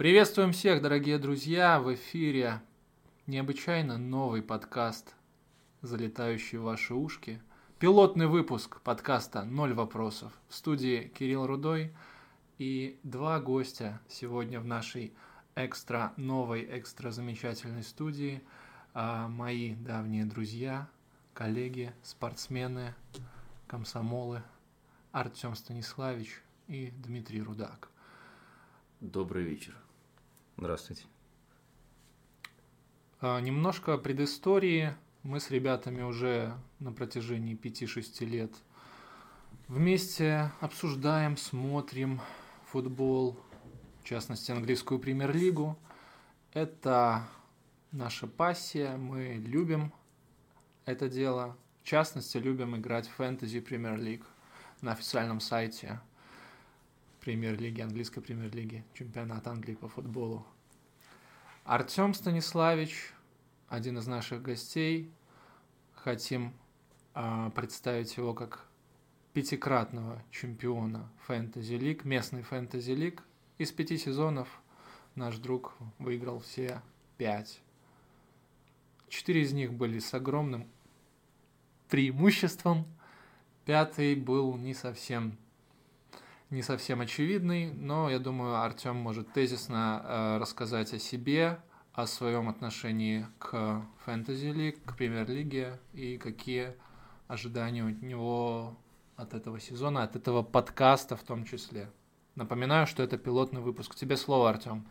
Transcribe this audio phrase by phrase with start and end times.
[0.00, 1.78] Приветствуем всех, дорогие друзья!
[1.78, 2.62] В эфире
[3.26, 5.14] необычайно новый подкаст,
[5.82, 7.38] залетающий в ваши ушки.
[7.78, 10.32] Пилотный выпуск подкаста «Ноль вопросов».
[10.48, 11.92] В студии Кирилл Рудой
[12.56, 15.12] и два гостя сегодня в нашей
[15.54, 18.42] экстра новой, экстра замечательной студии.
[18.94, 20.88] А, мои давние друзья,
[21.34, 22.94] коллеги, спортсмены,
[23.66, 24.42] комсомолы
[25.12, 27.90] Артем Станиславич и Дмитрий Рудак.
[29.02, 29.74] Добрый вечер.
[30.60, 31.04] Здравствуйте.
[33.22, 34.94] А, немножко предыстории.
[35.22, 38.52] Мы с ребятами уже на протяжении 5-6 лет
[39.68, 42.20] вместе обсуждаем, смотрим
[42.66, 43.40] футбол,
[44.02, 45.78] в частности английскую премьер-лигу.
[46.52, 47.26] Это
[47.90, 49.94] наша пассия, мы любим
[50.84, 51.56] это дело.
[51.82, 54.26] В частности, любим играть в фэнтези премьер-лиг
[54.82, 56.00] на официальном сайте
[57.20, 60.46] премьер-лиги, английской премьер-лиги, чемпионат Англии по футболу.
[61.70, 63.12] Артем Станиславич,
[63.68, 65.08] один из наших гостей.
[65.92, 66.52] Хотим
[67.14, 68.66] э, представить его как
[69.34, 73.22] пятикратного чемпиона фэнтези лиг, местный фэнтези лиг.
[73.58, 74.48] Из пяти сезонов
[75.14, 76.82] наш друг выиграл все
[77.18, 77.60] пять.
[79.08, 80.68] Четыре из них были с огромным
[81.88, 82.84] преимуществом.
[83.64, 85.38] Пятый был не совсем
[86.50, 91.60] не совсем очевидный, но я думаю, Артем может тезисно э, рассказать о себе,
[91.92, 96.74] о своем отношении к фэнтези лиг, к премьер-лиге и какие
[97.28, 98.76] ожидания у него
[99.16, 101.90] от этого сезона, от этого подкаста в том числе.
[102.34, 103.94] Напоминаю, что это пилотный выпуск.
[103.94, 104.84] Тебе слово, Артем.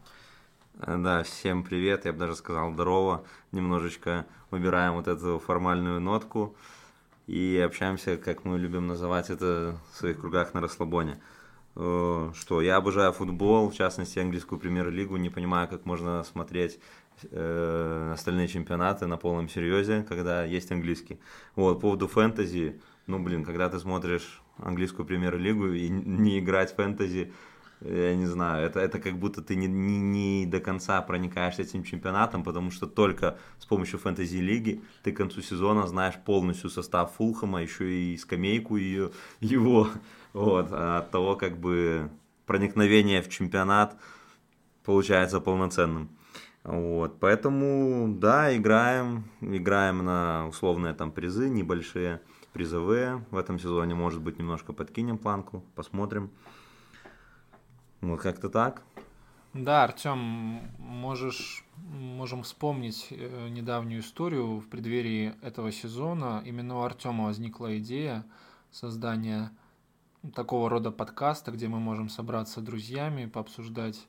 [0.79, 3.25] Э, да, всем привет, я бы даже сказал здорово.
[3.51, 6.55] Немножечко выбираем вот эту формальную нотку
[7.27, 11.19] и общаемся, как мы любим называть это в своих кругах на расслабоне.
[11.81, 16.77] Э, что я обожаю футбол, в частности английскую премьер-лигу, не понимаю, как можно смотреть
[17.31, 21.19] э, остальные чемпионаты на полном серьезе, когда есть английский.
[21.55, 26.75] Вот, по поводу фэнтези, ну, блин, когда ты смотришь английскую премьер-лигу и не играть в
[26.75, 27.31] фэнтези,
[27.79, 31.85] я не знаю, это, это как будто ты не, не, не до конца проникаешься этим
[31.85, 37.61] чемпионатом, потому что только с помощью фэнтези-лиги ты к концу сезона знаешь полностью состав Фулхэма,
[37.61, 39.87] еще и скамейку ее, его,
[40.33, 42.09] вот, а от того как бы
[42.45, 43.95] проникновение в чемпионат
[44.83, 46.09] получается полноценным.
[46.63, 52.21] Вот, поэтому, да, играем, играем на условные там призы, небольшие
[52.53, 53.25] призовые.
[53.31, 56.29] В этом сезоне, может быть, немножко подкинем планку, посмотрим.
[58.01, 58.83] Вот как-то так.
[59.53, 66.43] Да, Артем, можешь, можем вспомнить э, недавнюю историю в преддверии этого сезона.
[66.45, 68.25] Именно у Артема возникла идея
[68.69, 69.51] создания
[70.33, 74.05] такого рода подкаста, где мы можем собраться друзьями, пообсуждать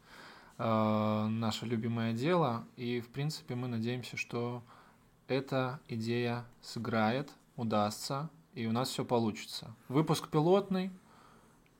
[0.59, 2.65] э, наше любимое дело.
[2.77, 4.63] И, в принципе, мы надеемся, что
[5.29, 9.75] эта идея сыграет, удастся, и у нас все получится.
[9.89, 10.91] Выпуск пилотный.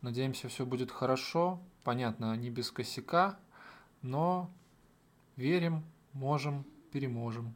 [0.03, 1.61] Надеемся, все будет хорошо.
[1.83, 3.39] Понятно, не без косяка,
[4.03, 4.51] но
[5.37, 7.55] верим, можем, переможем.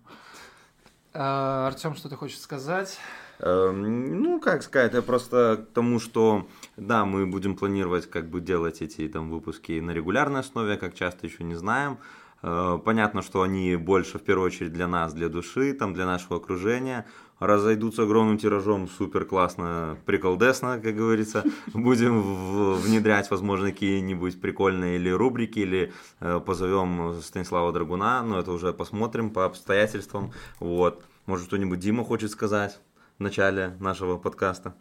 [1.12, 2.98] А, Артем, что ты хочешь сказать?
[3.40, 6.46] Эм, ну, как сказать, я просто к тому, что
[6.76, 11.26] да, мы будем планировать как бы делать эти там выпуски на регулярной основе, как часто
[11.26, 11.98] еще не знаем.
[12.42, 16.36] Э, понятно, что они больше в первую очередь для нас, для души, там, для нашего
[16.36, 17.06] окружения
[17.40, 21.44] разойдутся огромным тиражом, супер классно, приколдесно, как говорится.
[21.74, 28.72] Будем внедрять, возможно, какие-нибудь прикольные или рубрики, или э, позовем Станислава Драгуна, но это уже
[28.72, 30.32] посмотрим по обстоятельствам.
[30.60, 31.02] Вот.
[31.26, 32.78] Может, кто-нибудь Дима хочет сказать
[33.18, 34.74] в начале нашего подкаста?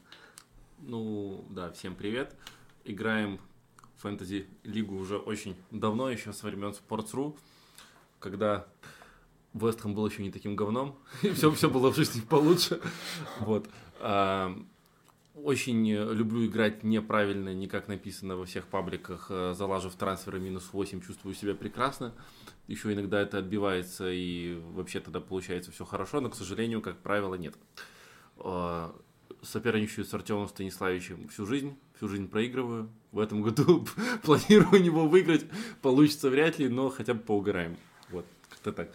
[0.80, 2.36] Ну, да, всем привет.
[2.84, 3.40] Играем
[3.98, 7.38] фэнтези-лигу уже очень давно, еще с времен Sports.ru,
[8.20, 8.66] когда
[9.54, 12.82] Вестхэм был еще не таким говном, и все, все было в жизни получше.
[13.40, 13.70] Вот.
[14.00, 14.58] А,
[15.36, 19.28] очень люблю играть неправильно, не как написано во всех пабликах.
[19.30, 22.14] А, залажу в трансферы минус 8, чувствую себя прекрасно.
[22.68, 27.36] Еще иногда это отбивается, и вообще тогда получается все хорошо, но, к сожалению, как правило,
[27.36, 27.56] нет.
[28.44, 28.94] А,
[29.42, 32.90] соперничаю с Артемом Станиславичем всю жизнь, всю жизнь проигрываю.
[33.12, 33.86] В этом году
[34.24, 35.46] планирую него выиграть.
[35.82, 37.78] Получится вряд ли, но хотя бы поугараем.
[38.10, 38.92] Вот, как-то так.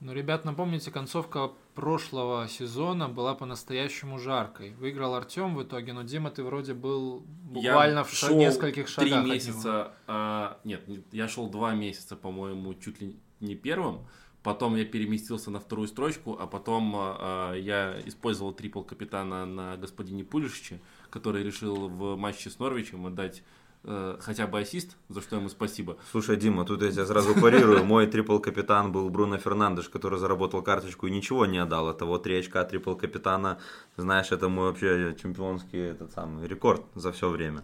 [0.00, 4.72] Ну, ребят, напомните, концовка прошлого сезона была по-настоящему жаркой.
[4.72, 9.22] Выиграл Артем в итоге, но Дима, ты вроде был буквально я в шаг, нескольких шагах.
[9.22, 14.00] Три месяца, а, нет, я шел два месяца, по-моему, чуть ли не первым.
[14.42, 20.24] Потом я переместился на вторую строчку, а потом а, я использовал трипл капитана на господине
[20.24, 20.80] Пулишиче,
[21.10, 23.44] который решил в матче с Норвичем отдать
[23.84, 25.96] э, хотя бы ассист, за что ему спасибо.
[26.10, 27.84] Слушай, Дима, тут я тебя сразу парирую.
[27.84, 31.90] Мой трипл-капитан был Бруно Фернандеш, который заработал карточку и ничего не отдал.
[31.90, 33.58] Это вот 3 очка трипл-капитана.
[33.96, 37.62] Знаешь, это мой вообще чемпионский этот самый рекорд за все время.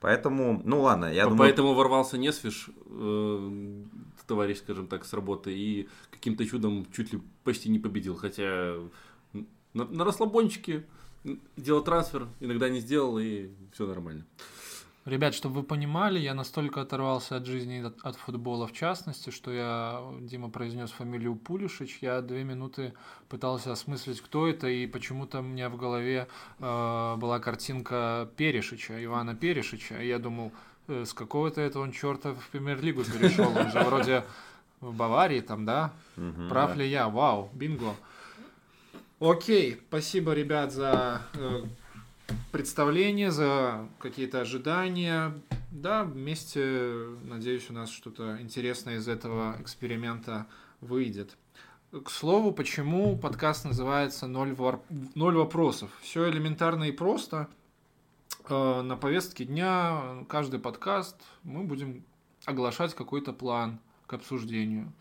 [0.00, 1.48] Поэтому, ну ладно, я По- думаю...
[1.48, 3.82] Поэтому ворвался Несвиш, э,
[4.28, 8.14] товарищ, скажем так, с работы, и каким-то чудом чуть ли почти не победил.
[8.14, 8.76] Хотя
[9.74, 10.84] на, на расслабончике
[11.56, 14.24] делал трансфер, иногда не сделал, и все нормально.
[15.08, 19.50] Ребят, чтобы вы понимали, я настолько оторвался от жизни от, от футбола в частности, что
[19.50, 22.92] я, Дима произнес фамилию Пулишич, я две минуты
[23.30, 26.28] пытался осмыслить, кто это, и почему-то у меня в голове
[26.58, 30.52] э, была картинка Перешича, Ивана Перешича, и я думал,
[30.88, 34.24] с какого-то это он черта в премьер-лигу перешел, он же вроде
[34.80, 35.92] в Баварии там, да?
[36.16, 36.48] Мгм.
[36.48, 37.08] Прав ли я?
[37.08, 37.94] Вау, бинго.
[39.20, 41.62] Окей, спасибо, ребят, за э,
[42.52, 45.32] представление, за какие-то ожидания.
[45.70, 50.46] Да, вместе, надеюсь, у нас что-то интересное из этого эксперимента
[50.80, 51.36] выйдет.
[51.90, 54.82] К слову, почему подкаст называется «Ноль, вор-
[55.14, 55.90] «Ноль вопросов»?
[56.02, 57.48] Все элементарно и просто.
[58.48, 62.04] Э, На повестке дня каждый подкаст мы будем
[62.44, 64.92] оглашать какой-то план к обсуждению.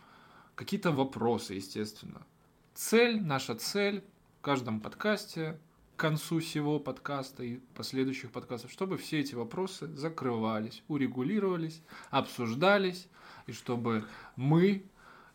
[0.56, 2.26] Какие-то вопросы, естественно.
[2.74, 4.04] Цель, наша цель
[4.40, 5.60] в каждом подкасте,
[5.96, 11.82] к концу всего подкаста и последующих подкастов, чтобы все эти вопросы закрывались, урегулировались,
[12.12, 13.08] обсуждались,
[13.48, 14.84] и чтобы мы,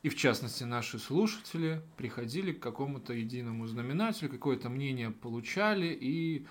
[0.02, 6.46] и в частности наши слушатели, приходили к какому-то единому знаменателю, какое-то мнение получали и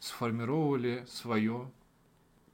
[0.00, 1.70] сформировали свое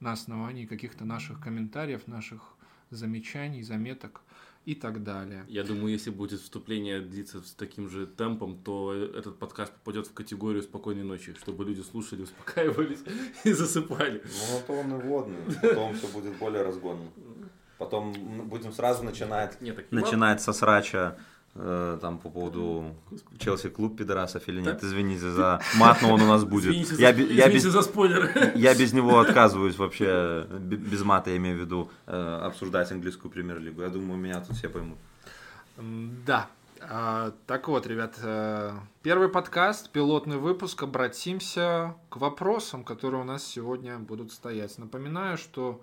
[0.00, 2.42] на основании каких-то наших комментариев, наших
[2.90, 4.22] замечаний, заметок
[4.64, 5.44] и так далее.
[5.48, 10.14] Я думаю, если будет вступление длиться с таким же темпом, то этот подкаст попадет в
[10.14, 13.02] категорию спокойной ночи, чтобы люди слушали, успокаивались
[13.44, 14.22] и засыпали.
[14.24, 15.38] Ну, это он и водный.
[15.60, 17.10] Потом все будет более разгонно.
[17.78, 18.12] Потом
[18.48, 21.18] будем сразу начинать Нет, так начинать со срача
[21.54, 22.94] там по поводу
[23.38, 24.82] Челси клуб пидорасов или нет.
[24.82, 26.70] Извините за мат, но он у нас будет.
[26.70, 28.52] Извините, Я, за, я извините без, за спойлер.
[28.54, 33.30] я без него отказываюсь вообще, бе- без мата я имею в виду, э, обсуждать английскую
[33.30, 33.82] премьер-лигу.
[33.82, 34.96] Я думаю, меня тут все поймут.
[36.26, 36.48] Да.
[36.80, 38.72] А, Так вот, ребят, э,
[39.02, 40.82] первый подкаст, пилотный выпуск.
[40.82, 44.78] Обратимся к вопросам, которые у нас сегодня будут стоять.
[44.78, 45.80] Напоминаю, что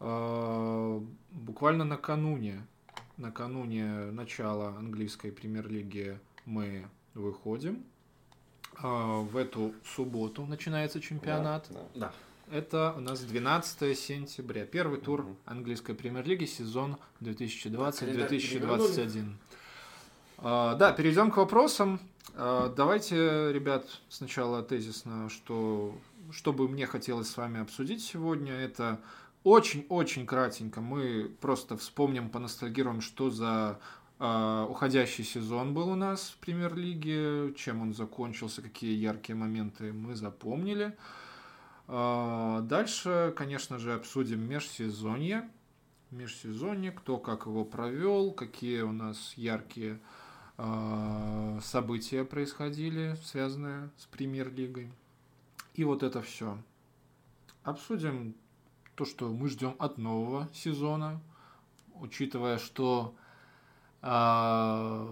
[0.00, 1.00] э,
[1.32, 2.66] буквально накануне,
[3.16, 7.84] накануне начала английской премьер-лиги мы выходим.
[8.76, 11.68] А, В эту субботу начинается чемпионат.
[11.94, 12.12] Да.
[12.50, 14.66] Это у нас 12 сентября.
[14.66, 19.32] Первый тур английской премьер-лиги, сезон Календарь 2020-2021.
[20.38, 22.00] А, Да, перейдем к вопросам.
[22.34, 25.94] А, Давайте, ребят, сначала тезисно, что,
[26.30, 29.00] что бы мне хотелось с вами обсудить сегодня, это
[29.44, 30.80] очень-очень кратенько.
[30.80, 33.80] Мы просто вспомним, поностальгируем, что за
[34.18, 40.14] а, уходящий сезон был у нас в премьер-лиге, чем он закончился, какие яркие моменты мы
[40.14, 40.96] запомнили.
[41.88, 45.50] А, Дальше, конечно же, обсудим межсезонье.
[46.12, 49.98] Межсезонье, кто как его провел, какие у нас яркие
[50.56, 54.92] а, события происходили, связанные с премьер-лигой.
[55.74, 56.58] И вот это все.
[57.64, 58.36] Обсудим
[59.02, 61.20] то, что мы ждем от нового сезона,
[61.96, 63.16] учитывая, что
[64.00, 65.08] а,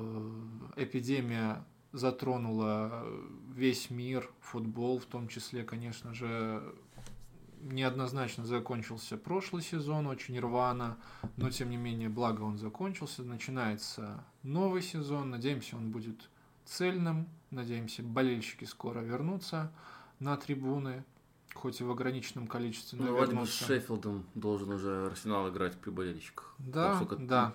[0.77, 3.05] эпидемия затронула
[3.53, 6.63] весь мир, футбол в том числе, конечно же,
[7.63, 10.97] неоднозначно закончился прошлый сезон, очень рвано,
[11.37, 16.31] но тем не менее, благо он закончился, начинается новый сезон, надеемся, он будет
[16.65, 19.73] цельным, надеемся, болельщики скоро вернутся
[20.21, 21.03] на трибуны,
[21.55, 23.51] хоть и в ограниченном количестве, но Ну, вроде бы с.
[23.67, 26.55] Шеффилдом должен уже Арсенал играть при болельщиках.
[26.59, 27.55] Да, да.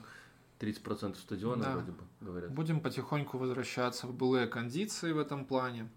[0.59, 1.71] 30% стадиона Да.
[1.73, 2.51] вроде бы говорят.
[2.51, 5.89] Будем потихоньку возвращаться в былые кондиции в этом плане.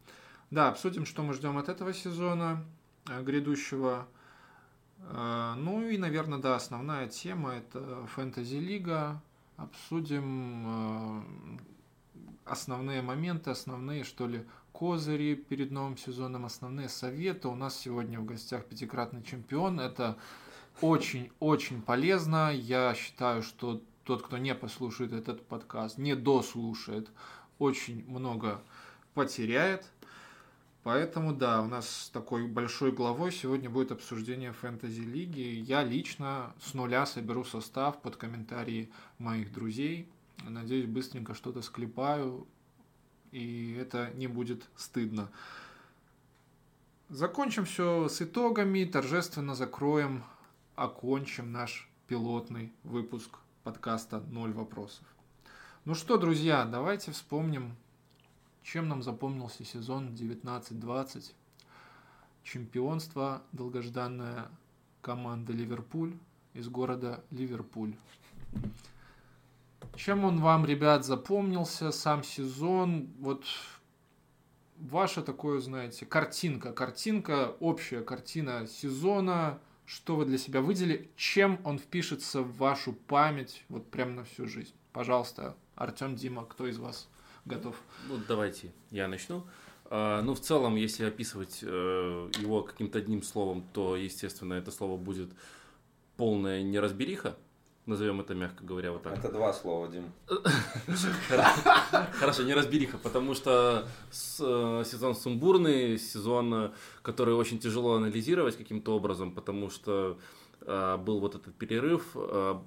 [0.51, 2.65] Да, обсудим, что мы ждем от этого сезона
[3.09, 4.09] э, грядущего.
[5.01, 9.23] Э, Ну и, наверное, да, основная тема это фэнтези-лига.
[9.57, 11.23] Обсудим э,
[12.45, 14.45] основные моменты, основные, что ли,
[14.79, 17.49] козыри перед новым сезоном, основные советы.
[17.49, 19.81] У нас сегодня в гостях пятикратный чемпион.
[19.81, 20.17] Это
[20.81, 22.53] очень-очень полезно.
[22.55, 27.11] Я считаю, что тот, кто не послушает этот подкаст, не дослушает,
[27.59, 28.63] очень много
[29.15, 29.85] потеряет.
[30.85, 35.61] Поэтому, да, у нас такой большой главой сегодня будет обсуждение фэнтези-лиги.
[35.67, 40.09] Я лично с нуля соберу состав под комментарии моих друзей.
[40.45, 42.47] Надеюсь, быстренько что-то склепаю,
[43.33, 45.31] и это не будет стыдно.
[47.09, 50.25] Закончим все с итогами, торжественно закроем
[50.77, 55.05] окончим наш пилотный выпуск подкаста «Ноль вопросов».
[55.85, 57.75] Ну что, друзья, давайте вспомним,
[58.63, 61.33] чем нам запомнился сезон 19-20.
[62.43, 64.49] Чемпионство долгожданная
[65.01, 66.15] команда Ливерпуль
[66.53, 67.97] из города Ливерпуль.
[69.99, 73.09] Чем он вам, ребят, запомнился, сам сезон?
[73.19, 73.45] Вот
[74.77, 81.81] ваша такое, знаете, картинка, картинка, общая картина сезона, что вы для себя выделили, чем он
[81.81, 84.73] впишется в вашу память вот прям на всю жизнь.
[84.93, 87.09] Пожалуйста, Артем, Дима, кто из вас
[87.45, 87.75] готов?
[88.07, 89.45] Ну, давайте я начну.
[89.87, 94.97] А, ну, в целом, если описывать э, его каким-то одним словом, то, естественно, это слово
[94.97, 95.31] будет
[96.17, 97.37] полная неразбериха.
[97.89, 99.17] Назовем это, мягко говоря, вот так.
[99.17, 100.13] Это два слова, Дим.
[102.13, 109.71] Хорошо, неразбериха, потому что э, сезон сумбурный, сезон, который очень тяжело анализировать каким-то образом, потому
[109.71, 110.19] что
[110.61, 112.15] э, был вот этот перерыв,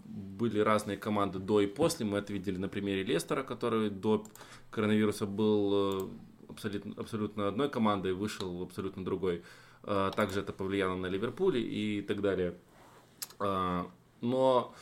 [0.05, 2.03] были разные команды до и после.
[2.03, 4.25] Мы это видели на примере Лестера, который до
[4.71, 6.09] коронавируса был
[6.49, 9.43] абсолютно, абсолютно одной командой, вышел абсолютно другой.
[9.83, 12.55] Также это повлияло на Ливерпуль и так далее.
[13.39, 14.73] Но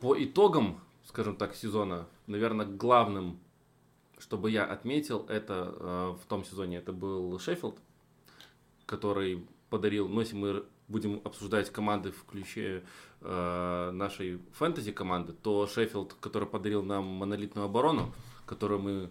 [0.00, 3.38] по итогам, скажем так, сезона, наверное, главным,
[4.18, 7.78] чтобы я отметил, это а, в том сезоне это был Шеффилд,
[8.86, 12.82] который подарил, ну если мы будем обсуждать команды в ключе
[13.20, 18.12] э, нашей фэнтези команды, то Шеффилд, который подарил нам монолитную оборону,
[18.44, 19.10] которую мы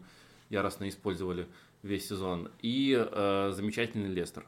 [0.50, 1.48] яростно использовали,
[1.81, 2.51] весь сезон.
[2.62, 4.46] И э, замечательный Лестер,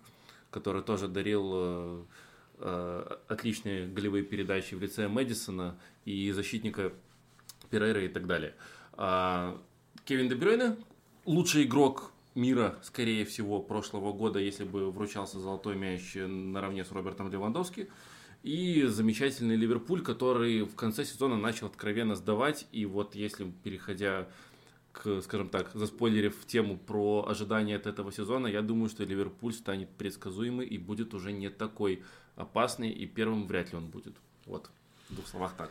[0.50, 2.06] который тоже дарил
[2.62, 6.94] э, отличные голевые передачи в лице Мэдисона и защитника
[7.70, 8.56] Перейра и так далее.
[8.94, 9.60] А,
[10.06, 10.78] Кевин Дебрюйне,
[11.26, 17.32] лучший игрок мира, скорее всего, прошлого года, если бы вручался золотой мяч наравне с Робертом
[17.32, 17.90] Левандовски.
[18.44, 22.68] И замечательный Ливерпуль, который в конце сезона начал откровенно сдавать.
[22.72, 24.28] И вот если, переходя
[24.92, 29.90] к, скажем так, заспойлерив тему про ожидания от этого сезона, я думаю, что Ливерпуль станет
[29.90, 32.04] предсказуемый и будет уже не такой
[32.42, 34.16] опасный, и первым вряд ли он будет.
[34.46, 34.70] Вот,
[35.10, 35.70] в двух словах так.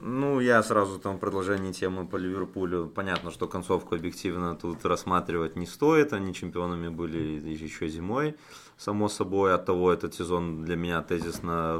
[0.00, 2.88] Ну, я сразу там продолжение темы по Ливерпулю.
[2.88, 6.12] Понятно, что концовку объективно тут рассматривать не стоит.
[6.12, 8.36] Они чемпионами были еще зимой,
[8.76, 9.54] само собой.
[9.54, 11.78] От того этот сезон для меня тезисно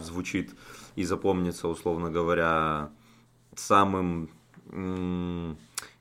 [0.00, 0.54] звучит
[0.96, 2.90] и запомнится, условно говоря,
[3.54, 4.30] самым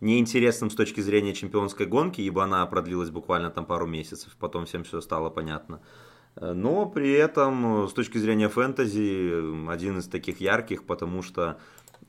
[0.01, 4.83] неинтересным с точки зрения чемпионской гонки, ибо она продлилась буквально там пару месяцев, потом всем
[4.83, 5.79] все стало понятно.
[6.39, 11.57] Но при этом э, с точки зрения фэнтези один из таких ярких, потому что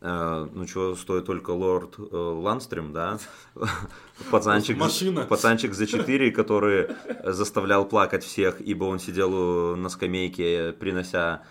[0.02, 3.18] э, ну что, стоит только лорд э, Ланстрем, да?
[4.30, 5.22] Пацанчик, Машина.
[5.22, 6.88] пацанчик за 4, который
[7.24, 11.42] заставлял плакать всех, ибо он сидел на скамейке, принося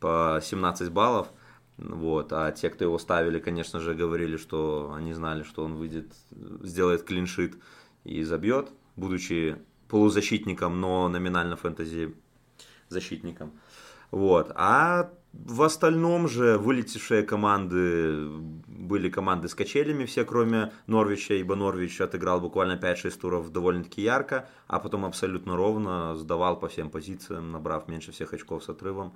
[0.00, 1.28] по 17 баллов.
[1.78, 2.32] Вот.
[2.32, 6.12] А те, кто его ставили, конечно же, говорили, что они знали, что он выйдет,
[6.62, 7.54] сделает клиншит
[8.04, 9.56] и забьет, будучи
[9.88, 12.14] полузащитником, но номинально фэнтези
[12.94, 13.52] защитником.
[14.10, 14.52] Вот.
[14.54, 18.28] А в остальном же вылетевшие команды
[18.66, 24.48] были команды с качелями все, кроме Норвича, ибо Норвич отыграл буквально 5-6 туров довольно-таки ярко,
[24.68, 29.12] а потом абсолютно ровно сдавал по всем позициям, набрав меньше всех очков с отрывом.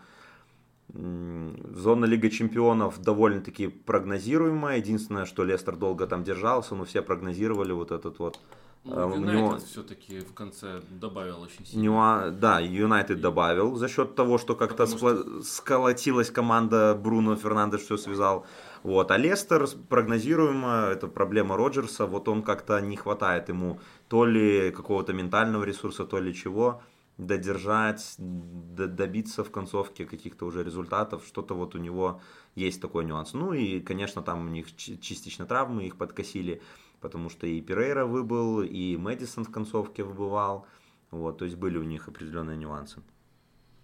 [0.92, 4.78] Зона Лига Чемпионов довольно-таки прогнозируемая.
[4.78, 8.40] Единственное, что Лестер долго там держался, но все прогнозировали вот этот вот
[8.84, 9.58] ну, Юнайтед него...
[9.58, 11.82] все-таки в конце добавил очень сильно.
[11.82, 12.30] Нюа...
[12.30, 15.16] Да, Юнайтед добавил за счет того, что как-то спла...
[15.16, 15.42] что...
[15.42, 18.46] сколотилась команда Бруно Фернандеш все связал.
[18.82, 19.10] Вот.
[19.10, 25.12] А Лестер прогнозируемо, это проблема Роджерса, вот он как-то не хватает ему то ли какого-то
[25.12, 26.80] ментального ресурса, то ли чего
[27.18, 32.20] додержать, добиться в концовке каких-то уже результатов, что-то вот у него
[32.54, 33.34] есть такой нюанс.
[33.34, 36.62] Ну и, конечно, там у них частично травмы, их подкосили,
[37.00, 40.66] потому что и Перейра выбыл, и Мэдисон в концовке выбывал,
[41.10, 43.02] вот, то есть были у них определенные нюансы.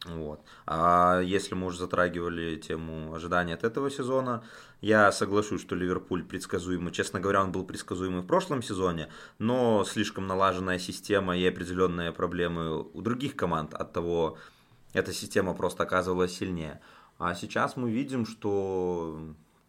[0.05, 0.43] Вот.
[0.67, 4.45] А если мы уже затрагивали тему ожидания от этого сезона,
[4.81, 6.93] я соглашусь, что Ливерпуль предсказуемый.
[6.93, 12.83] Честно говоря, он был предсказуемый в прошлом сезоне, но слишком налаженная система и определенные проблемы
[12.83, 14.37] у других команд от того,
[14.93, 16.81] эта система просто оказывалась сильнее.
[17.19, 19.19] А сейчас мы видим, что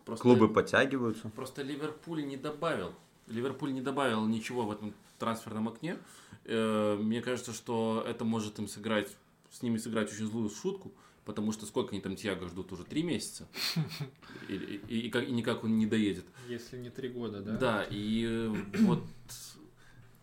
[0.04, 1.30] просто, клубы подтягиваются.
[1.30, 2.94] Просто Ливерпуль не добавил.
[3.28, 5.98] Ливерпуль не добавил ничего в этом трансферном окне.
[6.46, 9.16] Э, мне кажется, что это может им сыграть
[9.56, 10.92] с ними сыграть очень злую шутку,
[11.24, 13.48] потому что сколько они там Тиаго ждут уже три месяца,
[14.50, 16.26] и, и, и, и никак он не доедет.
[16.50, 17.58] Если не три года, да?
[17.58, 19.04] Да, и э, вот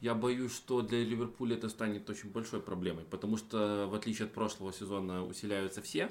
[0.01, 4.35] я боюсь, что для Ливерпуля это станет очень большой проблемой, потому что в отличие от
[4.35, 6.11] прошлого сезона усиляются все,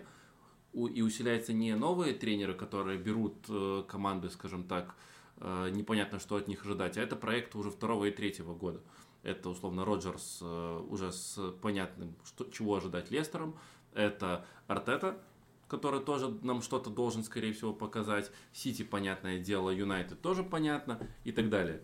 [0.73, 4.95] и усиляются не новые тренеры, которые берут э, команды, скажем так,
[5.41, 8.81] непонятно, что от них ожидать, а это проект уже второго и третьего года.
[9.23, 13.55] Это, условно, Роджерс э, уже с понятным, что, чего ожидать Лестером.
[13.93, 15.21] Это Артета,
[15.67, 18.31] который тоже нам что-то должен, скорее всего, показать.
[18.51, 21.83] Сити, понятное дело, Юнайтед тоже понятно и так далее.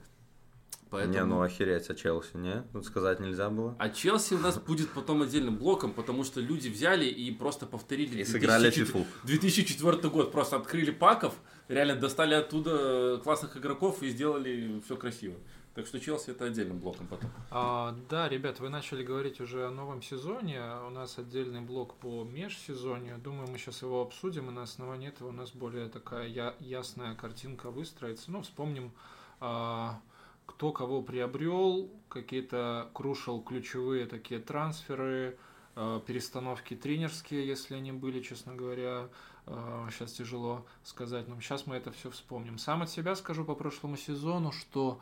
[0.90, 1.14] Поэтому...
[1.14, 2.64] Не, ну охереть, а Челси, не?
[2.74, 3.76] Тут сказать нельзя было.
[3.80, 8.22] А Челси у нас будет потом отдельным блоком, потому что люди взяли и просто повторили...
[8.22, 9.06] И сыграли фифу.
[9.24, 11.36] 2004 год, просто открыли паков,
[11.68, 15.36] реально достали оттуда классных игроков и сделали все красиво.
[15.76, 17.30] Так что Челси это отдельным блоком потом.
[17.52, 20.60] А, да, ребят, вы начали говорить уже о новом сезоне.
[20.88, 23.20] У нас отдельный блок по межсезонью.
[23.20, 27.14] Думаю, мы сейчас его обсудим, и на основании этого у нас более такая я- ясная
[27.14, 28.32] картинка выстроится.
[28.32, 28.92] Ну, вспомним,
[29.40, 30.02] а,
[30.48, 35.38] кто кого приобрел, какие-то крушил ключевые такие трансферы,
[35.76, 39.10] а, перестановки тренерские, если они были, честно говоря,
[39.46, 42.58] сейчас а, тяжело сказать, но сейчас мы это все вспомним.
[42.58, 45.00] Сам от себя скажу по прошлому сезону, что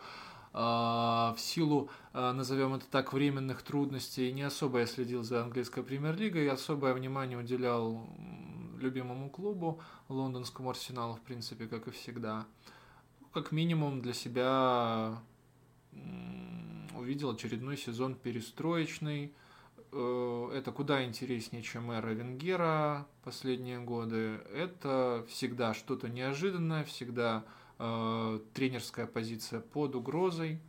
[0.52, 6.50] а, в силу, назовем это так, временных трудностей не особо я следил за английской премьер-лигой,
[6.50, 8.06] особое внимание уделял
[8.78, 12.46] любимому клубу, лондонскому арсеналу, в принципе, как и всегда.
[13.34, 15.22] Как минимум для себя
[16.96, 19.34] увидел очередной сезон перестроечный.
[19.92, 24.42] Э, это куда интереснее, чем эра Венгера последние годы.
[24.54, 27.46] Это всегда что-то неожиданное, всегда
[27.80, 30.60] э, тренерская позиция под угрозой.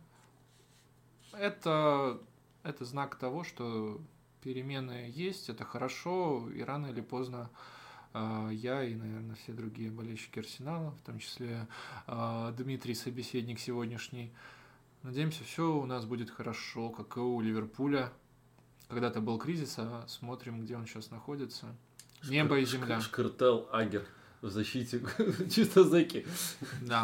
[1.33, 2.19] Это,
[2.63, 4.01] это знак того, что
[4.41, 7.49] перемены есть, это хорошо, и рано или поздно
[8.13, 11.67] э, я и, наверное, все другие болельщики Арсенала, в том числе
[12.07, 14.31] э, Дмитрий, собеседник сегодняшний,
[15.03, 18.11] надеемся, все у нас будет хорошо, как и у Ливерпуля.
[18.89, 21.75] Когда-то был кризис, а смотрим, где он сейчас находится.
[22.27, 23.01] Небо и земля.
[23.01, 24.05] Шкартел Агер
[24.41, 25.01] в защите
[25.49, 26.25] чисто зэки.
[26.81, 27.03] Да.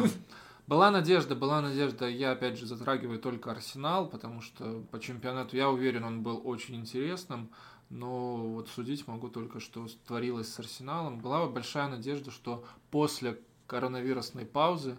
[0.66, 2.08] Была надежда, была надежда.
[2.08, 6.76] Я опять же затрагиваю только Арсенал, потому что по чемпионату я уверен, он был очень
[6.76, 7.50] интересным.
[7.90, 11.20] Но вот судить могу только, что творилось с Арсеналом.
[11.20, 14.96] Была большая надежда, что после коронавирусной паузы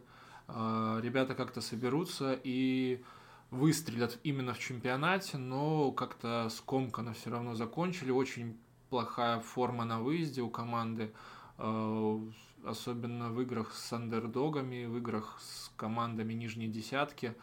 [0.48, 3.04] ребята как-то соберутся и
[3.52, 8.12] выстрелят именно в чемпионате, но как-то скомканно все равно закончили.
[8.12, 8.58] Очень
[8.90, 11.14] плохая форма на выезде у команды.
[11.58, 12.20] Э,
[12.64, 17.36] особенно в играх с андердогами, в играх с командами нижней десятки.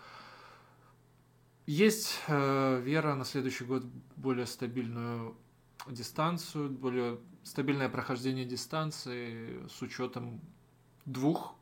[1.66, 3.84] Есть э, вера на следующий год
[4.16, 5.36] более стабильную
[5.86, 10.40] дистанцию, более стабильное прохождение дистанции с учетом
[11.06, 11.54] двух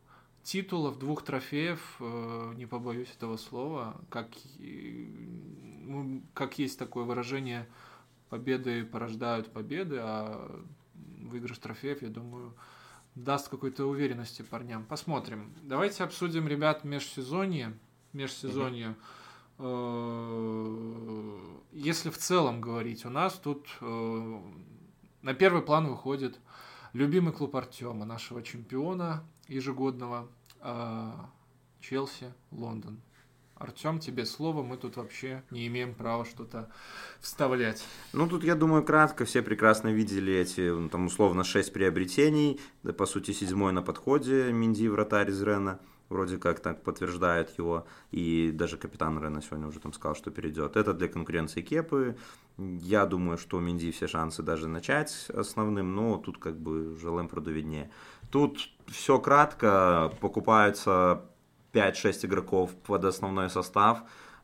[0.43, 7.69] титулов, двух трофеев, э, не побоюсь этого слова, как, ну, как есть такое выражение,
[8.29, 12.55] победы порождают победы, а выигрыш трофеев, я думаю,
[13.15, 14.85] даст какой-то уверенности парням.
[14.85, 15.53] Посмотрим.
[15.63, 17.77] Давайте обсудим, ребят, межсезонье.
[18.13, 18.97] Межсезонье.
[19.59, 21.39] Э,
[21.73, 24.41] если в целом говорить, у нас тут э,
[25.23, 26.39] на первый план выходит
[26.93, 30.29] любимый клуб Артема, нашего чемпиона ежегодного,
[30.61, 31.11] э,
[31.81, 33.01] Челси, Лондон.
[33.61, 36.71] Артем, тебе слово, мы тут вообще не имеем права что-то
[37.21, 37.85] вставлять.
[38.15, 42.95] Ну, тут, я думаю, кратко, все прекрасно видели эти, ну, там, условно, шесть приобретений, да,
[42.95, 45.79] по сути, седьмой на подходе, Минди, вратарь из Рена,
[46.11, 50.77] вроде как так подтверждает его, и даже капитан Рена сегодня уже там сказал, что перейдет.
[50.77, 52.17] Это для конкуренции Кепы,
[52.59, 57.09] я думаю, что у Минди все шансы даже начать основным, но тут как бы уже
[57.09, 57.91] Лэмпорду виднее.
[58.31, 61.23] Тут все кратко, покупаются
[61.73, 64.03] 5-6 игроков под основной состав.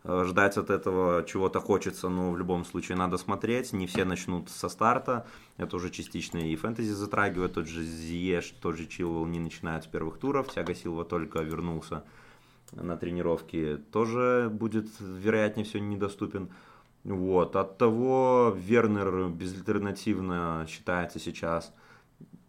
[0.09, 3.73] Э, ждать от этого чего-то хочется, но в любом случае надо смотреть.
[3.73, 5.27] Не все начнут со старта.
[5.57, 7.55] Это уже частично и фэнтези затрагивает.
[7.55, 10.53] Тот же Зиеш, тот же Чилвелл не начинают с первых туров.
[10.53, 12.05] Тяга Силва только вернулся
[12.73, 13.79] на тренировки.
[13.91, 16.51] Тоже будет, вероятнее всего, недоступен.
[17.03, 17.57] Вот.
[17.57, 21.73] От того Вернер безальтернативно считается сейчас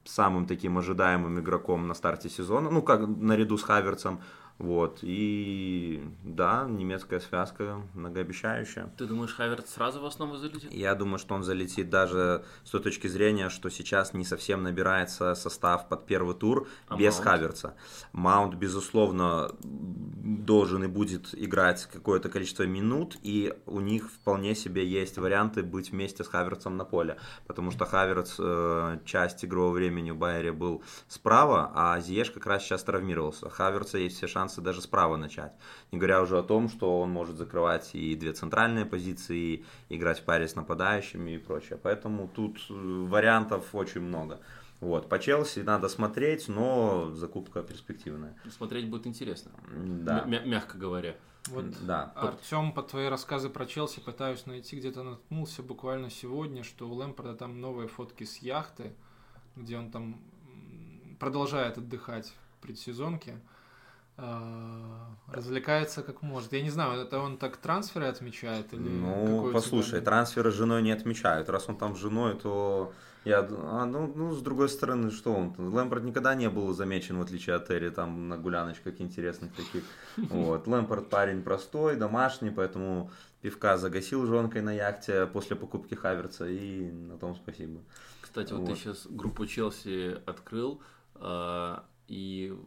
[0.04, 2.70] самым таким ожидаемым игроком на старте сезона.
[2.70, 4.20] Ну, как наряду с Хаверцем.
[4.60, 8.91] Вот, и да, немецкая связка многообещающая.
[8.98, 10.74] Ты думаешь, Хаверт сразу в основу залетит?
[10.74, 15.36] Я думаю, что он залетит даже с той точки зрения, что сейчас не совсем набирается
[15.36, 17.30] состав под первый тур а без Маунт?
[17.30, 17.76] Хаверца.
[18.13, 25.17] Маунт, безусловно, должен и будет играть какое-то количество минут, и у них вполне себе есть
[25.17, 30.17] варианты быть вместе с Хаверцем на поле, потому что Хаверц э, часть игрового времени в
[30.17, 33.52] Байере был справа, а Зиеш как раз сейчас травмировался.
[33.52, 35.51] Хаверца есть все шансы шансы даже справа начать.
[35.91, 40.19] Не говоря уже о том, что он может закрывать и две центральные позиции, и играть
[40.19, 41.77] в паре с нападающими и прочее.
[41.83, 44.39] Поэтому тут э, вариантов очень много.
[44.79, 48.36] Вот, по Челси надо смотреть, но закупка перспективная.
[48.49, 49.51] Смотреть будет интересно.
[50.05, 50.23] Да.
[50.25, 51.15] Мя- мягко говоря.
[51.47, 52.12] Вот, Да.
[52.15, 57.33] Артем, по твоей рассказы про Челси пытаюсь найти, где-то наткнулся буквально сегодня, что у Лэмпорда
[57.36, 58.93] там новые фотки с яхты,
[59.55, 60.19] где он там
[61.19, 63.39] продолжает отдыхать в предсезонке.
[64.17, 66.53] А, Развлекается как может.
[66.53, 70.82] Я не знаю, это он так трансферы отмечает или Ну, послушай, тебя- трансферы с женой
[70.82, 71.49] не отмечают.
[71.49, 72.93] Раз он там с женой, то
[73.25, 75.53] я, а, ну, ну, с другой стороны, что он?
[75.58, 79.84] Лэмпорт никогда не был замечен, в отличие от Терри, там на гуляночках интересных таких.
[80.32, 80.65] Вот.
[80.65, 87.17] Лэмпорт парень простой, домашний, поэтому пивка загасил жонкой на яхте после покупки Хаверца, и на
[87.17, 87.82] том спасибо.
[88.21, 88.80] Кстати, вот, ты Вот.
[88.80, 90.82] сейчас группу Челси открыл,
[91.15, 92.58] а, и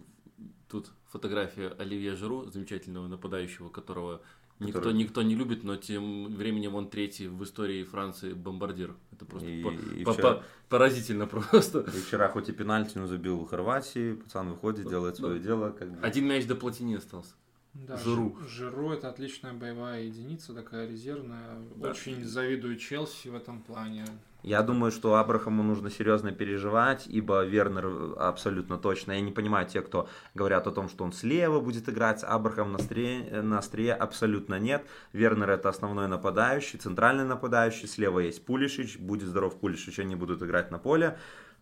[0.68, 4.22] тут фотография Оливье Жиру, замечательного нападающего, которого
[4.60, 8.94] никто, Который- никто не любит, но тем временем он третий в истории Франции бомбардир.
[9.12, 11.80] Это просто И- по- и по- вчера- по- поразительно просто.
[11.80, 15.70] И вчера хоть и пенальти, но забил Хорватии, пацан выходит, делает свое дело.
[15.70, 16.00] Как бы.
[16.06, 17.34] Один мяч до плотини остался.
[17.74, 18.37] Да, Жиру.
[18.42, 21.56] Жи- Жиру это отличная боевая единица, такая резервная.
[21.76, 21.90] Да.
[21.90, 24.04] Очень завидую Челси в этом плане.
[24.42, 29.12] Я думаю, что Абрахаму нужно серьезно переживать, ибо Вернер абсолютно точно.
[29.12, 32.78] Я не понимаю тех, кто говорят о том, что он слева будет играть, Абрахам на
[32.78, 34.83] острие, на острие абсолютно нет.
[35.12, 40.70] Вернер это основной нападающий, центральный нападающий, слева есть Пулишич, будет здоров Пулишич, они будут играть
[40.70, 41.18] на поле.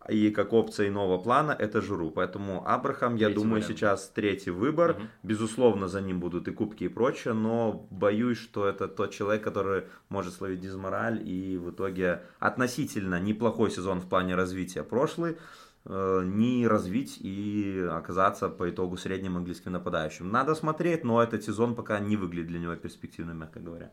[0.09, 2.11] И как опция иного плана это Жиру.
[2.11, 3.67] Поэтому Абрахам, я Третий думаю, вариант.
[3.67, 4.95] сейчас третий выбор.
[4.95, 5.09] Мгм.
[5.23, 9.85] Безусловно, за ним будут и кубки и прочее, но боюсь, что это тот человек, который
[10.09, 15.37] может словить дизмораль и в итоге относительно неплохой сезон в плане развития прошлый,
[15.85, 20.31] э, не развить и оказаться по итогу средним английским нападающим.
[20.31, 23.91] Надо смотреть, но этот сезон пока не выглядит для него перспективным, мягко говоря.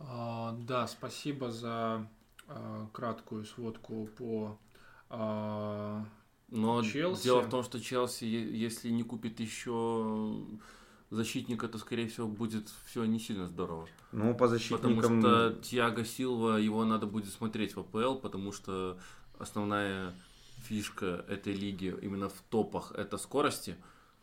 [0.00, 2.06] А, да, спасибо за
[2.48, 4.58] а, краткую сводку по
[5.10, 6.04] а,
[6.50, 7.22] Но Челси.
[7.24, 10.36] дело в том, что Челси, если не купит еще
[11.10, 13.88] защитника, то, скорее всего, будет все не сильно здорово.
[14.12, 15.20] Ну, по Потому защитникам...
[15.20, 18.98] что Тиаго Силва, его надо будет смотреть в АПЛ, потому что
[19.38, 20.14] основная
[20.64, 23.76] фишка этой лиги именно в топах это скорости,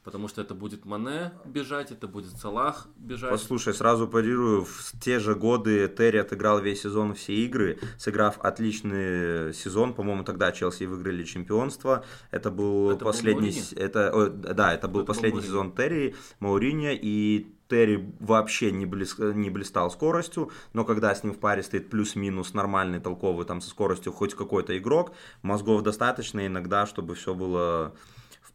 [0.06, 3.32] потому что это будет Мане бежать, это будет Салах бежать.
[3.32, 9.54] Послушай, сразу парирую, в те же годы Терри отыграл весь сезон все игры, сыграв отличный
[9.54, 14.74] сезон, по-моему, тогда Челси выиграли чемпионство, это был Это был последний, с- это, о, да,
[14.74, 15.48] это был Это был последний Мауриньо.
[15.52, 21.34] сезон Терри, Мауриньо, и Терри вообще не, блес- не блистал скоростью, но когда с ним
[21.34, 26.86] в паре стоит плюс-минус нормальный, толковый, там со скоростью хоть какой-то игрок, мозгов достаточно иногда,
[26.86, 27.96] чтобы все было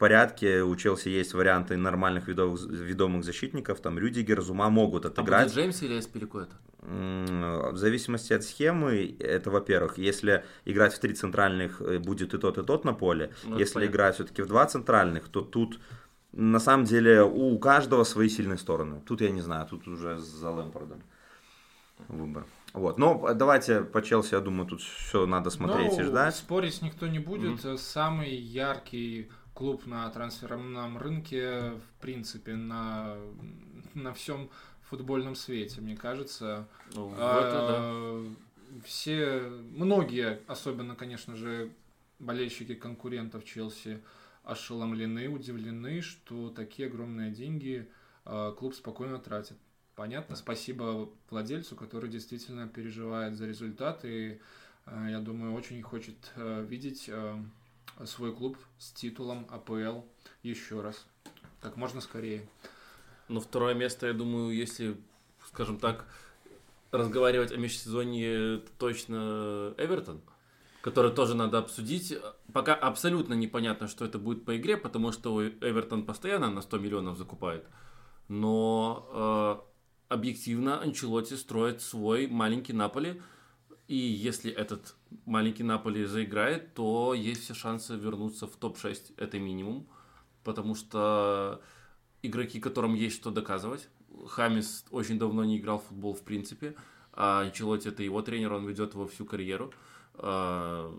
[0.01, 0.63] порядке.
[0.63, 5.45] У Челси есть варианты нормальных видовых, ведомых защитников, там Рюдигер, Зума могут а отыграть.
[5.47, 6.55] будет Джеймс или Эспиликуэта?
[6.83, 12.39] М, В зависимости от схемы, это, во-первых, если играть в три центральных, э, будет и
[12.39, 13.31] тот, и тот на поле.
[13.45, 13.93] Ну, это если понятно.
[13.93, 15.79] играть все-таки в два центральных, то тут
[16.33, 19.01] на самом деле у каждого свои сильные стороны.
[19.07, 21.03] Тут я не знаю, тут уже за Лэмпордом
[22.09, 22.45] выбор.
[22.73, 22.99] Вот.
[22.99, 26.37] Но давайте по Челси, я думаю, тут все надо смотреть Ну, и ждать.
[26.37, 27.61] Спорить никто не будет.
[27.81, 29.29] Самый яркий
[29.61, 33.15] клуб на трансферном рынке, в принципе, на,
[33.93, 34.49] на всем
[34.89, 36.67] футбольном свете, мне кажется.
[36.95, 41.71] Ну, вот А, это Все, многие, особенно, конечно же,
[42.19, 44.01] болельщики конкурентов Челси,
[44.45, 47.87] ошеломлены, удивлены, что такие огромные деньги
[48.25, 49.59] а, клуб спокойно тратит.
[49.95, 54.41] Понятно, спасибо владельцу, который действительно переживает за результат и,
[54.87, 57.45] а, я думаю, очень хочет а, видеть а,
[58.07, 60.01] свой клуб с титулом АПЛ
[60.43, 61.07] еще раз,
[61.61, 62.49] как можно скорее.
[63.29, 64.97] Но второе место, я думаю, если,
[65.47, 66.05] скажем так,
[66.91, 70.21] разговаривать о межсезонье, точно Эвертон,
[70.83, 72.17] который тоже надо обсудить.
[72.53, 77.19] Пока абсолютно непонятно, что это будет по игре, потому что Эвертон постоянно на 100 миллионов
[77.19, 77.65] закупает.
[78.29, 79.63] Но
[80.11, 83.23] э, объективно Анчелотти строит свой маленький Наполи,
[83.91, 84.95] и если этот
[85.27, 89.85] маленький Наполи заиграет, то есть все шансы вернуться в топ-6, это минимум,
[90.45, 91.61] потому что
[92.23, 93.89] игроки, которым есть что доказывать.
[94.29, 96.77] Хамис очень давно не играл в футбол в принципе,
[97.13, 99.75] а Анчелотти это его тренер, он ведет его всю карьеру.
[100.15, 100.95] А,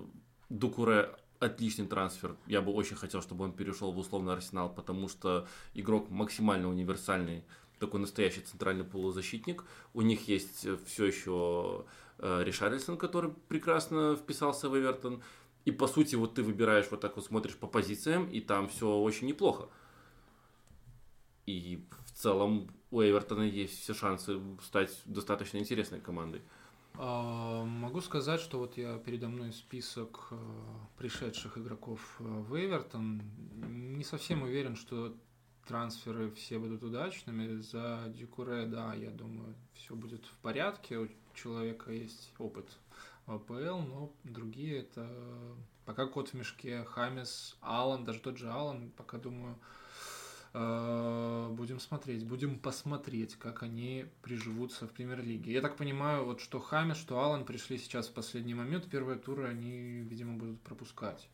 [0.50, 2.36] Дукуре отличный трансфер.
[2.46, 7.46] Я бы очень хотел, чтобы он перешел в условный арсенал, потому что игрок максимально универсальный,
[7.80, 9.64] такой настоящий центральный полузащитник.
[9.94, 11.86] У них есть все еще
[12.22, 15.22] Ришарлисон, который прекрасно вписался в Эвертон.
[15.66, 18.88] И по сути, вот ты выбираешь, вот так вот смотришь по позициям, и там все
[18.88, 19.70] очень неплохо.
[21.46, 26.42] И в целом у Эвертона есть все шансы стать достаточно интересной командой.
[26.96, 30.36] А, могу сказать, что вот я передо мной список э,
[30.98, 33.22] пришедших игроков э, в Эвертон.
[33.56, 35.16] Не совсем уверен, что
[35.68, 37.62] трансферы все будут удачными.
[37.62, 41.10] За Дюкуре, да, я думаю, все будет в порядке.
[41.34, 42.70] Человека есть опыт
[43.26, 45.08] в АПЛ, но другие это
[45.86, 46.84] пока кот в мешке.
[46.84, 49.58] Хамис, Алан, даже тот же Алан, пока думаю,
[50.54, 55.54] э, будем смотреть, будем посмотреть, как они приживутся в премьер-лиге.
[55.54, 59.48] Я так понимаю, вот что Хамис, что Алан пришли сейчас в последний момент, первые туры
[59.48, 61.28] они, видимо, будут пропускать.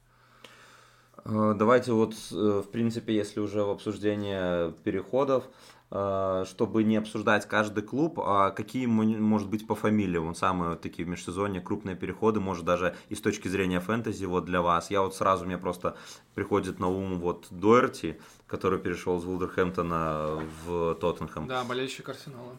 [1.27, 5.43] Э, давайте вот, э, в принципе, если уже в обсуждение переходов,
[5.91, 10.81] э, чтобы не обсуждать каждый клуб, а какие, может быть, по фамилии, вот самые вот
[10.81, 14.89] такие в межсезонье крупные переходы, может, даже и с точки зрения фэнтези, вот для вас.
[14.89, 15.97] Я вот сразу, мне просто
[16.33, 21.47] приходит на ум вот Дуэрти, который перешел из Вулверхэмптона в Тоттенхэм.
[21.47, 22.57] Да, болельщик Арсенала.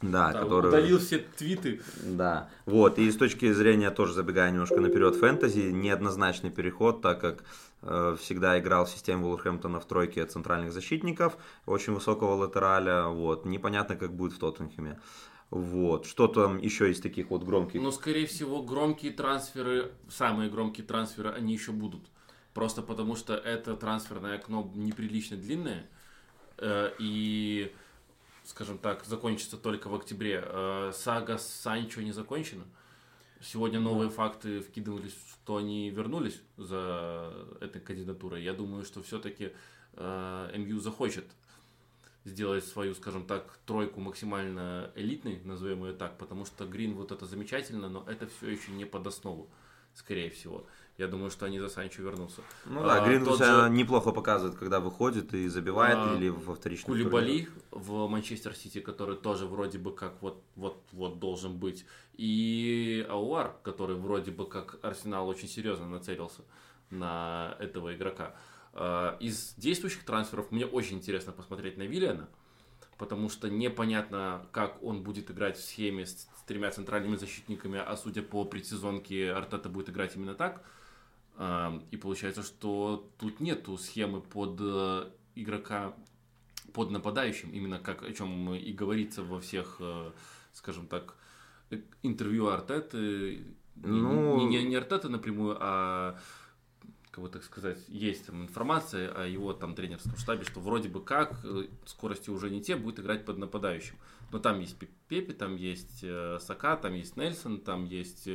[0.00, 0.68] Да, да который...
[0.68, 1.80] Удалил все твиты.
[2.02, 7.44] Да, вот, и с точки зрения, тоже забегая немножко наперед, фэнтези, неоднозначный переход, так как
[7.82, 14.14] всегда играл в системе Вулверхэмптона в тройке центральных защитников, очень высокого латераля, вот, непонятно, как
[14.14, 14.98] будет в Тоттенхэме.
[15.52, 16.06] Вот.
[16.06, 17.82] Что там еще из таких вот громких?
[17.82, 22.00] Ну, скорее всего, громкие трансферы, самые громкие трансферы, они еще будут.
[22.54, 25.86] Просто потому что это трансферное окно неприлично длинное.
[26.56, 27.70] Э, и
[28.44, 30.42] скажем так, закончится только в октябре.
[30.42, 32.64] Э, сага с Санчо не закончена.
[33.42, 38.42] Сегодня новые факты вкидывались, что они вернулись за этой кандидатурой.
[38.42, 39.52] Я думаю, что все-таки
[39.94, 41.24] э, МЮ захочет
[42.24, 47.26] сделать свою, скажем так, тройку максимально элитной, назовем ее так, потому что Грин вот это
[47.26, 49.50] замечательно, но это все еще не под основу,
[49.94, 50.64] скорее всего.
[50.98, 52.42] Я думаю, что они за Санчо вернутся.
[52.66, 53.70] Ну да, а, Грин себя же...
[53.70, 59.16] неплохо показывает, когда выходит и забивает а, или во вторичном Кулибали в Манчестер Сити, который
[59.16, 61.86] тоже вроде бы как вот, вот, вот должен быть.
[62.12, 66.42] И Ауар, который вроде бы как Арсенал очень серьезно нацелился
[66.90, 68.36] на этого игрока.
[68.74, 72.28] А, из действующих трансферов мне очень интересно посмотреть на Виллиана,
[72.98, 78.20] потому что непонятно, как он будет играть в схеме с тремя центральными защитниками, а судя
[78.20, 80.62] по предсезонке, Артета будет играть именно так–
[81.90, 85.94] и получается, что тут нету схемы под э, игрока,
[86.72, 90.12] под нападающим, именно как о чем и говорится во всех, э,
[90.52, 91.16] скажем так,
[91.70, 93.44] э, интервью Артеты.
[93.76, 94.36] Ну...
[94.38, 96.18] Не, не, не Артета напрямую, а
[97.10, 101.02] как бы так сказать, есть там информация о его там тренерском штабе, что вроде бы
[101.02, 101.44] как
[101.86, 103.96] скорости уже не те, будет играть под нападающим.
[104.30, 104.76] Но там есть
[105.08, 106.04] Пепе, там есть
[106.40, 108.26] Сака, там есть Нельсон, там есть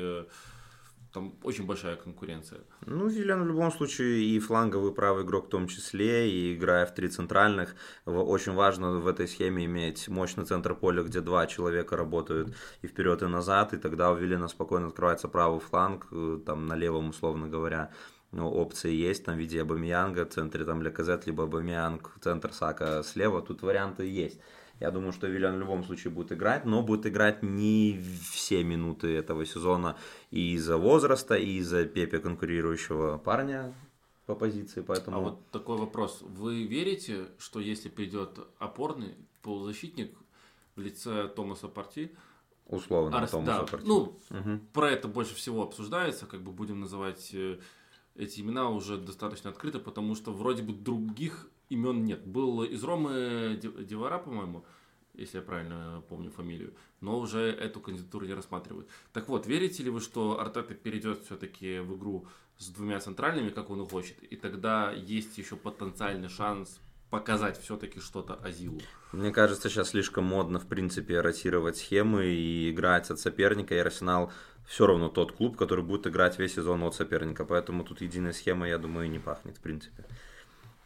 [1.13, 2.62] там очень большая конкуренция.
[2.86, 6.93] Ну, Зелен в любом случае и фланговый правый игрок в том числе, и играя в
[6.93, 12.56] три центральных, очень важно в этой схеме иметь мощный центр поля, где два человека работают
[12.82, 16.76] и вперед, и назад, и тогда у Виллина спокойно открывается правый фланг, э, там на
[16.76, 17.91] левом, условно говоря,
[18.32, 23.02] ну, опции есть, там в виде Абамиянга, в центре там Леказет, либо Абамиянг, центр Сака
[23.04, 24.39] слева, тут варианты есть.
[24.80, 28.00] Я думаю, что Виллиан в любом случае будет играть, но будет играть не
[28.32, 29.98] все минуты этого сезона
[30.30, 33.74] и из-за возраста, и из-за Пепе конкурирующего парня
[34.28, 35.18] по позиции, поэтому...
[35.18, 36.22] А вот такой вопрос.
[36.22, 40.16] Вы верите, что если придет опорный полузащитник
[40.76, 42.12] в лице Томаса Парти,
[42.68, 43.32] Условно, Арс...
[43.32, 43.88] Томаса да, Парти.
[43.88, 44.60] Ну, угу.
[44.74, 47.60] про это больше всего обсуждается, как бы будем называть э,
[48.16, 52.25] эти имена уже достаточно открыто, потому что вроде бы других имен нет.
[52.25, 54.65] Был из Ромы Девара, по-моему,
[55.13, 58.88] если я правильно помню фамилию, но уже эту кандидатуру не рассматривают.
[59.13, 62.27] Так вот, верите ли вы, что Артета перейдет все-таки в игру
[62.58, 67.99] с двумя центральными, как он и хочет, и тогда есть еще потенциальный шанс показать все-таки
[67.99, 68.82] что-то Азилу?
[69.12, 74.32] Мне кажется, сейчас слишком модно, в принципе, ротировать схемы и играть от соперника, и Арсенал
[74.67, 78.67] все равно тот клуб, который будет играть весь сезон от соперника, поэтому тут единая схема,
[78.67, 80.06] я думаю, не пахнет, в принципе.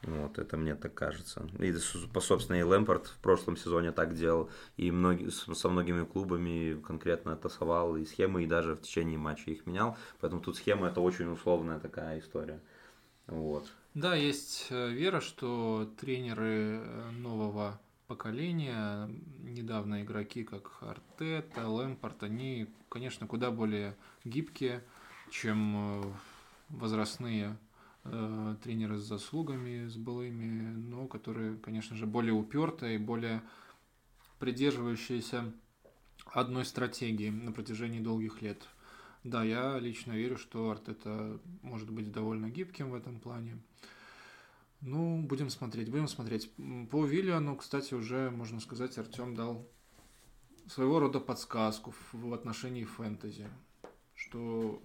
[0.04, 1.48] Вот, это мне так кажется.
[1.60, 7.36] И, собственно, и Лэмпорт в прошлом сезоне так делал, и многие, со многими клубами конкретно
[7.36, 9.98] тасовал и схемы, и даже в течение матча их менял.
[10.20, 12.60] Поэтому тут схема это очень условная такая история.
[13.28, 13.72] Вот.
[13.94, 19.08] Да, есть э, вера, что тренеры э, нового поколения,
[19.40, 24.84] недавно игроки, как Артета, Лэмпорт, они, конечно, куда более гибкие,
[25.30, 26.14] чем э,
[26.70, 27.58] возрастные
[28.04, 33.42] тренеры с заслугами, с былыми, но которые, конечно же, более упертые, более
[34.40, 35.54] придерживающиеся
[36.26, 38.68] одной стратегии на протяжении долгих лет.
[39.24, 43.60] Да, я лично верю, что Артета может быть довольно гибким в этом плане.
[44.82, 46.52] Ну, будем смотреть, будем смотреть.
[46.90, 49.68] По Виллиану, кстати, уже, можно сказать, Артем дал
[50.66, 53.48] своего рода подсказку в отношении фэнтези,
[54.16, 54.82] что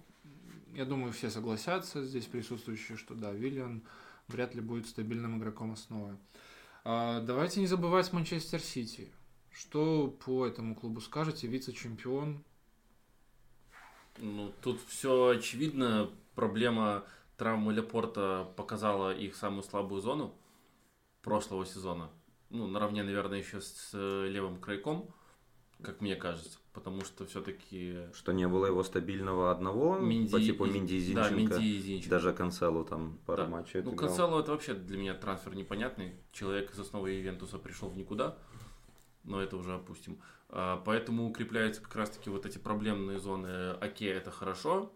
[0.73, 3.83] я думаю, все согласятся здесь присутствующие, что да, Виллиан
[4.27, 6.17] вряд ли будет стабильным игроком основы.
[6.83, 9.11] А, давайте не забывать Манчестер Сити.
[9.51, 11.47] Что по этому клубу скажете?
[11.47, 12.43] Вице-чемпион.
[14.17, 16.11] Ну, тут все очевидно.
[16.35, 17.03] Проблема
[17.37, 20.33] травмы Лепорта показала их самую слабую зону
[21.21, 22.09] прошлого сезона.
[22.49, 25.13] Ну, наравне, наверное, еще с левым крайком,
[25.81, 26.59] как мне кажется.
[26.73, 27.97] Потому что все-таки...
[28.13, 30.31] Что не было его стабильного одного Минди...
[30.31, 31.29] по типу Минди и Зинченко.
[31.29, 32.09] Да, Минди и Зинченко.
[32.09, 33.49] Даже Канцелу там пару да.
[33.49, 36.13] матчей Ну, Канцелу это вообще для меня трансфер непонятный.
[36.31, 38.37] Человек из основы Ивентуса пришел в никуда.
[39.23, 40.19] Но это уже опустим.
[40.49, 43.71] А, поэтому укрепляются как раз-таки вот эти проблемные зоны.
[43.81, 44.93] Оке, это хорошо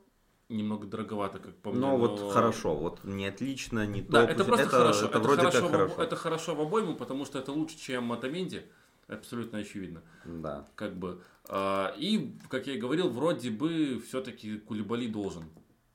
[0.52, 1.80] немного дороговато, как по мне.
[1.80, 4.12] Но, но вот хорошо, вот не отлично, не топ.
[4.12, 5.06] Да, это просто это, хорошо.
[5.06, 6.04] Это, это вроде хорошо как в, хорошо.
[6.04, 8.66] Это хорошо в обойму, потому что это лучше, чем Матаменди.
[9.12, 10.02] Абсолютно очевидно.
[10.26, 10.68] Да.
[10.76, 11.22] Как бы.
[11.50, 15.44] А, и, как я и говорил, вроде бы все-таки Кулибали должен,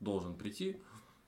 [0.01, 0.77] должен прийти.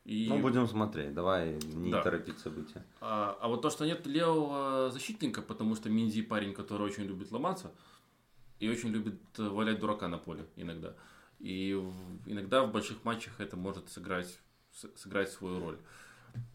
[0.04, 0.26] И...
[0.28, 2.02] Ну, будем смотреть, давай не да.
[2.02, 2.84] торопить события.
[3.00, 7.30] А, а вот то, что нет левого защитника, потому что Минди парень, который очень любит
[7.30, 7.72] ломаться
[8.58, 10.94] и очень любит валять дурака на поле иногда.
[11.38, 11.72] И
[12.26, 14.40] иногда в больших матчах это может сыграть,
[14.96, 15.78] сыграть свою роль.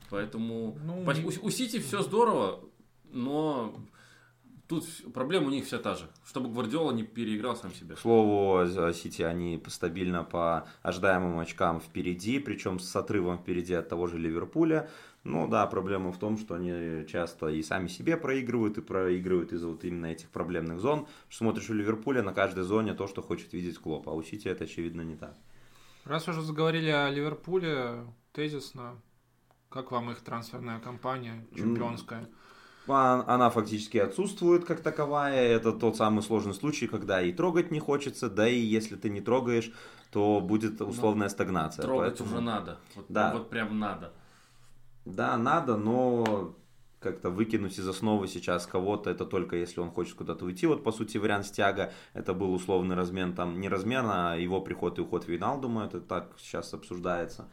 [0.10, 2.60] Поэтому ну, у, у Сити все здорово,
[3.04, 3.80] но
[4.81, 6.07] тут проблема у них вся та же.
[6.25, 7.95] Чтобы Гвардиола не переиграл сам себя.
[7.95, 14.07] К слову, Сити, они стабильно по ожидаемым очкам впереди, причем с отрывом впереди от того
[14.07, 14.89] же Ливерпуля.
[15.23, 19.67] Ну да, проблема в том, что они часто и сами себе проигрывают, и проигрывают из-за
[19.67, 21.07] вот именно этих проблемных зон.
[21.29, 24.65] Смотришь у Ливерпуля на каждой зоне то, что хочет видеть Клоп, а у Сити это
[24.65, 25.36] очевидно не так.
[26.03, 28.99] Раз уже заговорили о Ливерпуле, тезисно,
[29.69, 32.23] как вам их трансферная кампания чемпионская?
[32.23, 32.27] А,
[32.88, 35.48] она фактически отсутствует как таковая.
[35.48, 39.22] Это тот самый сложный случай, когда и трогать не хочется, да и если ты не
[39.22, 39.72] трогаешь,
[40.12, 41.84] то будет ну, условная стагнация.
[41.84, 42.30] Трогать Поэтому...
[42.30, 42.78] уже надо.
[42.96, 43.34] Вот, да.
[43.34, 44.13] вот прям надо.
[45.06, 46.56] Да, надо, но
[47.00, 50.65] как-то выкинуть из основы сейчас кого-то, это только если он хочет куда-то уйти.
[50.65, 54.98] Вот, по сути, вариант стяга, это был условный размен, там, не размен, а его приход
[54.98, 57.48] и уход Виналдума, это так сейчас обсуждается.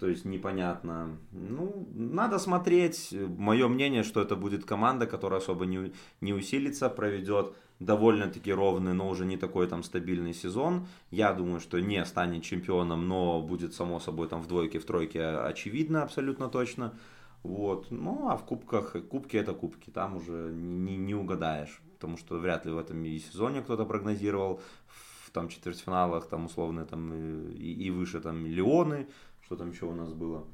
[0.00, 1.18] То есть непонятно.
[1.30, 3.14] Ну, надо смотреть.
[3.36, 9.08] Мое мнение, что это будет команда, которая особо не, не усилится, проведет довольно-таки ровный, но
[9.10, 10.86] уже не такой там стабильный сезон.
[11.10, 15.22] Я думаю, что не станет чемпионом, но будет само собой там в двойке, в тройке
[15.22, 16.94] очевидно, абсолютно точно.
[17.42, 17.90] Вот.
[17.90, 22.64] Ну, а в кубках, кубки это кубки, там уже не, не угадаешь, потому что вряд
[22.64, 27.90] ли в этом и сезоне кто-то прогнозировал в там четвертьфиналах, там условно там и, и
[27.90, 29.08] выше там миллионы,
[29.50, 30.46] что там еще у нас было.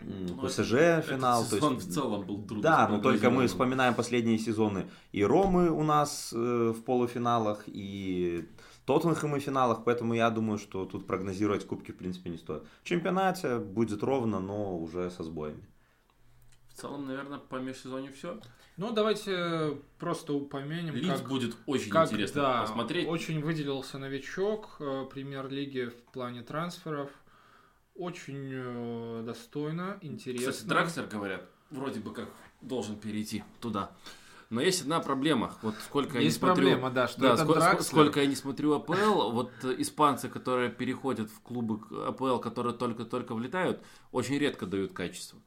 [0.00, 1.42] Ну, ПСЖ финал.
[1.42, 2.62] Этот сезон то есть, в целом был трудный.
[2.62, 4.90] Да, но только мы вспоминаем последние сезоны.
[5.12, 8.48] И Ромы у нас э, в полуфиналах, и
[8.84, 12.64] Тоттенхэм в финалах, поэтому я думаю, что тут прогнозировать кубки в принципе не стоит.
[12.82, 15.64] В чемпионате будет ровно, но уже со сбоями.
[16.74, 18.40] В целом, наверное, по межсезонью все.
[18.76, 20.96] Ну, давайте просто упомянем.
[20.96, 23.06] Лидс как, будет очень как, интересно да, посмотреть.
[23.06, 27.10] Очень выделился новичок э, премьер-лиги в плане трансферов.
[27.98, 30.52] Очень э, достойно, интересно.
[30.52, 32.28] Кстати, Драксер, говорят, вроде бы как
[32.60, 33.90] должен перейти туда.
[34.50, 35.54] Но есть одна проблема.
[35.62, 37.82] Вот сколько есть я не проблема, смотрю, да, что да, это сколько, Дракслер.
[37.82, 43.82] сколько я не смотрю АПЛ, вот испанцы, которые переходят в клубы АПЛ, которые только-только влетают,
[44.12, 45.40] очень редко дают качество.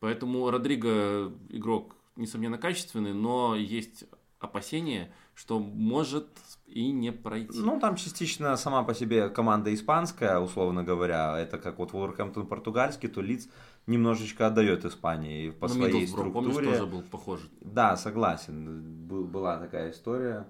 [0.00, 4.04] Поэтому Родриго игрок, несомненно, качественный, но есть
[4.40, 6.26] опасения, что может
[6.74, 7.58] и не пройти.
[7.58, 11.38] Ну, там частично сама по себе команда испанская, условно говоря.
[11.38, 13.48] Это как вот Вулверхэмптон португальский, то Лиц
[13.86, 16.32] немножечко отдает Испании по ну, своей структуре.
[16.32, 17.40] Помнишь, тоже был похож.
[17.60, 19.06] Да, согласен.
[19.06, 20.46] Была такая история.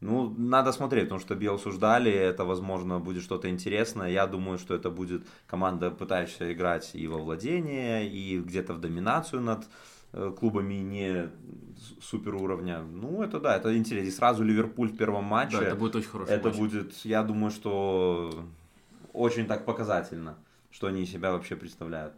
[0.00, 4.10] Ну, надо смотреть, потому что Биелсу ждали, это, возможно, будет что-то интересное.
[4.10, 9.42] Я думаю, что это будет команда, пытающаяся играть и во владение, и где-то в доминацию
[9.42, 9.66] над
[10.12, 11.30] клубами не
[12.00, 12.80] супер уровня.
[12.80, 14.08] Ну, это да, это интересно.
[14.08, 15.58] И сразу Ливерпуль в первом матче.
[15.58, 16.58] Да, это будет очень хороший Это матч.
[16.58, 18.44] будет, я думаю, что
[19.12, 20.36] очень так показательно,
[20.70, 22.14] что они из себя вообще представляют.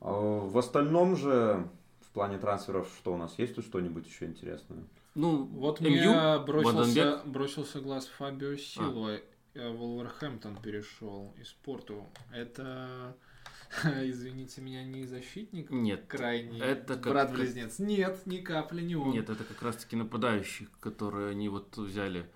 [0.00, 1.66] А в остальном же,
[2.00, 4.84] в плане трансферов, что у нас есть тут что-нибудь еще интересное?
[5.14, 9.16] Ну, вот МЮ, мне бросился, бросился глаз Фабио Силой.
[9.16, 9.20] А.
[9.58, 12.06] Э, Волверхэмптон перешел из спорту.
[12.32, 13.16] Это
[13.84, 15.70] Извините меня, не защитник?
[15.70, 16.06] Нет.
[16.08, 17.78] Крайний это брат-близнец?
[17.78, 19.12] Нет, ни капли не он.
[19.12, 22.26] Нет, это как раз-таки нападающий, который они вот взяли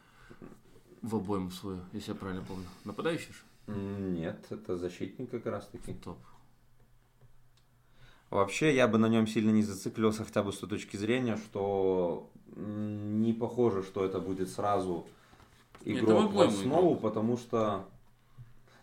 [1.00, 2.66] в обойму свою, если я правильно помню.
[2.84, 3.72] Нападающий же?
[3.72, 5.94] Нет, это защитник как раз-таки.
[5.94, 6.18] Топ.
[8.30, 12.30] Вообще, я бы на нем сильно не зациклился, хотя бы с той точки зрения, что
[12.56, 15.06] не похоже, что это будет сразу
[15.84, 17.00] игрок это в основу, игрок.
[17.02, 17.84] потому что...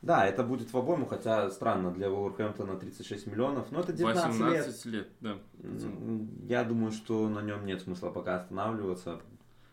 [0.01, 4.65] Да, это будет в обойму, хотя странно, для Вулверхэмптона 36 миллионов, но это 19 лет.
[4.65, 5.35] 18 лет, да.
[6.47, 9.19] Я думаю, что на нем нет смысла пока останавливаться.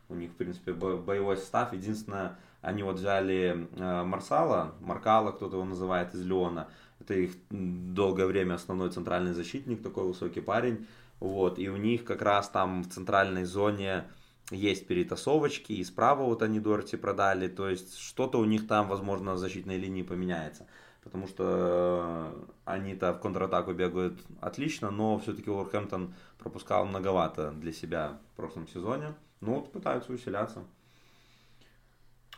[0.08, 1.72] У них, в принципе, бо- боевой состав.
[1.72, 6.68] Единственное, они вот взяли э, Марсала, Маркала, кто-то его называет, из Леона.
[7.00, 10.86] Это их долгое время основной центральный защитник, такой высокий парень.
[11.20, 14.04] Вот, и у них как раз там в центральной зоне
[14.50, 19.34] есть перетасовочки, и справа вот они Дорти продали, то есть что-то у них там, возможно,
[19.34, 20.66] в защитной линии поменяется.
[21.02, 28.18] Потому что э, они-то в контратаку бегают отлично, но все-таки Уорхэмптон пропускал многовато для себя
[28.32, 29.14] в прошлом сезоне.
[29.40, 30.64] Ну вот пытаются усиляться.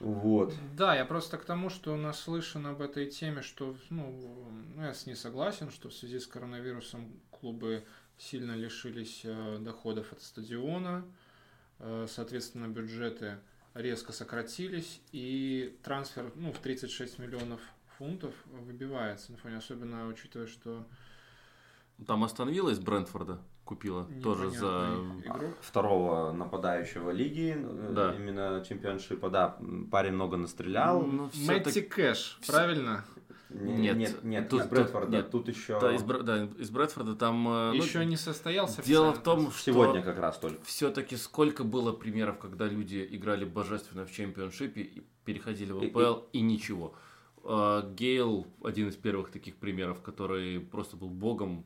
[0.01, 0.55] Вот.
[0.77, 4.15] Да, я просто к тому, что наслышан об этой теме, что, ну,
[4.77, 7.85] ну, я с ней согласен, что в связи с коронавирусом клубы
[8.17, 11.05] сильно лишились э, доходов от стадиона,
[12.09, 13.39] соответственно, бюджеты
[13.75, 17.61] резко сократились, и трансфер, ну, в 36 миллионов
[17.99, 20.85] фунтов выбивается на фоне, особенно учитывая, что
[22.07, 24.89] Там остановилась Брентфорда, купила тоже за...
[25.25, 25.57] игрок.
[25.61, 28.15] Второго нападающего лиги, э, Да.
[28.15, 29.59] именно чемпионшипа, да,
[29.91, 31.03] парень много настрелял.
[31.03, 33.05] Ну, Мэтти всё-таки- Кэш, правильно?
[33.51, 35.31] Не- Нет, нет, нет, тут- из Брэдфорда, нет.
[35.31, 35.81] тут еще...
[35.81, 37.49] Да, из, да, из Брэдфорда там...
[37.49, 38.83] э, ну, Еще не состоялся.
[38.83, 40.63] Дело в том, что Сегодня как раз только.
[40.65, 46.25] все-таки сколько было примеров, когда люди играли божественно в чемпионшипе и переходили в И- АПЛ
[46.33, 46.95] и, ничего.
[47.43, 51.65] А, Гейл один из первых таких примеров, который просто был богом.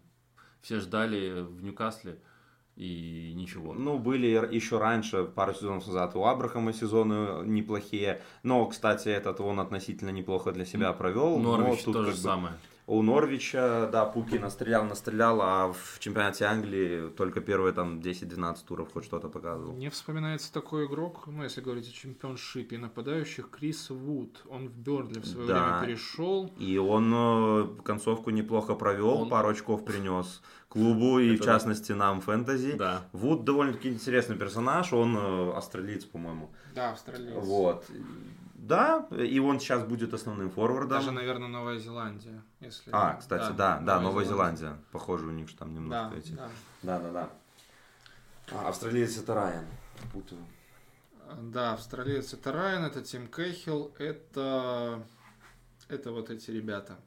[0.61, 2.21] Все ждали в Ньюкасле
[2.77, 3.75] и ничего.
[3.75, 8.23] Ну, были еще раньше, пару сезонов назад, у Абрахама сезоны неплохие.
[8.43, 11.39] Но, кстати, этот он относительно неплохо для себя провел.
[11.39, 12.55] но Норвич тут то же бы самое.
[12.93, 18.93] У Норвича, да, Пуки настрелял, настрелял, а в чемпионате Англии только первые там 10-12 туров
[18.93, 19.73] хоть что-то показывал.
[19.73, 24.45] Мне вспоминается такой игрок, ну, если говорить о чемпионшипе нападающих, Крис Вуд.
[24.47, 25.79] Он в Бернли в свое Да.
[25.79, 26.53] время перешел.
[26.59, 31.53] И он э, концовку неплохо провел, Он- пару очков принес клубу и, в Это да.
[31.55, 32.73] частности, нам фэнтези.
[32.73, 33.09] Да.
[33.13, 36.51] Вуд довольно-таки интересный персонаж, он э, австралиец, по-моему.
[36.75, 37.43] Да, австралиец.
[37.43, 37.87] Вот.
[38.63, 40.91] Да, и он сейчас будет основным форвардом.
[40.91, 42.45] Даже, наверное, Новая Зеландия.
[42.61, 42.91] Если...
[42.93, 44.79] А, кстати, да, да, Новая Зеландия.
[44.93, 46.33] Похоже, у них же там немножко Да, эти.
[46.33, 46.49] да.
[46.83, 47.31] Да, да, да.
[48.53, 49.65] А, австралиец это Райан.
[50.13, 50.41] Путаю.
[51.41, 55.03] Да, австралиец это Райан, это Тим Кэхилл, это...
[55.89, 56.99] это вот эти ребята.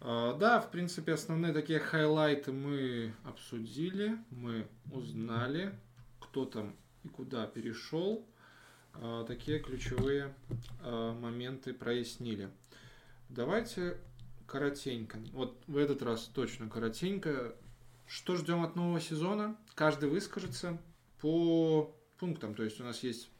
[0.00, 5.78] А, Да, в принципе, основные такие хайлайты мы обсудили, мы узнали,
[6.18, 8.26] кто там и куда перешел.
[8.94, 10.34] А, Такие ключевые
[10.80, 12.50] а, моменты прояснили.
[13.28, 13.98] Давайте
[14.46, 15.18] коротенько.
[15.32, 17.54] Вот в этот раз точно коротенько.
[18.06, 19.56] Что ждем от нового сезона?
[19.74, 20.78] Каждый выскажется
[21.20, 22.54] по пунктам.
[22.54, 23.30] То есть у нас есть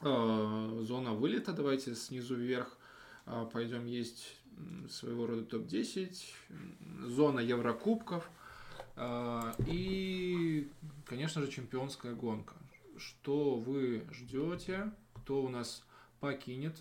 [0.00, 1.52] э, зона вылета.
[1.52, 2.76] Давайте снизу вверх
[3.26, 3.84] э, пойдем.
[3.86, 4.36] Есть
[4.88, 6.16] своего рода топ-10.
[6.50, 8.30] м, Зона Еврокубков.
[8.94, 10.70] э, И,
[11.04, 12.54] конечно же, чемпионская гонка.
[12.98, 14.92] Что вы ждете?
[15.14, 15.84] Кто у нас
[16.20, 16.76] покинет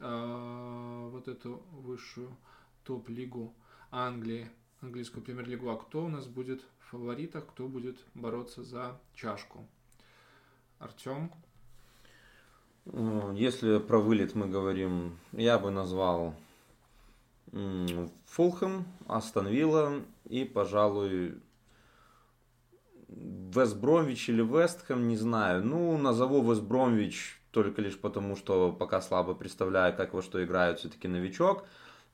[0.00, 2.36] э, вот эту высшую
[2.84, 3.54] топ-лигу
[3.90, 4.50] Англии,
[4.80, 9.66] английскую премьер-лигу, а кто у нас будет в фаворитах, кто будет бороться за чашку.
[10.78, 11.32] Артем,
[12.84, 16.34] Ну, Если про вылет мы говорим, я бы назвал
[18.26, 21.40] Фулхэм, Астон Вилла и, пожалуй,
[23.08, 25.64] Вест Бромвич или Вестхэм, не знаю.
[25.64, 30.78] Ну, назову Вест Бромвич только лишь потому, что пока слабо представляю, как во что играет
[30.78, 31.64] все-таки новичок.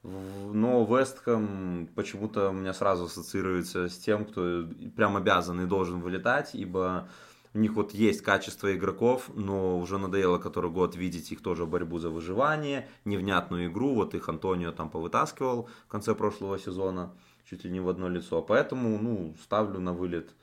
[0.02, 4.64] Но Вестхэм почему-то у меня сразу ассоциируется с тем, кто
[4.96, 7.08] прям обязан и должен вылетать, ибо
[7.54, 11.98] у них вот есть качество игроков, но уже надоело который год видеть их тоже борьбу
[11.98, 13.94] за выживание, невнятную игру.
[13.94, 17.12] Вот их Антонио там повытаскивал в конце прошлого сезона,
[17.48, 18.42] чуть ли не в одно лицо.
[18.42, 20.34] Поэтому, ну, ставлю на вылет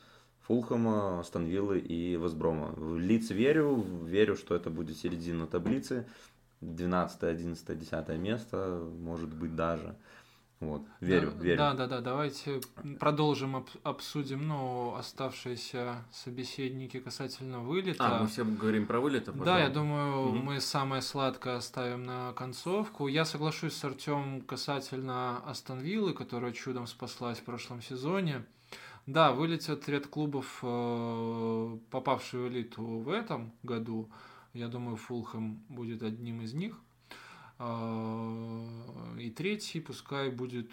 [0.53, 2.73] Фулхэма, Станвиллы и Вестброма.
[2.75, 6.07] В Лиц верю, верю, что это будет середина таблицы.
[6.61, 9.95] 12, 11, 10 место, может быть даже.
[10.59, 11.57] Вот, верю, да, верю.
[11.59, 12.01] Да, да, да.
[12.01, 12.61] Давайте
[12.99, 18.03] продолжим об- обсудим, ну, оставшиеся собеседники касательно вылета.
[18.17, 20.37] А, мы все говорим про вылет, а потом- Да, я думаю, Мгм.
[20.45, 23.07] мы самое сладкое оставим на концовку.
[23.07, 28.43] Я соглашусь с Артем касательно Астон Виллы, которая чудом спаслась в прошлом сезоне.
[29.09, 34.07] Да, вылетят ряд клубов, э, попавшие в элиту в этом году.
[34.53, 36.79] Я думаю, Фулхэм будет одним из них.
[37.57, 40.69] А, И третий пускай будет...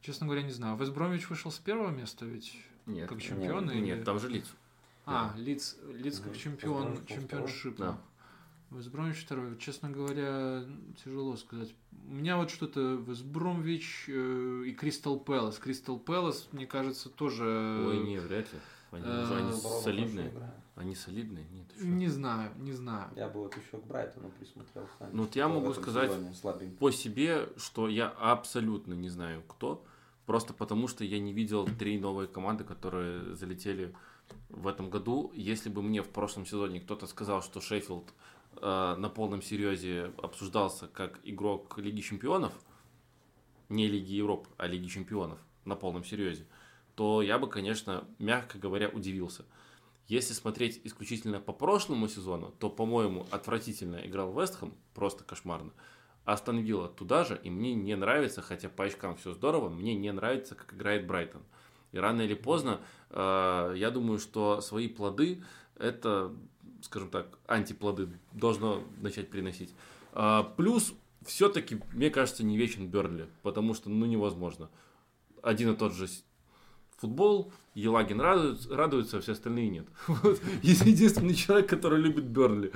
[0.00, 0.76] Честно говоря, не знаю.
[0.76, 2.52] Вестбромвич вышел с первого места ведь?
[2.86, 4.46] Нет, как нет, чемпионы Нет, или- там же лиц.
[5.06, 7.76] А, Лиц, Лиц как чемпион, чемпионшип.
[7.76, 7.98] Да.
[8.70, 9.56] Вестбромвич второй.
[9.58, 10.64] Честно говоря,
[11.02, 11.74] тяжело сказать.
[12.08, 15.58] У меня вот что-то Вестбромвич э, и Кристал Пэлас.
[15.58, 17.44] Кристал Пэлас, мне кажется, тоже...
[17.86, 18.58] Ой, не, вряд ли.
[18.90, 20.32] Они, Э, уже- они солидные.
[20.74, 21.46] Они солидные?
[21.50, 21.84] Нет, чё?
[21.86, 23.10] Не знаю, не знаю.
[23.16, 24.86] Я бы вот еще к Брайтону присмотрел.
[24.98, 26.12] Санчо, Ну, вот я в могу сказать-.
[26.78, 29.84] По себе, что я абсолютно не знаю кто,
[30.26, 33.94] просто потому что я не видел три новые команды, которые залетели
[34.50, 35.32] в этом году.
[35.34, 38.12] Если бы мне в прошлом сезоне кто-то сказал, что Шеффилд
[38.60, 42.52] э, на полном серьезе обсуждался как игрок Лиги Чемпионов,
[43.68, 46.46] не Лиги Европы, а Лиги Чемпионов на полном серьезе,
[46.94, 49.44] то я бы, конечно, мягко говоря, удивился.
[50.08, 55.72] Если смотреть исключительно по прошлому сезону, то, по-моему, отвратительно играл Вестхэм, просто кошмарно.
[56.24, 60.12] Астон Вилла туда же, и мне не нравится, хотя по очкам все здорово, мне не
[60.12, 61.42] нравится, как играет Брайтон.
[61.92, 62.80] И рано или поздно,
[63.10, 65.42] э, я думаю, что свои плоды,
[65.76, 66.34] это,
[66.80, 69.74] скажем так, антиплоды должно начать приносить.
[70.12, 74.70] А, плюс, все-таки, мне кажется, не вечен Бернли, потому что, ну, невозможно.
[75.42, 76.08] Один и тот же
[76.96, 79.86] футбол, Елагин радуется, радуется, а все остальные нет.
[80.06, 80.40] Вот.
[80.62, 82.72] Единственный человек, который любит Бернли.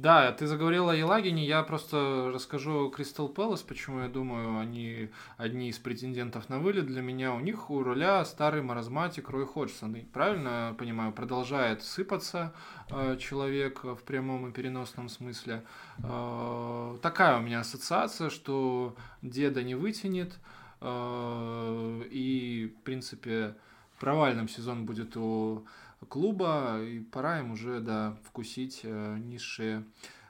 [0.00, 5.70] Да, ты заговорил о Елагине, я просто расскажу Кристал Пэлас, почему я думаю, они одни
[5.70, 6.86] из претендентов на вылет.
[6.86, 9.96] Для меня у них у руля старый маразматик Рой Ходжсон.
[9.96, 12.54] И правильно я понимаю, продолжает сыпаться
[12.90, 15.64] э, человек в прямом и переносном смысле.
[16.04, 20.38] Э, такая у меня ассоциация, что деда не вытянет,
[20.80, 23.56] э, и, в принципе,
[23.98, 25.66] провальным сезон будет у
[26.08, 29.84] клуба, и пора им уже, да, вкусить э, низшие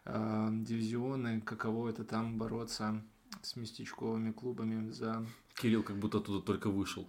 [0.04, 3.02] э, дивизионы, каково это там бороться
[3.42, 5.24] с местечковыми клубами за...
[5.54, 7.08] Кирилл как будто оттуда только вышел.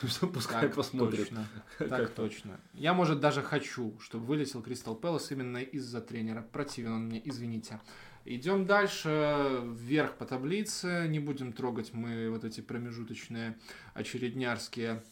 [0.32, 1.20] Пускай Так посмотрит.
[1.20, 1.46] точно,
[1.78, 2.60] так точно.
[2.72, 6.42] Я, может, даже хочу, чтобы вылетел Кристал Пэлас именно из-за тренера.
[6.42, 7.80] Противен он мне, извините.
[8.24, 11.06] Идем дальше, вверх по таблице.
[11.08, 13.58] Не будем трогать мы вот эти промежуточные
[13.94, 15.02] очереднярские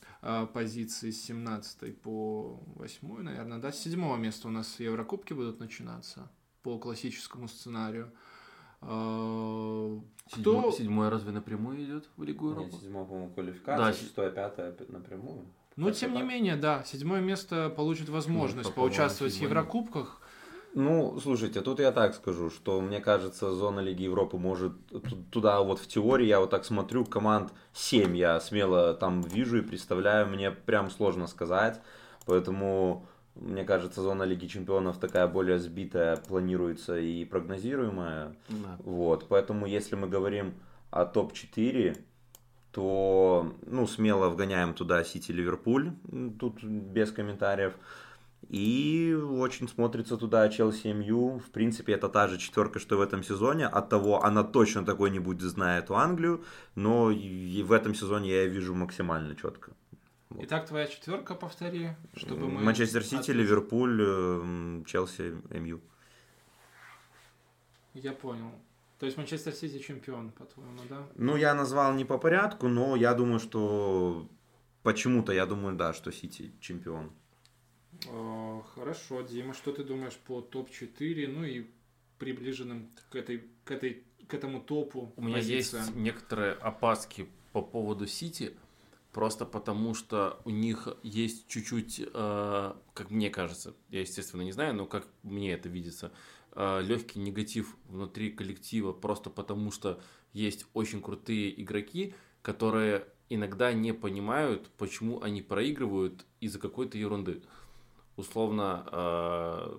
[0.52, 3.70] позиции с 17 по 8, наверное, да?
[3.72, 6.30] С 7 места у нас Еврокубки будут начинаться
[6.62, 8.12] по классическому сценарию.
[8.80, 10.02] Седьмой,
[10.60, 10.70] Кто?
[10.72, 12.76] седьмой разве напрямую идет в Лигу Нет, Европы?
[12.84, 15.46] седьмой, по-моему, Да, квалификация, с- шестое, пятое напрямую.
[15.76, 19.50] Но, Как-то тем не менее, да, седьмое место получит возможность Ну, поучаствовать в седьмое.
[19.50, 20.20] Еврокубках.
[20.74, 25.60] Ну, слушайте, тут я так скажу, что мне кажется, зона Лиги Европы может ту- туда
[25.62, 30.28] вот в теории, я вот так смотрю, команд 7 я смело там вижу и представляю,
[30.28, 31.80] мне прям сложно сказать,
[32.26, 38.34] поэтому мне кажется, зона Лиги Чемпионов такая более сбитая, планируется и прогнозируемая.
[38.48, 38.76] Да.
[38.80, 40.54] Вот, поэтому если мы говорим
[40.90, 41.96] о топ-4,
[42.72, 45.92] то, ну, смело вгоняем туда Сити Ливерпуль,
[46.38, 47.74] тут без комментариев.
[48.48, 51.38] И очень смотрится туда Челси МЮ.
[51.38, 53.66] В принципе, это та же четверка, что в этом сезоне.
[53.66, 58.30] От того, она точно такой не будет знает эту Англию, но и в этом сезоне
[58.30, 59.72] я ее вижу максимально четко.
[60.30, 60.44] Вот.
[60.44, 62.60] Итак, твоя четверка, повтори, чтобы мы...
[62.60, 63.30] Манчестер Сити.
[63.32, 65.80] Ливерпуль, эм, Челси, МЮ.
[67.94, 68.50] Я понял.
[68.98, 71.06] То есть Манчестер Сити чемпион, по-твоему, да?
[71.16, 74.28] Ну, я назвал не по порядку, но я думаю, что
[74.82, 77.10] почему-то я думаю, да, что Сити чемпион.
[78.06, 81.66] О, хорошо, Дима, что ты думаешь по топ-4, ну и
[82.18, 85.82] приближенным к, этой, к, этой, к этому топу У меня позициям?
[85.84, 88.54] есть некоторые опаски по поводу Сити,
[89.12, 94.74] просто потому что у них есть чуть-чуть, э, как мне кажется, я, естественно, не знаю,
[94.74, 96.12] но как мне это видится,
[96.56, 100.00] легкий негатив внутри коллектива, просто потому что
[100.32, 107.42] есть очень крутые игроки, которые иногда не понимают, почему они проигрывают из-за какой-то ерунды.
[108.18, 109.78] Условно, э,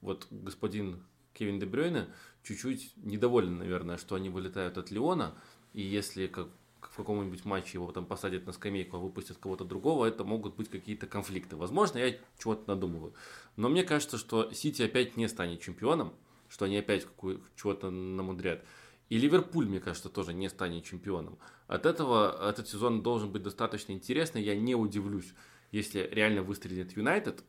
[0.00, 2.08] вот господин Кевин Де Брюйне
[2.42, 5.36] чуть-чуть недоволен, наверное, что они вылетают от Леона,
[5.72, 6.48] и если как
[6.80, 10.68] в каком-нибудь матче его там посадят на скамейку, а выпустят кого-то другого, это могут быть
[10.68, 11.54] какие-то конфликты.
[11.54, 13.14] Возможно, я чего-то надумываю.
[13.54, 16.12] Но мне кажется, что Сити опять не станет чемпионом,
[16.48, 17.06] что они опять
[17.54, 18.64] чего-то намудрят.
[19.10, 21.38] И Ливерпуль, мне кажется, тоже не станет чемпионом.
[21.68, 24.42] От этого этот сезон должен быть достаточно интересный.
[24.42, 25.34] Я не удивлюсь,
[25.70, 27.44] если реально выстрелит Юнайтед.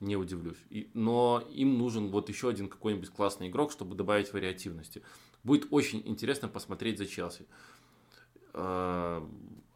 [0.00, 0.58] Не удивлюсь.
[0.70, 5.02] И- но им нужен вот еще один какой-нибудь классный игрок, чтобы добавить вариативности.
[5.42, 7.46] Будет очень интересно посмотреть за Челси.
[8.52, 9.26] А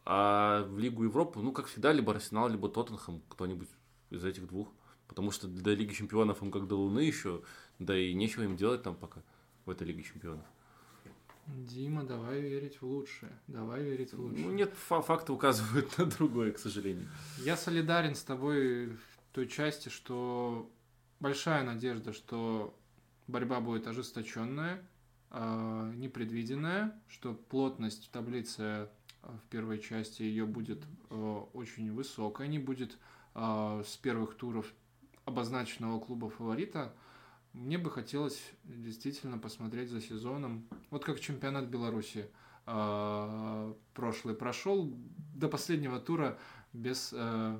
[0.03, 3.69] а в Лигу Европы, ну, как всегда, либо Арсенал, либо Тоттенхэм, кто-нибудь
[4.09, 4.67] из этих двух.
[5.07, 7.43] Потому что до Лиги Чемпионов им как до Луны еще,
[7.77, 9.21] да и нечего им делать там пока,
[9.65, 10.45] в этой Лиге Чемпионов.
[11.47, 13.31] Дима, давай верить в лучшее.
[13.47, 14.45] Давай верить в лучшее.
[14.45, 17.07] Ну, нет, фа- факты указывают на другое, к сожалению.
[17.37, 18.97] Я солидарен с тобой
[19.31, 20.71] той части, что
[21.19, 22.77] большая надежда, что
[23.27, 24.81] борьба будет ожесточенная,
[25.31, 28.89] э, непредвиденная, что плотность в таблице
[29.21, 32.97] в первой части ее будет э, очень высокая, не будет
[33.33, 34.73] с первых туров
[35.23, 36.93] обозначенного клуба фаворита.
[37.53, 42.29] Мне бы хотелось действительно посмотреть за сезоном, вот как чемпионат Беларуси
[42.65, 44.93] прошлый прошел
[45.33, 46.37] до последнего тура
[46.73, 47.59] без э,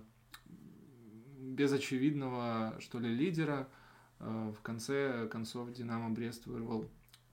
[1.41, 3.67] без очевидного что ли лидера.
[4.19, 6.85] Э, в конце концов Динамо Брест вырвал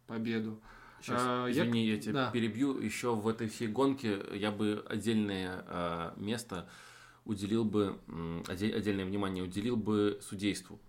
[0.06, 0.61] победу.
[1.00, 2.30] Сейчас, а, извини, я, я тебя да.
[2.30, 2.80] перебью.
[2.80, 6.68] Еще в этой всей гонке я бы отдельное а, место
[7.24, 7.98] уделил бы,
[8.48, 10.80] отдельное внимание уделил бы судейству.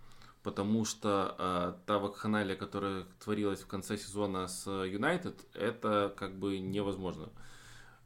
[0.41, 6.57] Потому что а, та вакханалия, которая творилась в конце сезона с Юнайтед, это как бы
[6.59, 7.29] невозможно.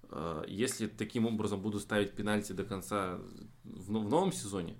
[0.09, 3.19] А, если таким образом буду ставить пенальти до конца
[3.63, 4.77] в, в новом сезоне,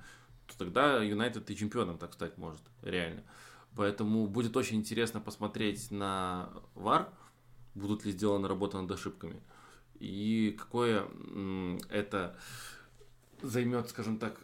[0.54, 3.24] то тогда Юнайтед и чемпионом так стать может, реально.
[3.76, 7.10] Поэтому будет очень интересно посмотреть на VAR,
[7.74, 9.42] будут ли сделаны работы над ошибками,
[10.00, 11.08] и какое
[11.90, 12.38] это
[13.42, 14.40] займет, скажем так,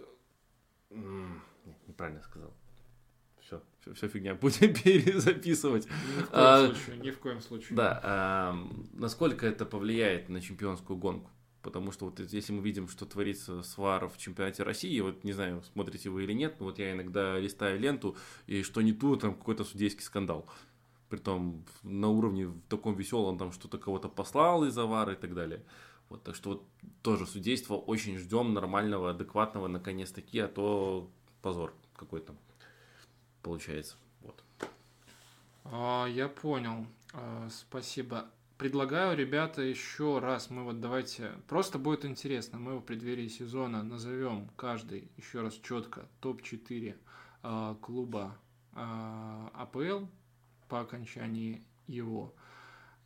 [0.90, 2.54] неправильно сказал.
[3.42, 5.86] Все, все, все фигня, будем перезаписывать.
[5.86, 7.76] Ни в коем а, случае, ни в коем случае.
[7.76, 11.30] Да, а, насколько это повлияет на чемпионскую гонку?
[11.62, 15.34] Потому что вот если мы видим, что творится с ВАР в чемпионате России, вот не
[15.34, 18.16] знаю, смотрите вы или нет, но вот я иногда листаю ленту,
[18.48, 20.48] и что не ту, там какой-то судейский скандал.
[21.10, 25.66] Притом на уровне в таком веселом, там что-то кого-то послал из-за ВАР и так далее.
[26.08, 26.64] Вот, так что вот
[27.02, 31.10] тоже судейство очень ждем нормального, адекватного, наконец-таки, а то
[31.42, 32.36] позор какой-то
[33.44, 33.96] получается.
[34.22, 34.44] Вот.
[35.66, 36.88] А, я понял.
[37.14, 38.30] А, спасибо.
[38.60, 44.50] Предлагаю, ребята, еще раз, мы вот давайте, просто будет интересно, мы в преддверии сезона назовем
[44.58, 46.98] каждый, еще раз четко, топ-4
[47.44, 48.38] э, клуба
[48.74, 50.08] э, АПЛ
[50.68, 52.36] по окончании его.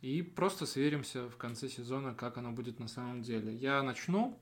[0.00, 3.54] И просто сверимся в конце сезона, как оно будет на самом деле.
[3.54, 4.36] Я начну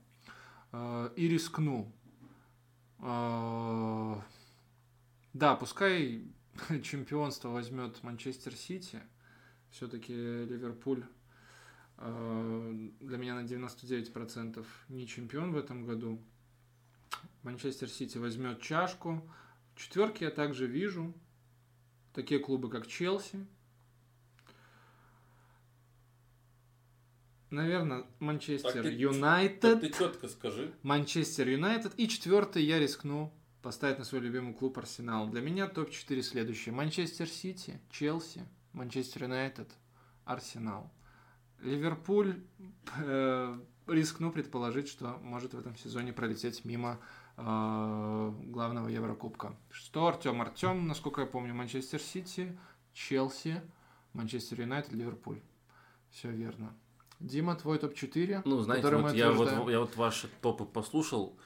[0.71, 1.93] э, и рискну.
[2.97, 4.15] Э,
[5.33, 6.25] да, пускай
[6.81, 8.99] чемпионство возьмет Манчестер Сити–
[9.73, 11.03] все-таки Ливерпуль
[11.97, 16.21] э, для меня на 99% не чемпион в этом году.
[17.41, 19.27] Манчестер Сити возьмет чашку.
[19.75, 21.13] В четверке я также вижу
[22.13, 23.45] такие клубы, как Челси.
[27.49, 29.81] Наверное, Манчестер Юнайтед.
[29.81, 30.73] Ты четко скажи.
[30.83, 31.93] Манчестер Юнайтед.
[31.97, 35.29] И четвертый я рискну поставить на свой любимый клуб Арсенал.
[35.29, 36.73] Для меня топ-4 следующие.
[36.73, 38.41] Манчестер Сити, Челси,
[38.73, 39.71] Манчестер Юнайтед,
[40.25, 40.91] Арсенал.
[41.59, 42.43] Ливерпуль,
[42.97, 46.99] э, рискну предположить, что может в этом сезоне пролететь мимо
[47.37, 49.55] э, главного Еврокубка.
[49.71, 50.41] Что Артем?
[50.41, 52.57] Артем, насколько я помню, Манчестер Сити,
[52.93, 53.61] Челси,
[54.13, 55.41] Манчестер Юнайтед, Ливерпуль.
[56.09, 56.75] Все верно.
[57.19, 58.41] Дима, твой топ-4?
[58.43, 61.37] Ну, знаете, вот я, вот, я вот ваши топы послушал,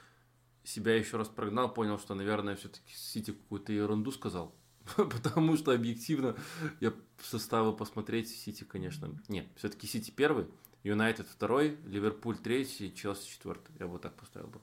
[0.64, 4.56] себя еще раз прогнал, понял, что, наверное, все-таки Сити какую-то ерунду сказал.
[4.96, 6.36] потому что объективно
[6.80, 9.10] я составы посмотреть Сити, конечно.
[9.28, 10.48] Нет, все-таки Сити первый,
[10.84, 13.76] Юнайтед второй, Ливерпуль третий, Челси четвертый.
[13.80, 14.62] Я бы вот так поставил бы.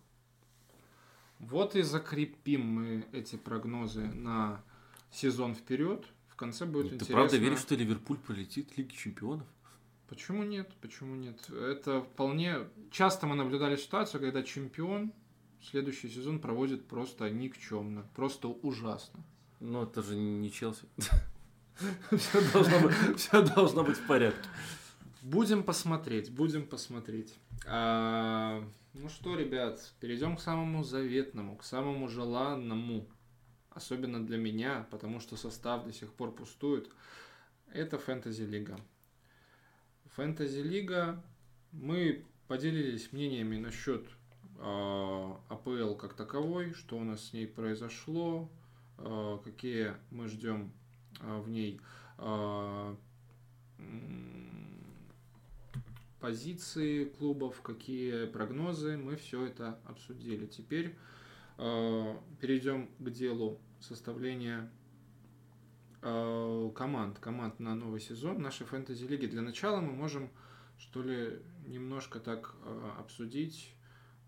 [1.38, 4.62] Вот и закрепим мы эти прогнозы на
[5.10, 6.06] сезон вперед.
[6.28, 7.06] В конце будет Ты интересно.
[7.06, 9.46] Ты правда веришь, что Ливерпуль пролетит Лиги Чемпионов?
[10.08, 10.72] Почему нет?
[10.80, 11.38] Почему нет?
[11.50, 12.68] Это вполне...
[12.90, 15.12] Часто мы наблюдали ситуацию, когда чемпион
[15.62, 19.24] следующий сезон проводит просто никчемно, просто ужасно.
[19.64, 20.86] Ну, это же не Челси.
[22.10, 24.46] Все должно, быть, все должно быть в порядке.
[25.22, 27.34] Будем посмотреть, будем посмотреть.
[27.66, 28.62] А,
[28.92, 33.08] ну что, ребят, перейдем к самому заветному, к самому желанному.
[33.70, 36.90] Особенно для меня, потому что состав до сих пор пустует.
[37.72, 38.78] Это Фэнтези Лига.
[40.14, 41.24] Фэнтези Лига.
[41.72, 44.06] Мы поделились мнениями насчет
[44.60, 48.50] АПЛ как таковой, что у нас с ней произошло,
[48.96, 50.72] какие мы ждем
[51.20, 51.80] э, в ней
[52.18, 52.96] э,
[56.20, 60.46] позиции клубов, какие прогнозы, мы все это обсудили.
[60.46, 60.96] Теперь
[61.56, 64.72] перейдем к делу составления
[66.00, 69.26] команд, команд на новый сезон нашей фэнтези-лиги.
[69.26, 70.30] Для начала мы можем,
[70.78, 72.56] что ли, немножко так
[72.98, 73.74] обсудить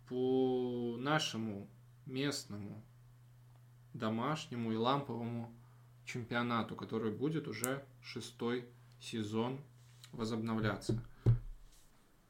[0.09, 1.69] по нашему
[2.05, 2.85] местному
[3.99, 5.53] домашнему и ламповому
[6.05, 8.65] чемпионату, который будет уже шестой
[9.01, 9.61] сезон
[10.13, 10.99] возобновляться.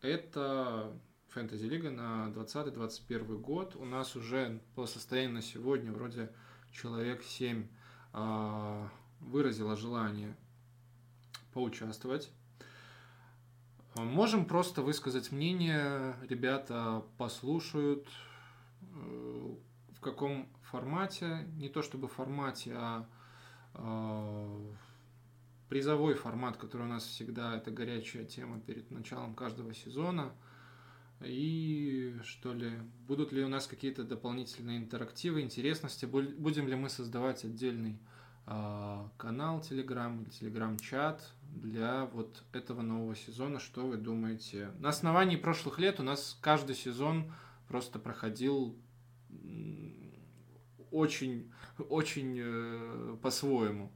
[0.00, 0.92] Это
[1.28, 3.76] фэнтези-лига на 2020-2021 год.
[3.76, 6.30] У нас уже по состоянию на сегодня вроде
[6.72, 7.66] человек 7
[8.12, 8.90] а,
[9.20, 10.36] выразило желание
[11.52, 12.30] поучаствовать.
[13.96, 18.06] Можем просто высказать мнение, ребята послушают,
[18.82, 19.54] э,
[19.96, 23.06] в каком формате, не то чтобы формате, а
[23.74, 24.72] э,
[25.68, 30.32] призовой формат, который у нас всегда это горячая тема перед началом каждого сезона.
[31.22, 32.72] И что ли,
[33.06, 37.98] будут ли у нас какие-то дополнительные интерактивы, интересности, будем ли мы создавать отдельный
[38.46, 43.60] э, канал Telegram или Telegram-чат для вот этого нового сезона.
[43.60, 44.70] Что вы думаете?
[44.78, 47.32] На основании прошлых лет у нас каждый сезон
[47.68, 48.76] просто проходил
[50.96, 51.50] очень,
[51.88, 53.92] очень э, по-своему.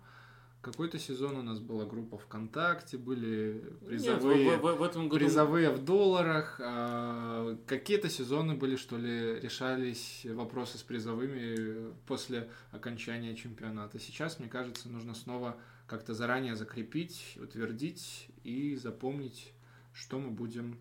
[0.61, 5.25] Какой-то сезон у нас была группа ВКонтакте, были призовые, Нет, в, в, в, этом году...
[5.25, 6.61] призовые в долларах.
[6.63, 13.99] А какие-то сезоны были, что ли, решались вопросы с призовыми после окончания чемпионата.
[13.99, 19.55] Сейчас, мне кажется, нужно снова как-то заранее закрепить, утвердить и запомнить,
[19.95, 20.79] что мы будем,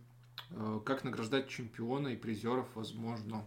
[0.51, 3.45] э, как награждать чемпиона и призеров, возможно.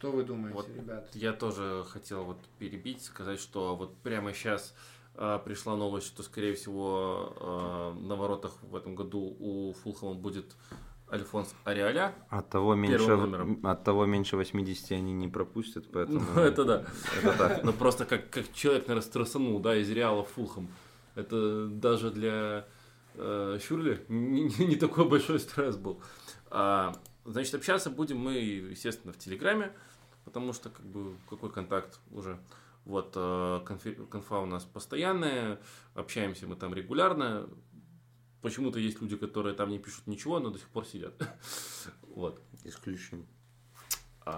[0.00, 1.10] Что вы думаете, вот ребят?
[1.12, 4.74] Я тоже хотел вот перебить, сказать, что вот прямо сейчас
[5.14, 10.56] э, пришла новость, что, скорее всего, э, на воротах в этом году у Фулхама будет
[11.12, 12.14] Альфонс Ариаля.
[12.30, 13.12] От того, меньше,
[13.62, 16.22] от того меньше 80 они не пропустят, поэтому...
[16.34, 16.86] Ну, это да.
[17.18, 17.62] Это так.
[17.62, 20.68] Но просто как, как человек, наверное, стрессанул, да, из Реала Фулхам.
[21.14, 22.66] Это даже для
[23.16, 26.00] э, Шурли не, не, не такой большой стресс был.
[26.48, 26.96] А,
[27.26, 29.74] значит, общаться будем мы, естественно, в Телеграме
[30.24, 32.38] потому что как бы какой контакт уже.
[32.84, 35.60] Вот, э, конфи, конфа у нас постоянная,
[35.94, 37.48] общаемся мы там регулярно.
[38.42, 41.14] Почему-то есть люди, которые там не пишут ничего, но до сих пор сидят.
[42.14, 42.42] Вот.
[42.64, 43.24] Исключим.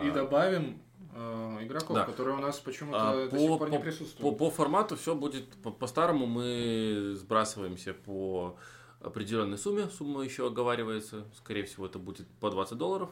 [0.02, 0.80] И добавим
[1.14, 2.04] э, игроков, да.
[2.04, 4.38] которые у нас почему-то а, до по, сих пор по, не присутствуют.
[4.38, 6.26] По, по формату все будет по-старому.
[6.26, 8.56] По мы сбрасываемся по
[9.00, 9.88] определенной сумме.
[9.88, 11.26] Сумма еще оговаривается.
[11.36, 13.10] Скорее всего, это будет по 20 долларов.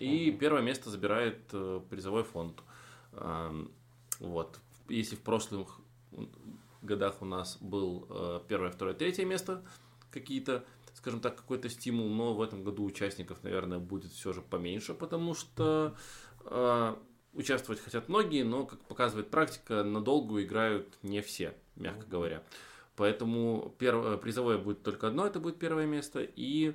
[0.00, 2.62] И первое место забирает э, призовой фонд.
[3.12, 4.60] Вот.
[4.88, 5.80] Если в прошлых
[6.82, 9.62] годах у нас был э, первое, второе, третье место,
[10.10, 14.94] какие-то, скажем так, какой-то стимул, но в этом году участников, наверное, будет все же поменьше,
[14.94, 15.96] потому что
[16.44, 16.96] э,
[17.34, 22.42] участвовать хотят многие, но, как показывает практика, надолго играют не все, мягко говоря.
[22.96, 26.74] Поэтому первое, призовое будет только одно, это будет первое место, и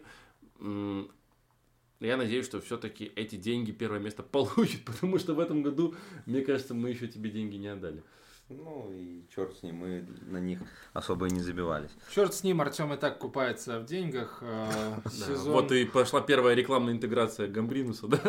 [2.06, 5.95] я надеюсь, что все-таки эти деньги первое место получат, потому что в этом году,
[6.26, 8.03] мне кажется, мы еще тебе деньги не отдали.
[8.47, 10.60] Ну и черт с ним, мы на них
[10.93, 11.89] особо и не забивались.
[12.14, 14.41] Черт с ним, Артем и так купается в деньгах.
[14.41, 15.53] Э, сезон...
[15.53, 18.20] Вот и пошла первая рекламная интеграция Гамбринуса, да?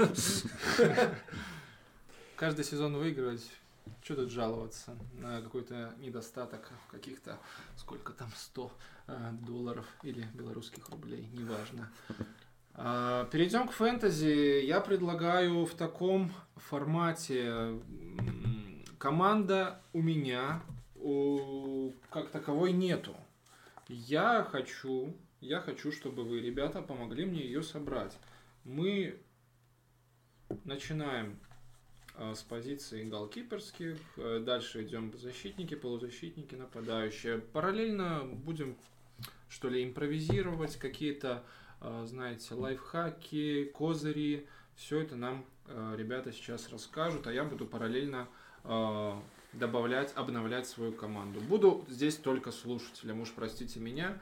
[2.37, 3.47] Каждый сезон выигрывать,
[4.03, 7.39] что тут жаловаться на какой-то недостаток каких-то,
[7.77, 8.73] сколько там, 100
[9.09, 11.91] э, долларов или белорусских рублей, неважно.
[12.79, 14.63] А, перейдем к фэнтези.
[14.65, 17.81] Я предлагаю в таком формате.
[18.99, 20.63] Команда у меня
[20.97, 23.17] у, как таковой нету.
[23.89, 28.13] Я хочу, я хочу, чтобы вы, ребята, помогли мне ее собрать.
[28.65, 29.19] Мы
[30.65, 31.39] начинаем
[32.15, 37.39] а, с позиции голкиперских, э, дальше идем защитники, полузащитники, нападающие.
[37.39, 38.77] Параллельно будем,
[39.49, 41.43] что ли, импровизировать какие-то
[42.05, 44.47] знаете, лайфхаки, козыри,
[44.77, 48.29] все это нам а, ребята сейчас расскажут, а я буду параллельно
[48.65, 49.21] а,
[49.53, 51.41] добавлять, обновлять свою команду.
[51.41, 54.19] Буду здесь только слушателем, уж простите меня.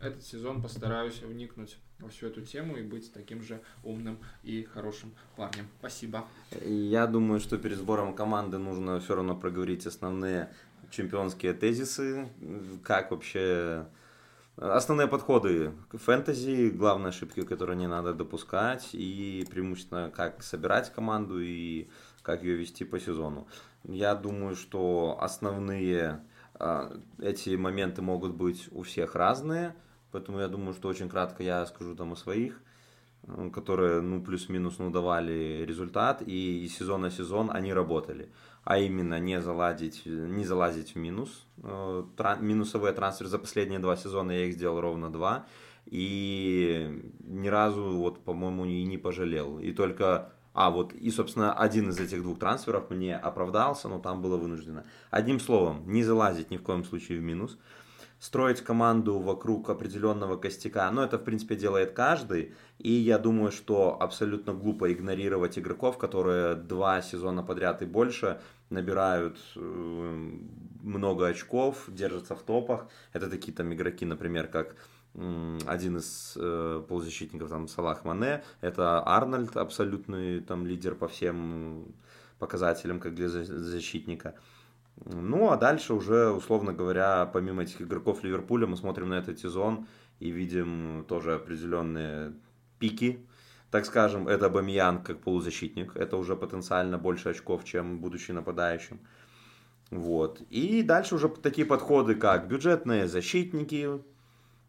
[0.00, 5.12] Этот сезон постараюсь вникнуть во всю эту тему и быть таким же умным и хорошим
[5.36, 5.68] парнем.
[5.78, 6.26] Спасибо.
[6.62, 10.52] Я думаю, что перед сбором команды нужно все равно проговорить основные
[10.90, 12.28] чемпионские тезисы,
[12.84, 13.86] как вообще
[14.56, 21.38] Основные подходы к фэнтези, главные ошибки, которые не надо допускать, и преимущественно как собирать команду
[21.38, 21.88] и
[22.22, 23.46] как ее вести по сезону.
[23.84, 26.24] Я думаю, что основные
[26.58, 29.76] э, эти моменты могут быть у всех разные,
[30.10, 32.58] поэтому я думаю, что очень кратко я скажу там о своих,
[33.52, 38.30] которые ну плюс-минус ну давали результат, и из сезона в сезон они работали
[38.66, 41.46] а именно не заладить, не залазить в минус.
[41.62, 45.46] Э, тран, минусовые трансферы за последние два сезона я их сделал ровно два.
[45.84, 49.60] И ни разу, вот, по-моему, и не пожалел.
[49.60, 54.20] И только а, вот, и, собственно, один из этих двух трансферов мне оправдался, но там
[54.20, 54.84] было вынуждено.
[55.10, 57.56] Одним словом, не залазить ни в коем случае в минус.
[58.18, 60.90] строить команду вокруг определенного костяка.
[60.90, 62.54] Но это, в принципе, делает каждый.
[62.78, 68.40] И я думаю, что абсолютно глупо игнорировать игроков, которые два сезона подряд и больше
[68.70, 70.30] набирают э,
[70.82, 72.88] много очков, держатся в топах.
[73.12, 74.76] Это такие там игроки, например, как
[75.66, 81.94] один из э, полузащитников, там, Салах Мане, это Арнольд, абсолютный там лидер по всем
[82.38, 84.34] показателям, как для защитника.
[85.04, 89.86] Ну, а дальше уже, условно говоря, помимо этих игроков Ливерпуля, мы смотрим на этот сезон
[90.20, 92.34] и видим тоже определенные
[92.78, 93.26] пики.
[93.76, 95.96] Так скажем, это Бамиян как полузащитник.
[95.96, 99.00] Это уже потенциально больше очков, чем будучи нападающим.
[99.90, 100.40] Вот.
[100.48, 104.00] И дальше уже такие подходы, как бюджетные защитники,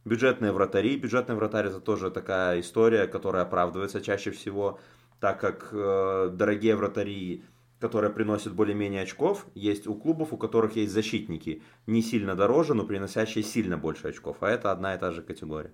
[0.03, 0.97] бюджетные вратари.
[0.97, 4.77] Бюджетный вратарь это тоже такая история, которая оправдывается чаще всего,
[5.21, 7.45] так как э, дорогие вратари
[7.79, 12.83] которые приносят более-менее очков, есть у клубов, у которых есть защитники, не сильно дороже, но
[12.83, 14.37] приносящие сильно больше очков.
[14.41, 15.71] А это одна и та же категория.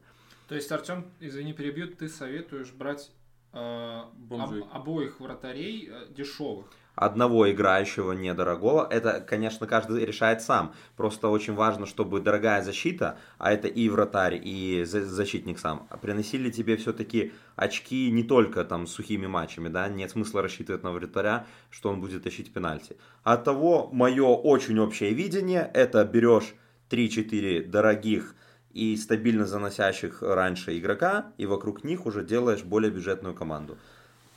[0.50, 3.10] То есть, Артем, извини, перебью, ты советуешь брать
[3.54, 8.88] об, обоих вратарей э, дешевых одного играющего недорогого.
[8.90, 10.74] Это, конечно, каждый решает сам.
[10.96, 16.78] Просто очень важно, чтобы дорогая защита, а это и вратарь, и защитник сам, приносили тебе
[16.78, 22.00] все-таки очки не только там сухими матчами, да, нет смысла рассчитывать на вратаря, что он
[22.00, 22.98] будет тащить пенальти.
[23.24, 26.54] От того, мое очень общее видение, это берешь
[26.90, 28.36] 3-4 дорогих
[28.74, 33.78] и стабильно заносящих раньше игрока, и вокруг них уже делаешь более бюджетную команду.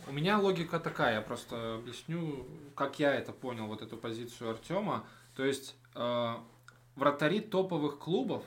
[0.06, 5.04] У меня логика такая, я просто объясню, как я это понял, вот эту позицию Артема.
[5.34, 6.34] То есть э,
[6.94, 8.44] вратари топовых клубов,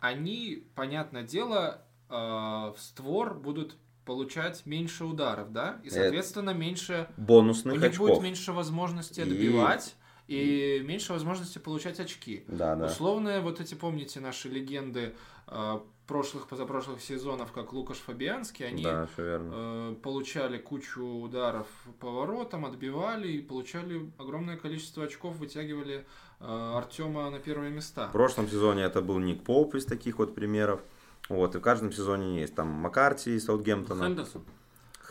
[0.00, 7.08] они, понятное дело, э, в створ будут получать меньше ударов, да, и, соответственно, это меньше...
[7.16, 8.08] Бонусных У них очков.
[8.08, 9.94] будет меньше возможности отбивать.
[10.28, 10.82] И...
[10.84, 12.44] меньше возможности получать очки.
[12.48, 12.86] Да, да.
[12.86, 15.14] Условные вот эти, помните, наши легенды
[15.48, 21.66] э, прошлых, позапрошлых сезонов, как Лукаш Фабианский, они да, э, получали кучу ударов
[22.00, 26.04] по воротам, отбивали и получали огромное количество очков, вытягивали
[26.40, 28.08] э, Артема на первые места.
[28.08, 30.80] В прошлом сезоне это был Ник Поуп из таких вот примеров.
[31.28, 34.04] Вот, и в каждом сезоне есть там Маккарти из Саутгемптона.
[34.04, 34.44] Хендерсон.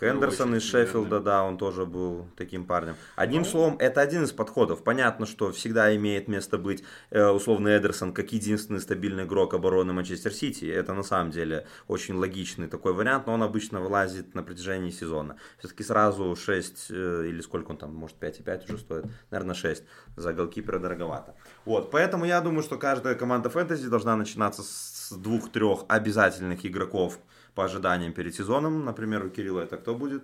[0.01, 2.95] Хендерсон из Шеффилда, да, он тоже был таким парнем.
[3.15, 4.83] Одним ну, словом, это один из подходов.
[4.83, 10.33] Понятно, что всегда имеет место быть э, условно Эдерсон как единственный стабильный игрок обороны Манчестер
[10.33, 10.65] Сити.
[10.65, 15.35] Это на самом деле очень логичный такой вариант, но он обычно вылазит на протяжении сезона.
[15.59, 19.83] Все-таки сразу 6 э, или сколько он там, может 5,5 уже стоит, наверное 6
[20.15, 21.35] за голкипера дороговато.
[21.63, 27.19] Вот, поэтому я думаю, что каждая команда фэнтези должна начинаться с двух-трех обязательных игроков,
[27.55, 28.85] по ожиданиям перед сезоном.
[28.85, 30.23] Например, у Кирилла это кто будет?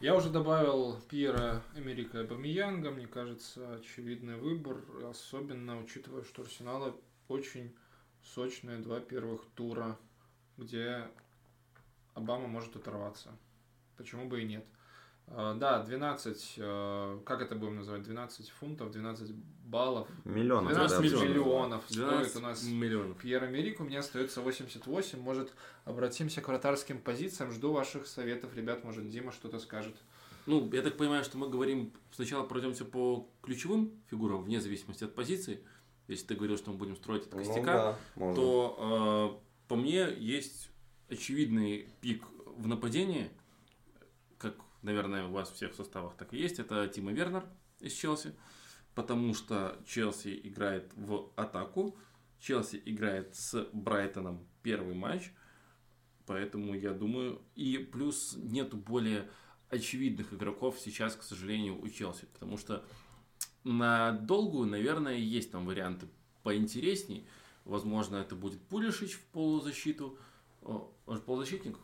[0.00, 6.96] Я уже добавил Пьера Эмерика Бамиянга, мне кажется, очевидный выбор, особенно учитывая, что Арсенала
[7.28, 7.74] очень
[8.22, 9.98] сочные два первых тура,
[10.56, 11.06] где
[12.14, 13.30] Обама может оторваться.
[13.98, 14.64] Почему бы и нет?
[15.32, 19.32] А, да, 12, а, как это будем называть, 12 фунтов, 12
[19.64, 20.08] баллов.
[20.24, 20.72] Миллионов.
[20.72, 23.18] 12 да, миллионов 12 стоит у нас миллионов.
[23.18, 25.52] Пьер Америк, у меня остается 88, может
[25.84, 29.94] обратимся к вратарским позициям, жду ваших советов, ребят, может Дима что-то скажет.
[30.46, 35.14] Ну, я так понимаю, что мы говорим, сначала пройдемся по ключевым фигурам, вне зависимости от
[35.14, 35.60] позиции.
[36.08, 39.76] Если ты говорил, что мы будем строить от ну костяка, ну, да, то э, по
[39.76, 40.70] мне есть
[41.08, 42.24] очевидный пик
[42.56, 43.30] в нападении,
[44.38, 47.44] как наверное, у вас всех в составах так и есть, это Тима Вернер
[47.80, 48.34] из Челси,
[48.94, 51.98] потому что Челси играет в атаку,
[52.40, 55.32] Челси играет с Брайтоном первый матч,
[56.26, 59.28] поэтому я думаю, и плюс нету более
[59.68, 62.84] очевидных игроков сейчас, к сожалению, у Челси, потому что
[63.64, 66.08] на долгую, наверное, есть там варианты
[66.42, 67.26] поинтересней.
[67.64, 70.18] Возможно, это будет Пулишич в полузащиту,
[70.62, 71.76] он же полузащитник?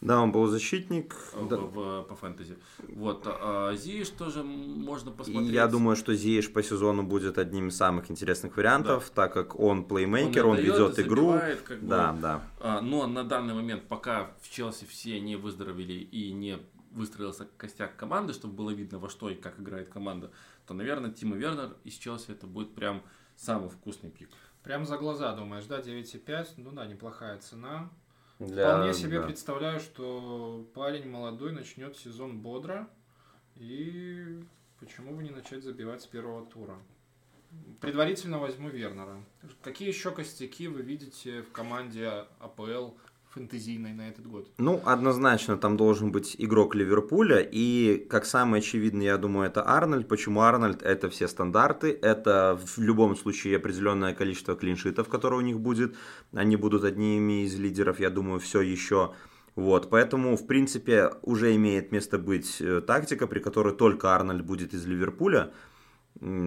[0.00, 1.16] Да, он полузащитник.
[1.32, 1.56] В, да.
[1.56, 2.56] в, по фэнтези.
[2.94, 3.22] Вот.
[3.26, 5.50] А Зиеш тоже можно посмотреть.
[5.50, 9.22] Я думаю, что Зиеш по сезону будет одним из самых интересных вариантов, да.
[9.22, 11.40] так как он плеймейкер, он, он ведет игру.
[11.64, 11.88] Как бы.
[11.88, 12.42] Да, да.
[12.60, 16.58] А, но на данный момент, пока в Челси все не выздоровели и не
[16.92, 20.30] выстроился костяк команды, чтобы было видно, во что и как играет команда,
[20.66, 23.02] то, наверное, Тима Вернер из Челси это будет прям
[23.36, 24.30] самый вкусный пик.
[24.62, 27.90] Прям за глаза думаешь, да, 9,5, ну да, неплохая цена.
[28.38, 28.68] Для...
[28.68, 29.26] Вполне себе да.
[29.26, 32.88] представляю, что парень молодой начнет сезон бодро.
[33.56, 34.40] И
[34.78, 36.78] почему бы не начать забивать с первого тура?
[37.80, 39.24] Предварительно возьму Вернера.
[39.62, 42.90] Какие еще костяки вы видите в команде АПЛ
[43.38, 44.50] фэнтезийной на этот год?
[44.58, 50.08] Ну, однозначно, там должен быть игрок Ливерпуля, и, как самый очевидный, я думаю, это Арнольд.
[50.08, 50.82] Почему Арнольд?
[50.82, 55.96] Это все стандарты, это в любом случае определенное количество клиншитов, которые у них будет.
[56.32, 59.12] Они будут одними из лидеров, я думаю, все еще
[59.58, 64.72] вот, поэтому, в принципе, уже имеет место быть э, тактика, при которой только Арнольд будет
[64.72, 65.50] из Ливерпуля,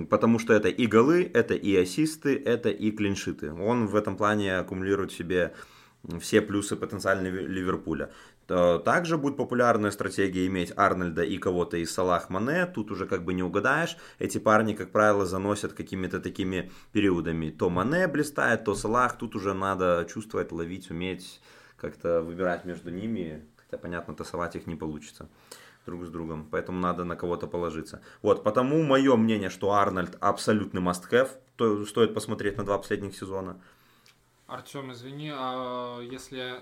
[0.10, 3.52] потому что это и голы, это и ассисты, это и клиншиты.
[3.52, 5.54] Он в этом плане аккумулирует себе
[6.20, 8.12] все плюсы потенциального Ливерпуля.
[8.48, 12.66] Также будет популярная стратегия иметь Арнольда и кого-то из Салах Мане.
[12.66, 13.96] Тут уже как бы не угадаешь.
[14.20, 17.50] Эти парни, как правило, заносят какими-то такими периодами.
[17.50, 19.18] То Мане блистает, то Салах.
[19.18, 21.42] Тут уже надо чувствовать, ловить, уметь
[21.78, 25.30] как-то выбирать между ними, хотя, понятно, тасовать их не получится
[25.88, 28.02] друг с другом, поэтому надо на кого-то положиться.
[28.22, 33.60] Вот, потому мое мнение, что Арнольд абсолютный must-have, то стоит посмотреть на два последних сезона.
[34.52, 36.56] Артем, извини, а если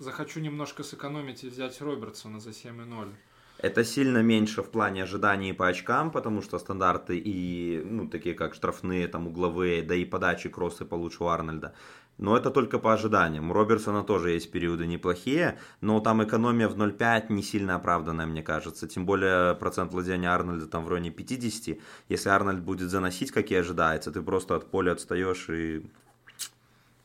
[0.00, 3.12] захочу немножко сэкономить и взять Робертсона за 7,0?
[3.58, 8.54] Это сильно меньше в плане ожиданий по очкам, потому что стандарты и, ну, такие как
[8.54, 11.74] штрафные, там, угловые, да и подачи, кроссы получше у Арнольда.
[12.18, 13.52] Но это только по ожиданиям.
[13.52, 18.42] У Робертсона тоже есть периоды неплохие, но там экономия в 0,5 не сильно оправданная, мне
[18.42, 18.88] кажется.
[18.88, 21.78] Тем более процент владения Арнольда там в районе 50.
[22.08, 25.88] Если Арнольд будет заносить, как и ожидается, ты просто от поля отстаешь и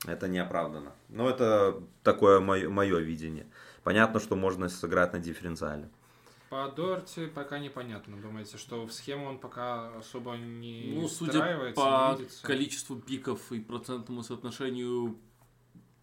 [0.06, 0.94] это не оправдано.
[1.10, 3.48] Но это такое мое, мое видение.
[3.84, 5.90] Понятно, что можно сыграть на дифференциале.
[6.50, 8.16] По Дорти пока непонятно.
[8.18, 14.24] Думаете, что в схему он пока особо не Ну, судя по количеству пиков и процентному
[14.24, 15.18] соотношению,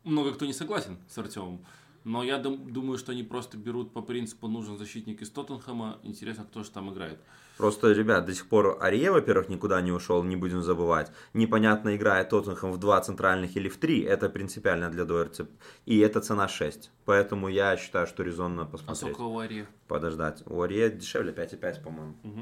[0.03, 1.65] много кто не согласен с Артемом.
[2.05, 5.99] Но я думаю, что они просто берут по принципу нужен защитник из Тоттенхэма.
[6.03, 7.19] Интересно, кто же там играет.
[7.59, 11.13] Просто, ребят, до сих пор Ария, во-первых, никуда не ушел, не будем забывать.
[11.35, 14.01] Непонятно, играет Тоттенхэм в два центральных или в три.
[14.01, 15.47] Это принципиально для Дуэрти.
[15.85, 16.91] И это цена 6.
[17.05, 19.03] Поэтому я считаю, что резонно посмотреть.
[19.03, 19.67] А сколько у Ария?
[19.89, 20.43] Подождать.
[20.47, 22.15] У Ария дешевле 5,5, по-моему.
[22.25, 22.41] Угу.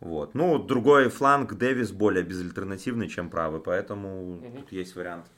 [0.00, 0.34] Вот.
[0.34, 4.58] Ну, другой фланг Дэвис более безальтернативный, чем правый, поэтому угу.
[4.58, 5.30] тут есть вариант.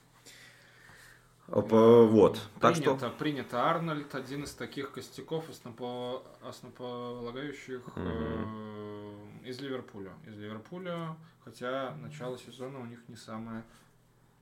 [1.48, 2.40] Вот.
[2.60, 3.10] Так принято, что...
[3.10, 3.70] принято.
[3.70, 6.22] Арнольд один из таких костяков, осново...
[6.42, 7.94] основополагающих угу.
[7.96, 10.12] э, из Ливерпуля.
[10.26, 13.62] Из Ливерпуля, хотя начало сезона у них не самое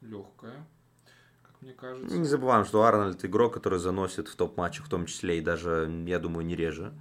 [0.01, 0.67] легкое,
[1.43, 2.17] как мне кажется.
[2.17, 6.19] Не забываем, что Арнольд игрок, который заносит в топ-матчах, в том числе и даже, я
[6.19, 6.95] думаю, не реже.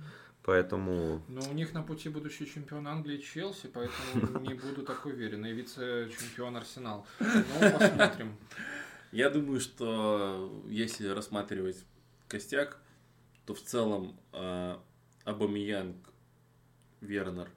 [0.46, 1.22] Поэтому...
[1.30, 5.46] Но у них на пути будущий чемпион Англии Челси, поэтому не буду так уверен.
[5.46, 7.06] И вице-чемпион Арсенал.
[7.22, 8.36] Ну, посмотрим.
[9.14, 11.86] Я думаю, что если рассматривать
[12.28, 12.80] костяк,
[13.46, 14.76] то в целом э,
[15.24, 15.96] Абамиянг,
[17.00, 17.48] Вернер,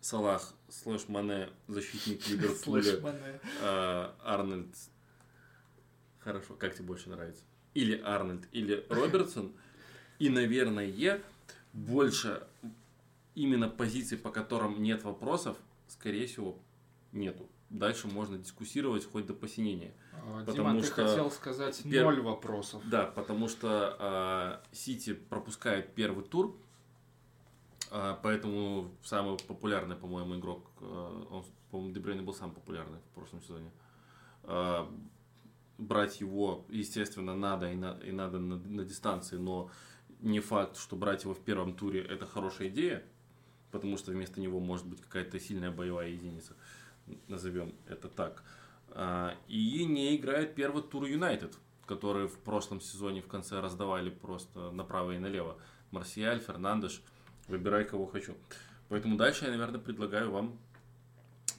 [0.00, 4.74] Салах, слэш Мане, защитник Ливерпуля, э, Арнольд.
[6.18, 7.44] Хорошо, как тебе больше нравится?
[7.74, 9.52] Или Арнольд, или Робертсон.
[10.18, 11.22] И, наверное,
[11.72, 12.44] больше
[13.36, 16.58] именно позиций, по которым нет вопросов, скорее всего,
[17.12, 17.48] нету.
[17.70, 19.92] Дальше можно дискуссировать хоть до посинения.
[20.12, 20.94] А, потому Дима, что...
[20.94, 22.04] ты хотел сказать пер...
[22.04, 22.82] ноль вопросов.
[22.88, 26.56] Да, потому что э, Сити пропускает первый тур,
[27.90, 33.42] э, поэтому самый популярный, по-моему, игрок, э, он, по-моему, Дебрейн был самый популярный в прошлом
[33.42, 33.70] сезоне.
[34.44, 34.86] Э,
[35.76, 39.70] брать его, естественно, надо и, на, и надо на, на дистанции, но
[40.20, 43.04] не факт, что брать его в первом туре это хорошая идея,
[43.70, 46.56] потому что вместо него может быть какая-то сильная боевая единица,
[47.28, 48.42] назовем это так.
[48.90, 51.56] А, и не играет первый тур Юнайтед,
[51.86, 55.56] который в прошлом сезоне в конце раздавали просто направо и налево.
[55.90, 57.02] Марсиаль, Фернандеш,
[57.46, 58.34] выбирай кого хочу.
[58.88, 60.58] Поэтому дальше я, наверное, предлагаю вам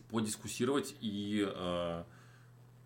[0.09, 2.03] подискуссировать, и э,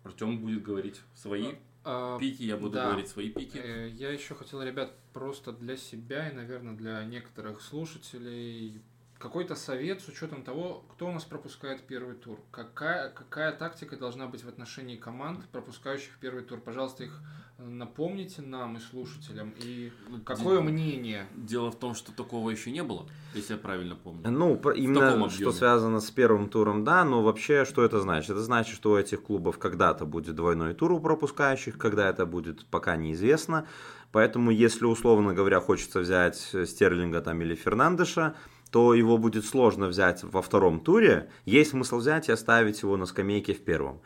[0.04, 1.54] Артем будет говорить свои
[1.84, 2.86] а, пики, я буду да.
[2.86, 3.58] говорить свои пики.
[3.58, 8.82] Э, я еще хотел, ребят, просто для себя и, наверное, для некоторых слушателей
[9.24, 12.38] какой-то совет с учетом того, кто у нас пропускает первый тур.
[12.50, 16.60] Какая, какая тактика должна быть в отношении команд, пропускающих первый тур?
[16.60, 17.22] Пожалуйста, их
[17.56, 19.54] напомните нам и слушателям.
[19.62, 21.26] И ну, какое Дело, мнение?
[21.34, 24.30] Дело в том, что такого еще не было, если я правильно помню.
[24.30, 28.28] Ну, именно что связано с первым туром, да, но вообще что это значит?
[28.28, 32.66] Это значит, что у этих клубов когда-то будет двойной тур у пропускающих, когда это будет,
[32.66, 33.66] пока неизвестно.
[34.12, 38.34] Поэтому, если, условно говоря, хочется взять Стерлинга там или Фернандеша,
[38.74, 41.30] то его будет сложно взять во втором туре.
[41.44, 44.00] Есть смысл взять и оставить его на скамейке в первом.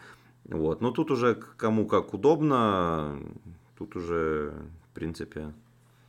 [0.45, 0.83] Вот.
[0.83, 3.19] Но тут уже кому как удобно,
[3.79, 4.53] тут уже,
[4.91, 5.55] в принципе...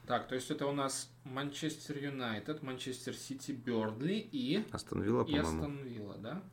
[0.07, 4.65] Так, то есть это у нас Манчестер Юнайтед, Манчестер Сити, Бёрдли и...
[4.73, 5.47] Астон Вилла, по-моему.
[5.47, 6.43] И Астон Вилла, да?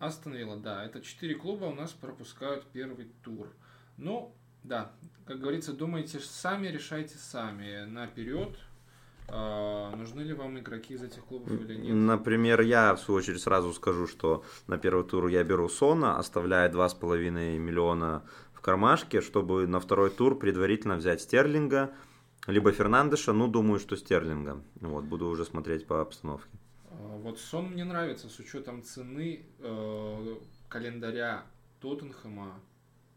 [0.00, 0.84] Астон Вилла, да.
[0.84, 3.48] Это четыре клуба у нас пропускают первый тур.
[3.96, 4.92] Ну, Да,
[5.24, 8.58] как говорится, думайте сами, решайте сами наперед,
[9.28, 11.94] а, нужны ли вам игроки из этих клубов или нет.
[11.94, 16.70] Например, я в свою очередь сразу скажу, что на первый тур я беру Сона, оставляя
[16.70, 18.22] 2,5 миллиона
[18.52, 21.94] в кармашке, чтобы на второй тур предварительно взять Стерлинга,
[22.46, 24.62] либо Фернандеша, ну, думаю, что Стерлинга.
[24.80, 26.58] Вот, буду уже смотреть по обстановке.
[26.90, 30.36] А, вот Сон мне нравится с учетом цены э,
[30.68, 31.46] календаря
[31.80, 32.60] Тоттенхэма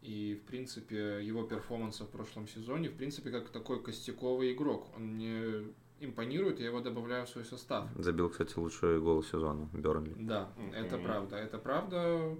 [0.00, 4.88] и, в принципе, его перформанса в прошлом сезоне, в принципе, как такой костяковый игрок.
[4.96, 5.64] Он мне
[6.00, 7.88] импонирует, я его добавляю в свой состав.
[7.96, 10.14] Забил, кстати, лучший гол сезона Бернли.
[10.18, 10.74] Да, mm-hmm.
[10.74, 11.36] это правда.
[11.36, 12.36] Это правда.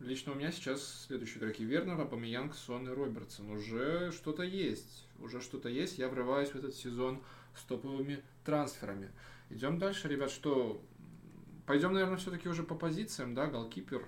[0.00, 3.50] Лично у меня сейчас следующие игроки Вернер, Абамиянг, Сон и Робертсон.
[3.50, 5.06] Уже что-то есть.
[5.20, 5.98] Уже что-то есть.
[5.98, 7.22] Я врываюсь в этот сезон
[7.54, 9.10] с топовыми трансферами.
[9.50, 10.30] Идем дальше, ребят.
[10.30, 10.82] Что?
[11.66, 14.04] Пойдем, наверное, все-таки уже по позициям, да, голкипер.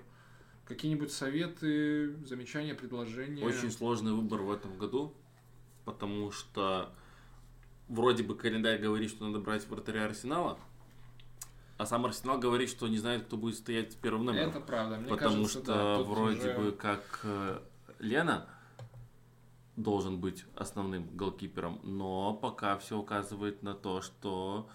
[0.65, 3.45] Какие-нибудь советы, замечания, предложения?
[3.45, 5.13] Очень сложный выбор в этом году,
[5.85, 6.93] потому что
[7.87, 10.57] вроде бы календарь говорит, что надо брать вратаря Арсенала,
[11.77, 14.49] а сам Арсенал говорит, что не знает, кто будет стоять первым номером.
[14.49, 14.97] Это правда.
[14.97, 16.57] Мне потому кажется, что да, вроде уже...
[16.57, 17.59] бы как э,
[17.99, 18.47] Лена
[19.75, 24.69] должен быть основным голкипером, но пока все указывает на то, что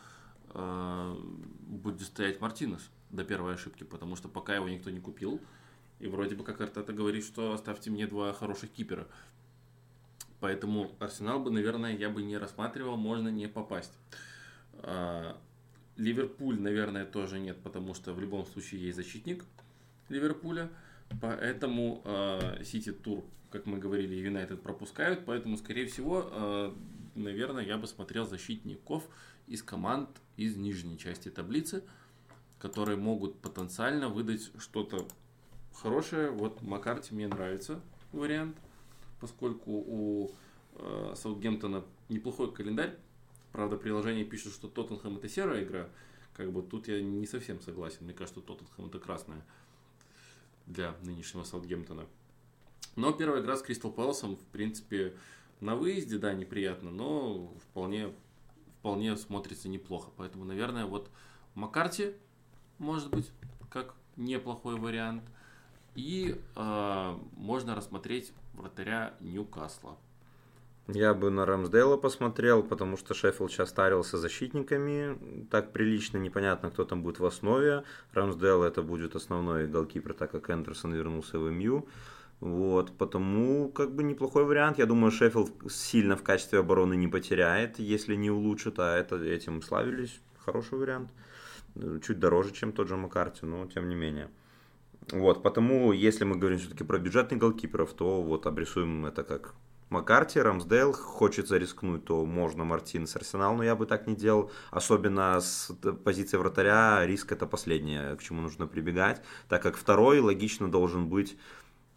[0.53, 1.17] э,
[1.63, 5.41] будет стоять Мартинес до первой ошибки, потому что пока его никто не купил.
[6.01, 9.07] И вроде бы как Артета говорит, что оставьте мне два хороших кипера.
[10.41, 13.93] Поэтому Арсенал бы, наверное, я бы не рассматривал, можно не попасть.
[14.79, 15.39] А,
[15.97, 19.45] Ливерпуль, наверное, тоже нет, потому что в любом случае есть защитник
[20.09, 20.71] Ливерпуля.
[21.21, 25.27] Поэтому а, Сити Тур, как мы говорили, Юнайтед пропускают.
[25.27, 26.77] Поэтому, скорее всего, а,
[27.15, 29.07] наверное, я бы смотрел защитников
[29.47, 31.85] из команд из нижней части таблицы,
[32.59, 35.07] которые могут потенциально выдать что-то
[35.75, 36.31] хорошее.
[36.31, 37.83] Вот Макарти мне нравится
[38.13, 38.57] вариант–
[39.21, 40.31] поскольку у
[40.77, 42.97] э, Саутгемптона неплохой календарь.
[43.53, 45.89] Правда, приложение пишет, что Тоттенхэм это серая игра.
[46.35, 47.99] Как бы тут я не совсем согласен.
[48.03, 49.45] Мне кажется, Тоттенхэм это красная
[50.67, 52.07] для нынешнего Саутгемптона.
[52.97, 55.15] Но первая игра с Кристал Пэласом, в принципе,
[55.61, 58.13] на выезде, да, неприятно, но вполне,
[58.79, 60.11] вполне смотрится неплохо.
[60.17, 61.11] Поэтому, наверное, вот
[61.55, 62.15] Маккарти,
[62.79, 63.31] может быть,
[63.69, 65.23] как неплохой вариант.
[65.97, 69.97] И э, можно рассмотреть вратаря Ньюкасла.
[70.89, 75.47] Я бы на Рамсдейла посмотрел, потому что Шеффилд сейчас старился защитниками.
[75.51, 77.85] Так прилично, непонятно, кто там будет в основе.
[78.13, 81.87] Рамсдейл это будет основной голкипер, так как Эндерсон вернулся в МЮ.
[82.41, 84.79] Вот, потому как бы неплохой вариант.
[84.79, 89.63] Я думаю, Шеффилд сильно в качестве обороны не потеряет, если не улучшит, а это, этим
[89.63, 90.21] славились.
[90.45, 91.11] Хороший вариант.
[92.03, 94.29] Чуть дороже, чем тот же Маккарти, но тем не менее.
[95.09, 99.55] Вот, потому, если мы говорим все-таки про бюджетных голкиперов, то вот обрисуем это как
[99.91, 104.53] Маккарти, Рамсдейл, хочется рискнуть, то можно Мартин с Арсенал, но я бы так не делал.
[104.71, 105.73] Особенно с
[106.05, 111.37] позиции вратаря риск это последнее, к чему нужно прибегать, так как второй логично должен быть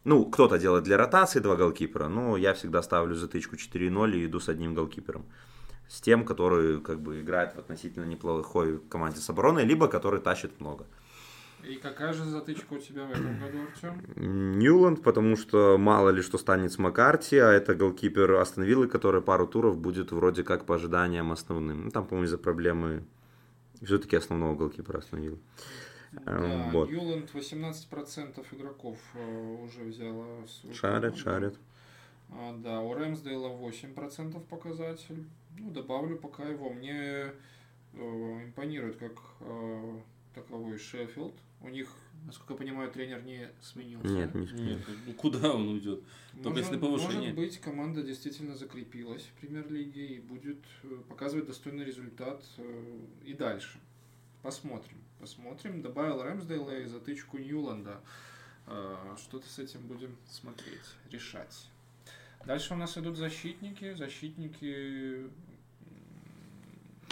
[0.06, 4.40] ну, кто-то делает для ротации два голкипера, но я всегда ставлю затычку 4-0 и иду
[4.40, 5.26] с одним голкипером.
[5.88, 10.60] С тем, который как бы играет в относительно неплохой команде с обороной, либо который тащит
[10.60, 10.88] много.
[11.68, 14.60] И какая же затычка у тебя в этом году, Артем?
[14.60, 19.22] Ньюланд, потому что мало ли что станет с Маккарти, а это голкипер Астон Виллы, который
[19.22, 21.86] пару туров будет вроде как по ожиданиям основным.
[21.86, 23.04] Ну, там, по-моему, из-за проблемы
[23.82, 25.40] все-таки основного голкипера Астон Виллы.
[26.12, 26.90] Да, эм, вот.
[26.90, 30.28] Ньюланд 18% игроков э, уже взяла.
[30.74, 31.56] Шарит, шарит.
[32.30, 35.26] А, да, у Рэмсдейла 8% показатель.
[35.58, 36.70] Ну, добавлю пока его.
[36.70, 37.32] Мне
[37.94, 40.00] э, импонирует как э,
[40.36, 41.34] таковой Шеффилд.
[41.64, 41.90] У них,
[42.26, 44.08] насколько я понимаю, тренер не сменился.
[44.08, 44.92] Нет, не сменился.
[44.92, 46.04] Нет, ну куда он уйдет?
[46.34, 47.34] Только может, если повышение.
[47.34, 53.34] Может быть, команда действительно закрепилась в премьер-лиге и будет э, показывать достойный результат э, и
[53.34, 53.80] дальше.
[54.42, 54.98] Посмотрим.
[55.20, 55.82] Посмотрим.
[55.82, 58.02] Добавил Рэмсдейла и затычку Ньюланда.
[58.68, 61.70] Э, что-то с этим будем смотреть, решать.
[62.46, 63.94] Дальше у нас идут защитники.
[63.94, 65.30] Защитники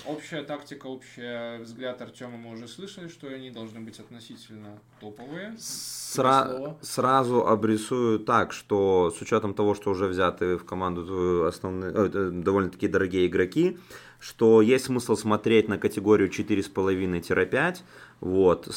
[0.06, 5.53] Общая тактика, общий взгляд Артема мы уже слышали, что они должны быть относительно топовые.
[5.57, 12.30] Сра- сразу обрисую так, что с учетом того, что уже взяты в команду основные, э,
[12.34, 13.78] довольно-таки дорогие игроки,
[14.19, 17.84] что есть смысл смотреть на категорию 4,5-5,
[18.22, 18.68] вот,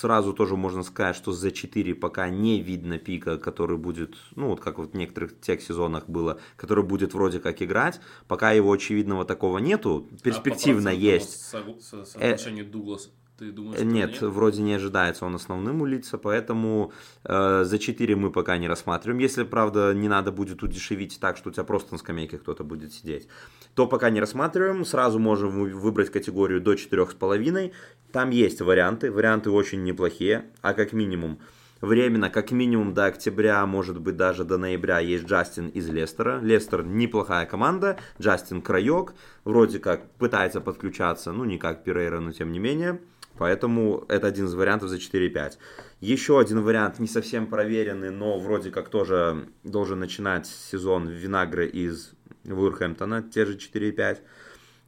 [0.00, 4.60] сразу тоже можно сказать, что за 4 пока не видно пика, который будет, ну вот
[4.60, 8.00] как вот в некоторых тех сезонах было, который будет вроде как играть.
[8.26, 11.40] Пока его очевидного такого нету, перспективно а есть.
[11.40, 13.10] Со- со- соотношению э- Дуглас
[13.40, 16.92] Ты думаешь, что Нет, вроде не ожидается он основным улиться, поэтому
[17.24, 19.18] э, за 4 мы пока не рассматриваем.
[19.18, 22.92] Если, правда, не надо будет удешевить так, что у тебя просто на скамейке кто-то будет
[22.92, 23.28] сидеть,
[23.74, 24.84] то пока не рассматриваем.
[24.84, 27.72] Сразу можем вы- выбрать категорию до 4,5.
[28.12, 31.38] Там есть варианты, варианты очень неплохие, а как минимум
[31.80, 36.40] временно, как минимум до октября, может быть даже до ноября есть Джастин из Лестера.
[36.42, 39.14] Лестер неплохая команда, Джастин краек,
[39.44, 43.00] вроде как пытается подключаться, ну не как Перейра, но тем не менее.
[43.40, 45.52] Поэтому это один из вариантов за 4-5.
[46.00, 52.12] Еще один вариант, не совсем проверенный, но вроде как тоже должен начинать сезон Винагры из
[52.44, 54.18] Вулверхэмптона, те же 4-5.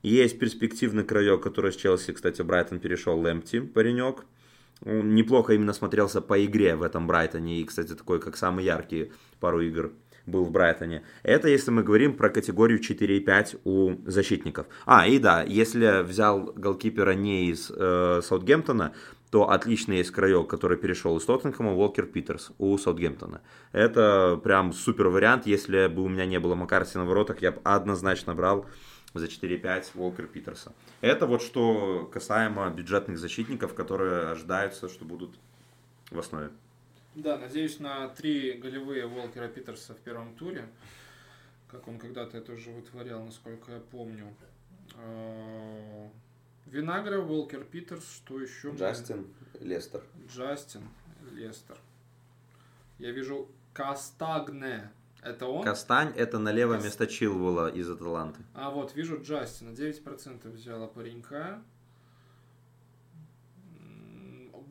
[0.03, 4.27] Есть перспективный краек, который с Челси, кстати, Брайтон перешел, Лэмпти, паренек.
[4.85, 7.63] Он неплохо именно смотрелся по игре в этом Брайтоне.
[7.63, 9.93] И, кстати, такой, как самый яркий пару игр
[10.27, 11.03] был в Брайтоне.
[11.23, 14.67] Это если мы говорим про категорию 4,5 у защитников.
[14.87, 18.93] А, и да, если взял голкипера не из э, Саутгемптона,
[19.31, 23.41] то отличный есть краек, который перешел из Тоттенхэма, Уолкер Питерс у Саутгемптона.
[23.73, 25.47] Это прям супер вариант.
[25.47, 28.67] Если бы у меня не было Маккарти на воротах, я бы однозначно брал
[29.15, 30.75] за 4-5 Уолкер Питерса.
[31.01, 35.35] Это вот что касаемо бюджетных защитников, которые ожидаются, что будут
[36.11, 36.51] в основе.
[37.15, 40.67] Да, надеюсь на три голевые Волкера Питерса в первом туре,
[41.69, 44.35] как он когда-то это уже вытворял, насколько я помню.
[44.97, 46.09] А,
[46.67, 48.73] Винагра, Волкер Питерс, что еще?
[48.73, 48.79] мы-
[49.61, 50.03] Лестер.
[50.35, 50.83] Джастин,
[51.33, 51.77] Лестер.
[52.99, 54.91] Я вижу Кастагне.
[55.23, 55.65] Это он?
[55.65, 58.41] Кастань это налево Кас- вместо Чилвелла из Аталанты.
[58.55, 59.71] А вот, вижу Джастина.
[59.71, 61.63] 9% взяла паренька.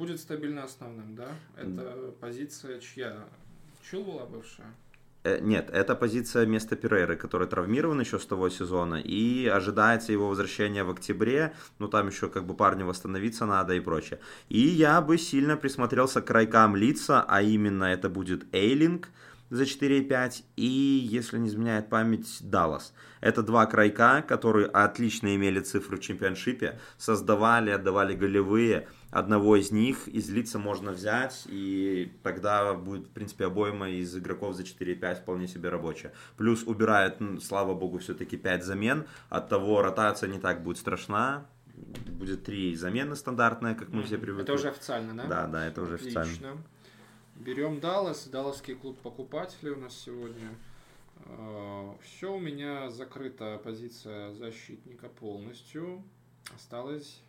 [0.01, 1.27] Будет стабильно основным, да?
[1.55, 3.17] Это позиция чья?
[3.87, 4.65] Чилвелла бывшая?
[5.23, 10.27] Э, Нет, это позиция вместо Перейры, который травмирован еще с того сезона, и ожидается его
[10.27, 14.19] возвращение в октябре, ну там еще как бы парню восстановиться надо и прочее.
[14.49, 19.07] И я бы сильно присмотрелся к крайкам лица, а именно это будет Эйлинг
[19.51, 22.91] за 4,5 и, если не изменяет память, Даллас.
[23.19, 30.07] Это два крайка, которые отлично имели цифры в чемпионшипе, создавали, отдавали голевые, одного из них
[30.07, 35.47] из лица можно взять, и тогда будет, в принципе, обойма из игроков за 4-5 вполне
[35.47, 36.13] себе рабочая.
[36.37, 41.45] Плюс убирает, ну, слава богу, все-таки 5 замен, от того ротация не так будет страшна,
[42.07, 44.43] будет 3 замены стандартные, как мы все привыкли.
[44.43, 45.25] Это уже официально, да?
[45.27, 46.31] Да, да, это уже официально.
[46.31, 46.57] Отлично.
[47.35, 50.49] Берем Даллас, Далласский клуб покупателей у нас сегодня.
[52.03, 56.03] Все, у меня закрыта позиция защитника полностью.
[56.55, 57.21] Осталось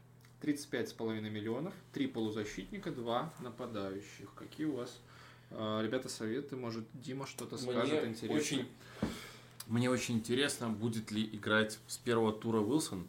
[0.43, 4.29] 35,5 миллионов, 3 полузащитника, 2 нападающих.
[4.35, 5.01] Какие у вас,
[5.51, 6.57] э, ребята, советы?
[6.57, 8.37] Может, Дима что-то скажет Мне интересное?
[8.41, 8.69] очень,
[9.69, 13.07] мне очень интересно, будет ли играть с первого тура Уилсон,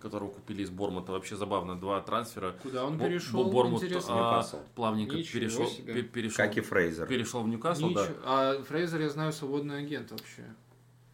[0.00, 1.10] которого купили из Бормота.
[1.12, 2.52] Вообще забавно, два трансфера.
[2.62, 3.44] Куда он Бо- перешел?
[3.44, 4.44] Бо- Бормут, а,
[4.76, 5.94] плавненько Ничего перешел, себе.
[5.94, 7.06] пе- перешел, Как и Фрейзер.
[7.08, 8.02] перешел в Ньюкасл, да.
[8.04, 8.16] Ничего.
[8.24, 10.44] А Фрейзер, я знаю, свободный агент вообще.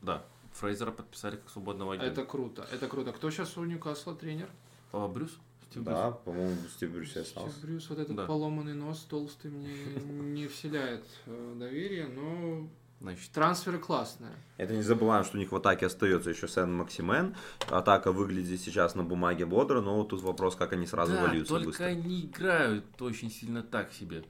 [0.02, 0.22] Да.
[0.52, 2.10] Фрейзера подписали как свободного агента.
[2.20, 2.66] Это круто.
[2.70, 3.12] Это круто.
[3.12, 4.50] Кто сейчас у Ньюкасла тренер?
[4.94, 5.30] А, Брюс?
[5.70, 7.50] Стив Да, по-моему, Стив Брюс и остался.
[7.50, 8.26] Стив Брюс, вот этот Да.
[8.26, 9.68] поломанный нос толстый мне
[10.06, 12.68] не вселяет э, доверие, но Брюс?
[13.00, 14.30] Значит, трансферы классные.
[14.56, 17.34] Это не забываем, что у них в атаке остается еще Сен Максимен.
[17.68, 21.54] Атака выглядит сейчас на бумаге бодро, но вот тут вопрос, как они сразу да, вольются
[21.54, 21.84] только быстро.
[21.86, 24.24] они играют очень сильно так себе.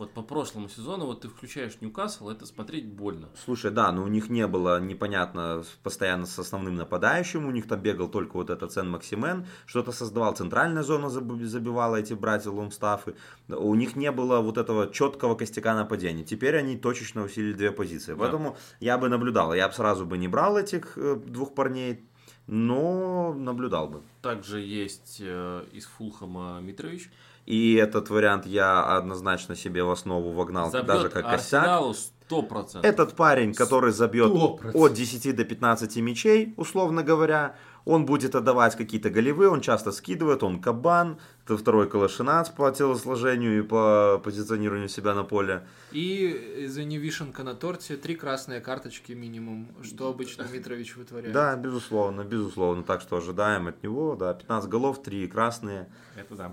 [0.00, 3.28] Вот по прошлому сезону, вот ты включаешь Ньюкасл, это смотреть больно.
[3.44, 7.80] Слушай, да, но у них не было непонятно постоянно с основным нападающим, у них там
[7.82, 13.14] бегал только вот этот Сен Максимен, что-то создавал, центральная зона заб- забивала эти братья Лонгстаффы,
[13.48, 16.24] у них не было вот этого четкого костяка нападения.
[16.24, 18.18] Теперь они точечно усилили две позиции, Да.
[18.20, 22.08] поэтому я бы наблюдал, я бы сразу бы не брал этих э, двух парней,
[22.46, 24.02] но наблюдал бы.
[24.22, 27.10] Также есть э, из Фулхэма Митрович.
[27.50, 31.24] И этот вариант я однозначно себе в основу вогнал, Забьет даже как.
[31.24, 31.94] Арсеналу
[32.30, 32.80] 100%.
[32.82, 34.70] Этот парень, который забьет 100%.
[34.72, 40.44] от 10 до 15 мячей, условно говоря, он будет отдавать какие-то голевые, он часто скидывает,
[40.44, 45.66] он кабан, это второй калашинат по телосложению и по позиционированию себя на поле.
[45.90, 51.32] И не вишенка на торте, три красные карточки минимум, что обычно Митрович вытворяет.
[51.32, 55.88] Да, безусловно, безусловно, так что ожидаем от него, да, 15 голов, 3 красные.
[56.14, 56.52] Это да.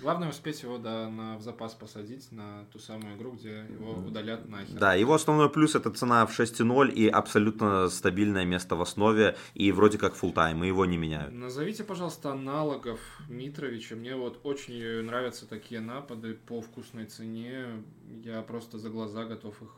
[0.00, 4.48] Главное успеть его да, на, в запас посадить на ту самую игру, где его удалят
[4.48, 4.78] нахер.
[4.78, 9.72] Да, его основной плюс это цена в 6,0 и абсолютно стабильное место в основе, и
[9.72, 11.32] вроде как full тайм, и его не меняют.
[11.32, 13.96] Назовите, пожалуйста, аналогов Митровича.
[13.96, 17.82] Мне вот очень нравятся такие напады по вкусной цене.
[18.24, 19.68] Я просто за глаза готов их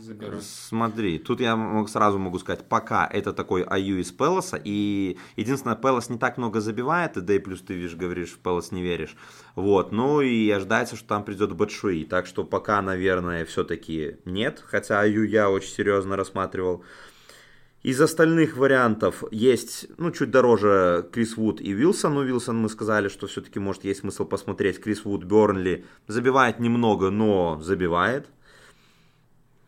[0.00, 0.42] забирать.
[0.42, 6.08] Смотри, тут я сразу могу сказать, пока это такой аю из Пелоса, и единственное, Пелос
[6.08, 9.16] не так много забивает, и да и плюс ты, видишь, говоришь, в Пелос не веришь,
[9.54, 15.00] вот, ну и ожидается, что там придет Бэтшуи, так что пока, наверное, все-таки нет, хотя
[15.00, 16.84] аю я очень серьезно рассматривал.
[17.84, 22.14] Из остальных вариантов есть, ну, чуть дороже Крис Вуд и Вилсон.
[22.14, 24.80] Ну, Вилсон мы сказали, что все-таки, может, есть смысл посмотреть.
[24.80, 28.26] Крис Вуд, Бернли забивает немного, но забивает.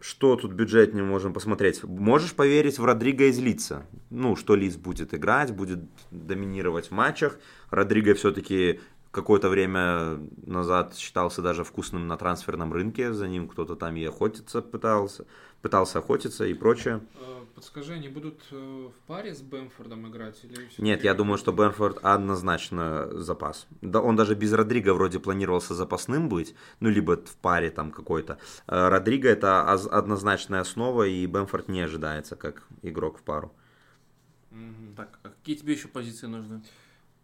[0.01, 1.85] Что тут бюджетнее можем посмотреть?
[1.85, 3.86] Можешь поверить в Родриго из Лица?
[4.09, 7.39] Ну, что Лиц будет играть, будет доминировать в матчах.
[7.68, 13.12] Родриго все-таки какое-то время назад считался даже вкусным на трансферном рынке.
[13.12, 15.27] За ним кто-то там и охотиться пытался,
[15.60, 17.02] пытался охотиться и прочее.
[17.60, 20.42] Подскажи, они будут э, в паре с Бэмфордом играть?
[20.44, 23.66] Или Нет, я думаю, что Бенфорд однозначно запас.
[23.82, 28.38] Да, он даже без Родриго вроде планировался запасным быть, ну, либо в паре там какой-то.
[28.66, 33.52] Э, Родриго это оз- однозначная основа, и Бенфорд не ожидается как игрок в пару.
[34.96, 36.62] Так, а какие тебе еще позиции нужны?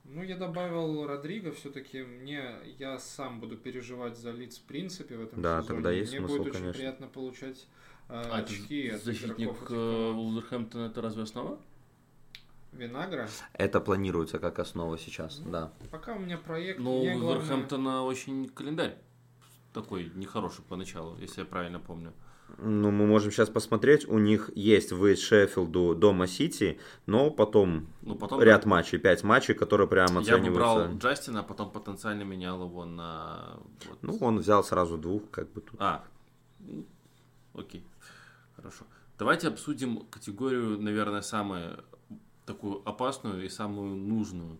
[0.04, 5.22] Ну, я добавил Родриго, все-таки мне, я сам буду переживать за лиц в принципе в
[5.22, 5.76] этом Да, сезоне.
[5.76, 6.78] тогда есть мне смысл, будет очень конечно.
[6.78, 7.66] приятно получать
[8.08, 10.12] А, это очки от защитник э.
[10.12, 11.58] Вулверхэмптона это разве основа?
[12.72, 13.28] Винагра.
[13.54, 15.72] Это планируется как основа сейчас, да.
[15.90, 17.40] Пока у меня проект, Но мне у главное...
[17.40, 18.98] Вулверхэмптона очень календарь
[19.72, 22.12] такой нехороший поначалу, если я правильно помню.
[22.58, 24.08] Ну, мы можем сейчас посмотреть.
[24.08, 29.54] У них есть выезд Шеффилду, дома Сити, но потом Ну, потом ряд матчей, пять матчей,
[29.54, 31.06] которые прямо я бы брал оцениваются.
[31.08, 33.58] Джастина, а потом потенциально менял его на...
[33.88, 35.80] вот- Ну, он взял сразу двух, как бы тут.
[35.80, 36.04] А,
[36.60, 36.86] ну,
[37.52, 37.84] окей.
[39.18, 41.84] Давайте обсудим категорию, наверное, самую
[42.44, 44.58] такую опасную и самую нужную.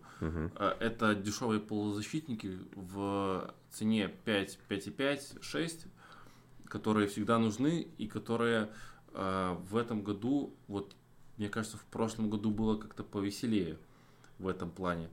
[0.55, 5.87] А, Это дешевые полузащитники в цене 5, 5,5, 6,
[6.65, 8.69] которые всегда нужны и которые
[9.13, 10.95] а, в этом году, вот
[11.37, 13.77] мне кажется, в прошлом году было как-то повеселее
[14.39, 15.09] в этом плане,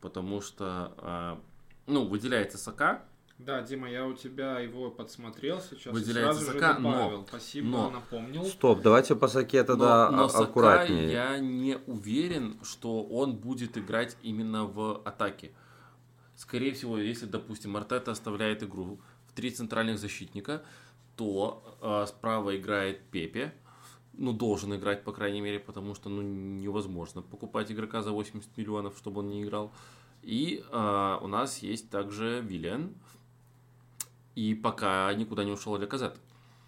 [0.00, 1.40] потому что, а,
[1.86, 3.04] ну, выделяется Сака,
[3.38, 5.92] Да, Дима, я у тебя его подсмотрел сейчас.
[5.92, 7.26] Выделяется сразу же Сака, но- добавил.
[7.28, 8.44] Спасибо, но- напомнил.
[8.44, 11.12] Стоп, давайте по Саке тогда но, но а- Сака аккуратнее.
[11.12, 15.52] я не уверен, что он будет играть именно в атаке.
[16.34, 18.98] Скорее всего, если, допустим, Артета оставляет игру
[19.28, 20.62] в три центральных защитника,
[21.16, 23.52] то э, справа играет Пепе.
[24.14, 28.98] Ну, должен играть, по крайней мере, потому что ну, невозможно покупать игрока за 80 миллионов,
[28.98, 29.72] чтобы он не играл.
[30.22, 32.94] И э, у нас есть также Виллиан.
[34.38, 36.14] И пока никуда не ушел Леказет.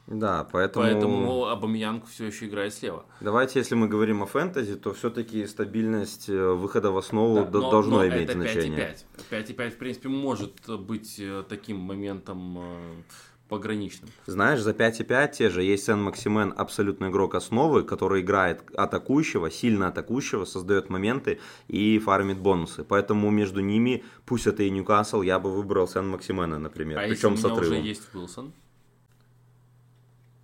[0.09, 0.85] Да, поэтому...
[0.85, 3.05] Поэтому Абамьянг все еще играет слева.
[3.21, 7.71] Давайте, если мы говорим о фэнтези, то все-таки стабильность э, выхода в основу Да, но-
[7.71, 8.97] должно но иметь это значение.
[9.31, 9.57] 5,5.
[9.57, 13.03] 5,5, в принципе, может быть э, таким моментом э,
[13.51, 14.09] пограничным.
[14.27, 19.89] Знаешь, за 5,5 те же есть Сен Максимен, абсолютный игрок основы, который играет атакующего, сильно
[19.89, 22.85] атакующего, создает моменты и фармит бонусы.
[22.85, 26.99] Поэтому между ними, пусть это и Ньюкасл, я бы выбрал Сен Максимена, например.
[26.99, 27.85] а причем если с у меня уже отрывом.
[27.85, 28.53] есть Уилсон?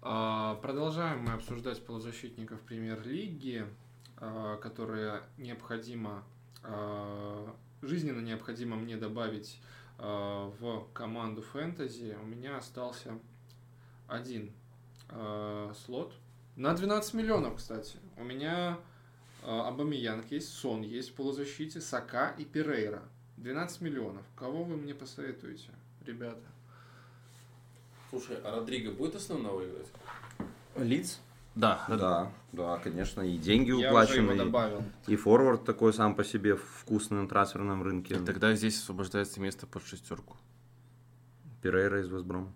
[0.02, 3.66] А, Продолжаем мы обсуждать полузащитников премьер-лиги,
[4.18, 6.24] а, которые необходимо,
[6.62, 9.60] а, жизненно необходимо мне добавить
[9.98, 12.16] в команду фэнтези.
[12.22, 13.18] У меня остался
[14.08, 14.52] один
[15.08, 16.12] а, слот
[16.56, 17.98] на 12 миллионов, кстати.
[18.16, 18.78] У меня
[19.42, 23.02] а, Абамиянг есть, Сон есть в полузащите, Сака и Перейра.
[23.36, 24.24] 12 миллионов.
[24.34, 25.68] Кого вы мне посоветуете,
[26.04, 26.46] ребята?
[28.10, 29.88] Слушай, а Родриго будет основного играть?
[30.76, 31.20] Лиц?
[31.56, 31.84] Да.
[31.88, 34.82] Да, да, конечно, и деньги Я уже уплачены, его добавил.
[35.06, 38.18] и форвард такой сам по себе вкусный на трансферном рынке.
[38.20, 40.36] Тогда здесь освобождается место под шестерку.
[41.62, 42.52] Перейра из Весброма.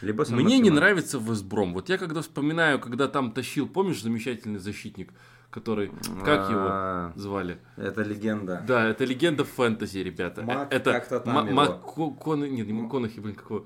[0.00, 0.74] Либо Мне не Максимен.
[0.74, 1.72] нравится Вестбром.
[1.74, 5.12] Вот я когда вспоминаю, когда там тащил, помнишь, замечательный защитник,
[5.50, 5.92] который,
[6.24, 7.58] как его А, звали?
[7.76, 8.64] Это легенда.
[8.66, 10.42] Да, это легенда фэнтези, ребята.
[10.42, 11.52] Мак это как-то там Ма- его.
[11.54, 13.60] Мак Ко- Кон- нет, не Макконахи, блин, какого?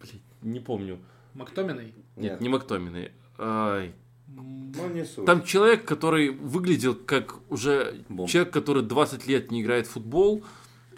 [0.00, 0.98] Блин, не помню.
[1.38, 1.94] Мактоминой?
[2.16, 3.12] Нет, Не Мактоминой.
[3.38, 3.94] Ай.
[4.26, 5.24] ну не суть.
[5.24, 8.28] Там человек, который выглядел как уже Бомб.
[8.28, 10.44] человек, который 20 лет не играет в футбол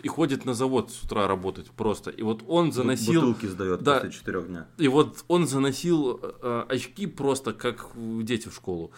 [0.03, 2.11] и ходит на завод с утра работать просто.
[2.11, 3.97] И вот он заносил, Бутылки сдает Да.
[3.99, 4.67] после четырех дня.
[4.79, 7.91] и вот он заносил э, очки просто как
[8.23, 8.91] дети в школу.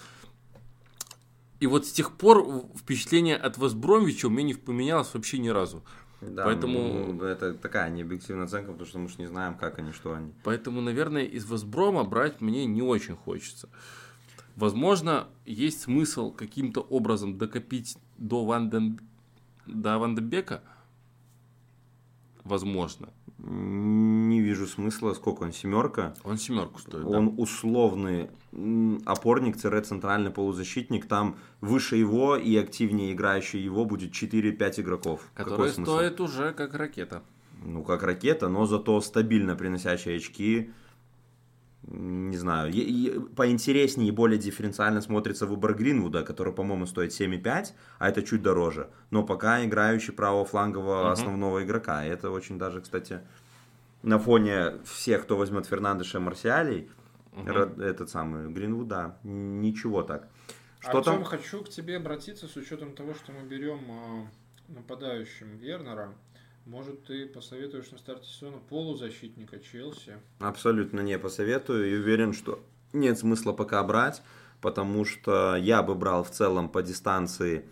[1.58, 5.82] И вот с тех пор впечатление от Вестбромвича у меня не поменялось вообще ни разу.
[6.22, 9.92] Да, Поэтому- ну, это такая необъективная оценка, потому что мы же не знаем, как они,
[9.92, 10.32] что они.
[10.44, 13.68] Поэтому, наверное, из Вестброма брать мне не очень хочется.
[14.54, 19.00] Возможно, есть смысл каким-то образом докопить до, Ванден...
[19.66, 20.62] до Ванденбека.
[22.44, 23.08] Возможно.
[23.44, 25.14] Не вижу смысла.
[25.14, 25.52] Сколько он?
[25.52, 26.14] Семерка?
[26.22, 27.42] Он семерку стоит, Он да.
[27.42, 31.06] условный м, опорник-центральный полузащитник.
[31.06, 35.22] Там выше его и активнее играющий его будет 4-5 игроков.
[35.34, 37.22] Какой Который стоит уже как ракета.
[37.64, 40.70] Ну, как ракета, но зато стабильно приносящие очки.
[41.94, 42.72] Не знаю,
[43.36, 48.88] поинтереснее и более дифференциально смотрится выбор Гринвуда, который, по-моему, стоит 7,5, а это чуть дороже.
[49.10, 51.12] Но пока играющий правофлангового Мгм.
[51.12, 52.06] основного игрока.
[52.06, 53.20] И это очень даже, кстати,
[54.02, 56.88] на фоне всех, кто возьмет Фернандеша и Марсиалей,
[57.34, 60.28] ра- этот самый Гринвуд, да, ничего так.
[60.80, 61.24] Что Артем, там?
[61.24, 64.26] хочу к тебе обратиться с учетом того, что мы берем а,
[64.68, 66.14] нападающим Вернера.
[66.66, 70.18] Может, ты посоветуешь на старте сезона полузащитника Челси?
[70.38, 74.22] Абсолютно не посоветую и уверен, что нет смысла пока брать,
[74.60, 77.64] потому что я бы брал в целом по дистанции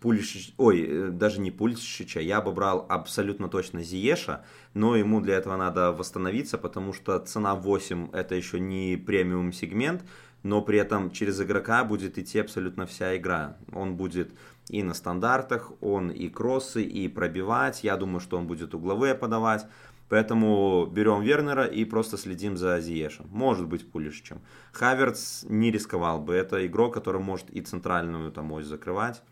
[0.00, 4.44] Пулишич, ой, э, даже не Пульшича, я бы брал абсолютно точно Зиеша,
[4.74, 10.02] но ему для этого надо восстановиться, потому что цена 8 это еще не премиум сегмент,
[10.42, 13.56] но при этом через игрока будет идти абсолютно вся игра.
[13.72, 14.32] Он будет
[14.68, 19.66] и на стандартах, он и кроссы, и пробивать, я думаю, что он будет угловые подавать,
[20.08, 23.26] Поэтому берем Вернера и просто следим за Зиешем.
[23.30, 24.40] Может быть Пулишичем.
[24.72, 26.34] Хаверц не рисковал бы.
[26.34, 29.22] Это игрок, который может и центральную там ось закрывать.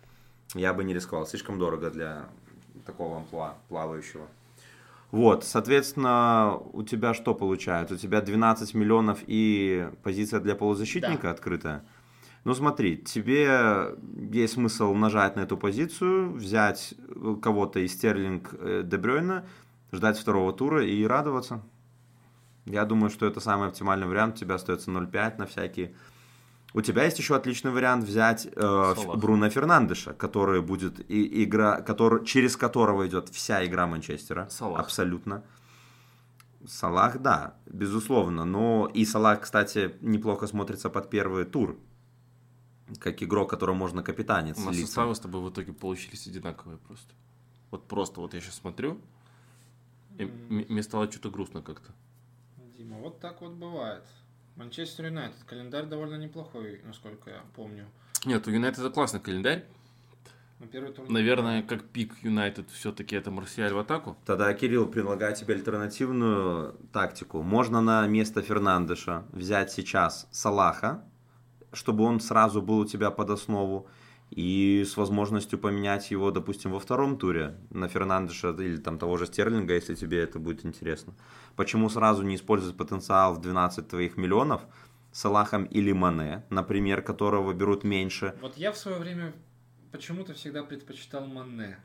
[0.55, 1.27] Я бы не рисковал.
[1.27, 2.27] Слишком дорого для
[2.85, 4.27] такого амплуа плавающего.
[5.12, 7.94] Вот, соответственно, у тебя что получается?
[7.94, 11.31] У тебя 12 миллионов и позиция для полузащитника Да.
[11.31, 11.85] открытая?
[12.45, 13.97] Ну смотри, тебе
[14.31, 19.47] есть смысл нажать на эту позицию, взять э, кого-то из Стерлинг э, Дебрёйна,
[19.93, 21.62] ждать второго тура и радоваться.
[22.66, 24.37] Я думаю, что это самый оптимальный вариант.
[24.37, 25.95] У тебя остается 0,5 на всякие.
[26.75, 28.95] У тебя есть еще отличный вариант взять э.
[29.16, 34.49] Бруно Фернандеша, который будет и, игра, который, через которого идет вся игра Манчестера.
[34.51, 34.81] Салах.
[34.81, 35.45] Абсолютно.
[36.66, 38.45] Салах, да, безусловно.
[38.45, 41.79] Но и Салах, кстати, неплохо смотрится под первый тур.
[42.98, 44.59] Как игрок, которого можно капитанить.
[44.59, 44.86] У нас слиться.
[44.86, 47.15] составы с тобой в итоге получились одинаковые просто.
[47.70, 49.01] Вот просто вот я сейчас смотрю,
[50.19, 51.93] и мне стало что-то грустно как-то.
[52.77, 54.05] Дима, вот так вот бывает.
[54.56, 55.43] Манчестер Юнайтед.
[55.44, 57.86] Календарь довольно неплохой, насколько я помню.
[58.24, 59.65] Нет, у Юнайтеда классный календарь.
[60.61, 61.11] На первый тур.
[61.11, 64.16] Наверное, как пик Юнайтед все-таки это Марсиаль в атаку.
[64.24, 67.43] Тогда Кирилл предлагает тебе альтернативную тактику.
[67.43, 71.05] Можно на место Фернандеша взять сейчас Салаха,
[71.75, 73.87] чтобы он сразу был у тебя под основу,
[74.31, 79.27] и с возможностью поменять его, допустим, во втором туре на Фернандеша или там того же
[79.27, 81.15] Стерлинга, если тебе это будет интересно.
[81.57, 84.63] Почему сразу не использовать потенциал в 12 твоих миллионов
[85.13, 88.35] Салахом или Мане, например, которого берут меньше?
[88.41, 89.33] Вот я в свое время
[89.93, 91.79] почему-то всегда предпочитал Манне.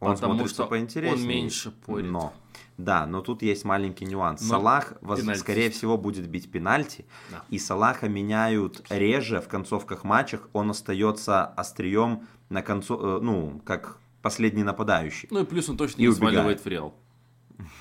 [0.00, 1.14] Он Потому смотрится что поинтереснее.
[1.22, 2.10] он меньше порит.
[2.10, 2.32] Но,
[2.76, 4.40] да, но тут есть маленький нюанс.
[4.42, 7.42] Но Салах, воз- скорее всего, будет бить пенальти, Да.
[7.50, 13.98] и Салаха меняют реже в концовках матчах, он остается острием на концу, э, ну, как
[14.22, 15.28] последний нападающий.
[15.32, 16.32] Ну и плюс он точно И не убегает.
[16.34, 16.94] сваливает в Реал.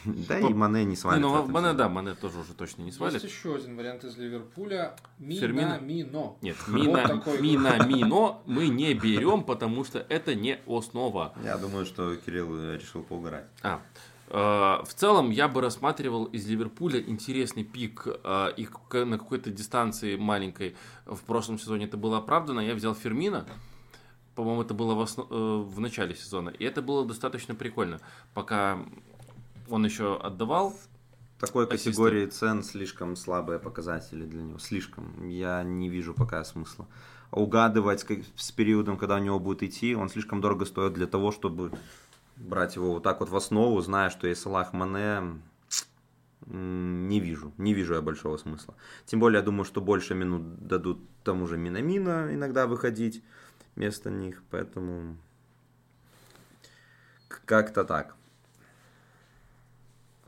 [0.05, 1.21] Да и Мане не Не, свалит.
[1.21, 3.21] ну Мане, да, Мане тоже уже точно не свалит.
[3.21, 4.95] Есть еще один вариант из Ливерпуля.
[5.19, 6.35] Минамино.
[6.41, 7.21] Нет, Мина.
[7.39, 11.33] Мина, Мино мы не берем, потому что это не основа.
[11.43, 13.45] Я думаю, что Кирилл э, решил поугарать.
[13.61, 13.81] А,
[14.29, 18.67] э, в целом я бы рассматривал из Ливерпуля интересный пик э, и
[19.05, 20.75] на какой-то дистанции маленькой
[21.05, 22.61] в прошлом сезоне это было оправдано.
[22.61, 23.45] Я взял Фермина,
[24.35, 27.99] по-моему, это было в, осно- э, в начале сезона, и это было достаточно прикольно,
[28.33, 28.79] пока
[29.69, 30.75] он еще отдавал.
[31.37, 34.59] В такой категории цен слишком слабые показатели для него.
[34.59, 35.27] Слишком.
[35.27, 36.87] Я не вижу пока смысла.
[37.31, 41.31] Угадывать как- с периодом, когда у него будет идти, он слишком дорого стоит для того,
[41.31, 41.71] чтобы
[42.37, 45.39] брать его вот так вот в основу, зная, что есть Салах Мане,
[46.45, 47.51] не вижу.
[47.57, 48.75] Не вижу я большого смысла.
[49.05, 53.21] Тем более, я думаю, что больше минут дадут тому же Минамина иногда выходить
[53.75, 55.17] вместо них, поэтому
[57.45, 58.16] как-то так.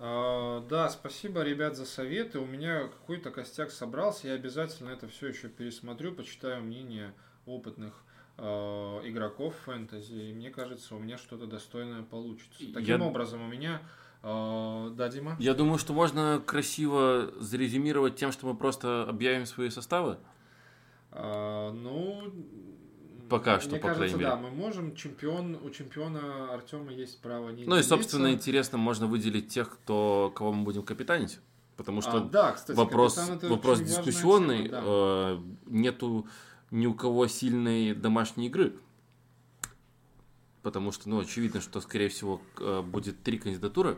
[0.01, 2.39] А, да, спасибо, ребят, за советы.
[2.39, 4.27] У меня какой-то костяк собрался.
[4.29, 7.13] Я обязательно это все еще пересмотрю, почитаю мнение
[7.45, 7.93] опытных
[8.37, 10.29] а, игроков фэнтези.
[10.29, 12.63] И мне кажется, у меня что-то достойное получится.
[12.63, 13.81] Я- Таким образом, у меня...
[14.23, 15.35] а, да, Дима?
[15.37, 20.17] Я думаю, что можно красиво зарезюмировать тем, что мы просто объявим свои составы.
[21.11, 22.31] А, ну...
[23.29, 24.49] Пока что, мне по кажется, крайней да, мере.
[24.49, 24.95] мы можем.
[24.95, 30.31] Чемпион, у чемпиона Артема есть право не Ну и, собственно, интересно, можно выделить тех, кто,
[30.35, 31.39] кого мы будем капитанить.
[31.77, 34.67] Потому что А, да, кстати, вопрос, вопрос дискуссионный.
[34.67, 34.83] тема, да.
[34.85, 36.27] э, нету
[36.71, 38.73] ни у кого сильной домашней игры.
[40.61, 43.97] Потому что, ну, очевидно, что, скорее всего, э, будет три кандидатуры.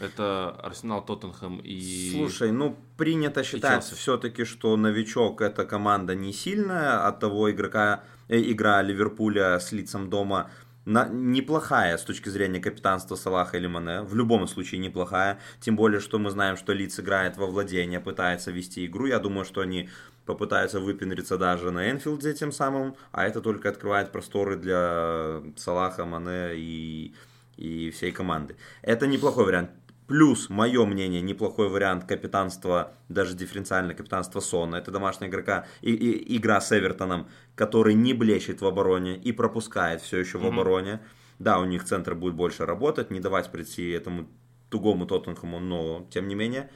[0.00, 2.10] Это Арсенал, Тоттенхэм и...
[2.12, 8.40] Слушай, ну принято считать все-таки, что новичок эта команда не сильная, от того игрока, э,
[8.40, 10.50] игра Ливерпуля с лицом дома
[10.84, 14.02] на, неплохая с точки зрения капитанства Салаха или Мане.
[14.02, 15.38] В любом случае неплохая.
[15.60, 19.06] Тем более, что мы знаем, что Лиц играет во владение, пытается вести игру.
[19.06, 19.88] Я думаю, что они
[20.26, 22.94] попытаются выпендриться даже на Энфилде тем самым.
[23.12, 27.14] А это только открывает просторы для Салаха, Мане и,
[27.56, 28.56] и всей команды.
[28.82, 29.70] Это неплохой вариант.
[30.10, 34.74] Плюс, мое мнение, неплохой вариант капитанства, даже дифференциальное капитанство Сона.
[34.74, 40.00] Это домашняя игрока, и, и, игра с Эвертоном, который не блещет в обороне и пропускает
[40.00, 40.54] все еще в Мгм.
[40.54, 41.00] обороне.
[41.38, 44.26] Да, у них центр будет больше работать, не давать прийти этому
[44.68, 46.72] тугому Тоттенхэму, но тем не менее.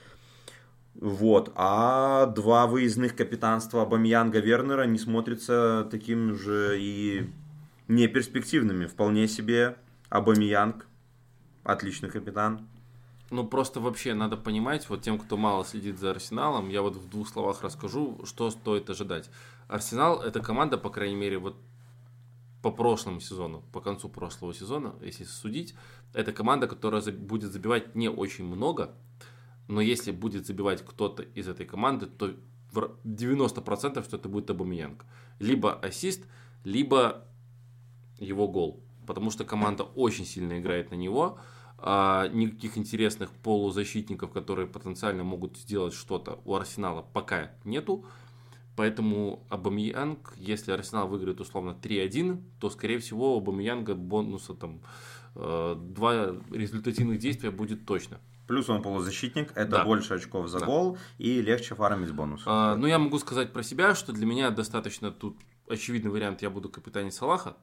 [0.94, 7.28] Вот, а два выездных капитанства Абамьянга Вернера не смотрятся таким же и
[7.88, 8.86] неперспективными.
[8.86, 9.74] Вполне себе
[10.08, 10.86] Абамьянг,
[11.64, 12.68] отличный капитан.
[13.30, 17.08] Ну, просто вообще надо понимать, вот тем, кто мало следит за Арсеналом, я вот в
[17.08, 19.30] двух словах расскажу, что стоит ожидать.
[19.66, 21.56] Арсенал– это команда, по крайней мере, вот
[22.62, 25.74] по прошлому сезону, по концу прошлого сезона, если судить,
[26.12, 28.94] это команда, которая будет забивать не очень много,
[29.68, 32.34] но если будет забивать кто-то из этой команды, то
[32.72, 35.04] в р- 90% что это будет Абамиянг.
[35.38, 36.24] Либо ассист,
[36.64, 37.24] либо
[38.18, 38.83] его гол.
[39.06, 41.38] Потому что команда очень сильно играет на него.
[41.86, 48.04] а никаких интересных полузащитников, которые потенциально могут сделать что-то у Арсенала пока нету.
[48.76, 54.80] Поэтому Абамьянг, если Арсенал выиграет условно 3-1, то, скорее всего, у Абамьянга бонуса там
[55.34, 58.18] э, два результативных действия будет точно.
[58.46, 59.84] Плюс он полузащитник, это Да.
[59.84, 60.66] больше очков за Да.
[60.66, 62.42] гол и легче фармить бонус.
[62.46, 65.36] А, ну, я могу сказать про себя, что для меня достаточно тут
[65.68, 67.56] очевидный вариант, я буду капитанить Салаха.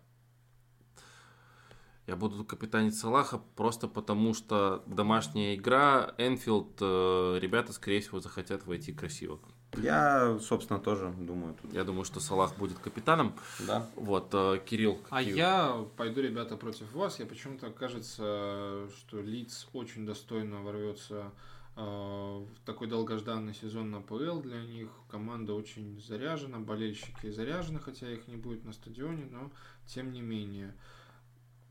[2.11, 8.65] Я буду капитанить Салаха просто потому, что домашняя игра, Энфилд, э, ребята, скорее всего, захотят
[8.65, 9.39] войти красиво.
[9.77, 11.71] Я, собственно, тоже думаю тут.
[11.71, 13.33] Я думаю, что Салах будет капитаном.
[13.65, 13.87] Да.
[13.95, 14.99] Вот, э, Кирилл.
[15.09, 17.17] А какие- я пойду, ребята, против вас.
[17.17, 21.31] Я почему-то кажется, что Лиц очень достойно ворвется
[21.77, 24.89] э, в такой долгожданный сезон на ПЛ для них.
[25.09, 29.49] Команда очень заряжена, болельщики заряжены, хотя их не будет на стадионе, но
[29.87, 30.75] тем не менее.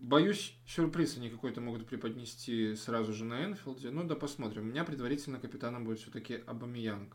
[0.01, 3.90] Боюсь, сюрприз они какой-то могут преподнести сразу же на Энфилде.
[3.90, 4.62] Ну да посмотрим.
[4.62, 7.14] У меня предварительно капитаном будет все-таки Абамиянг.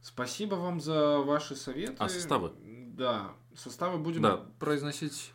[0.00, 1.96] Спасибо вам за ваши советы.
[1.98, 2.52] А составы?
[2.96, 4.44] Да, составы будем Да.
[4.60, 5.32] произносить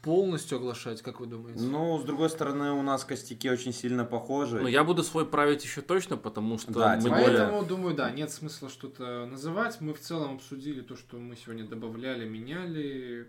[0.00, 1.60] полностью оглашать, как вы думаете?
[1.62, 4.60] Ну, с другой стороны, у нас костяки очень сильно похожи.
[4.60, 7.24] Ну, я буду свой править еще точно, потому что Да, мы более...
[7.26, 9.80] Поэтому, думаю, да, нет смысла что-то называть.
[9.80, 13.28] Мы в целом обсудили то, что мы сегодня добавляли, меняли.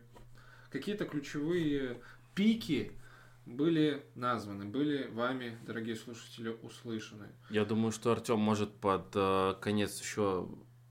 [0.70, 2.00] Какие-то ключевые
[2.38, 2.92] пики
[3.48, 7.26] были названы, были вами, дорогие слушатели, услышаны.
[7.50, 10.48] Я думаю, что Артем может под э, конец еще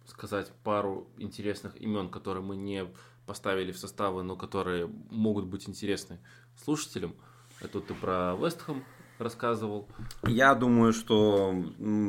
[0.06, 2.86] сказать пару интересных имен, которые мы не
[3.26, 6.18] поставили в составы, но которые могут быть интересны
[6.64, 7.14] слушателям.
[7.60, 8.84] Это ты про Вестхэм
[9.18, 9.88] рассказывал.
[10.24, 11.54] Я думаю, что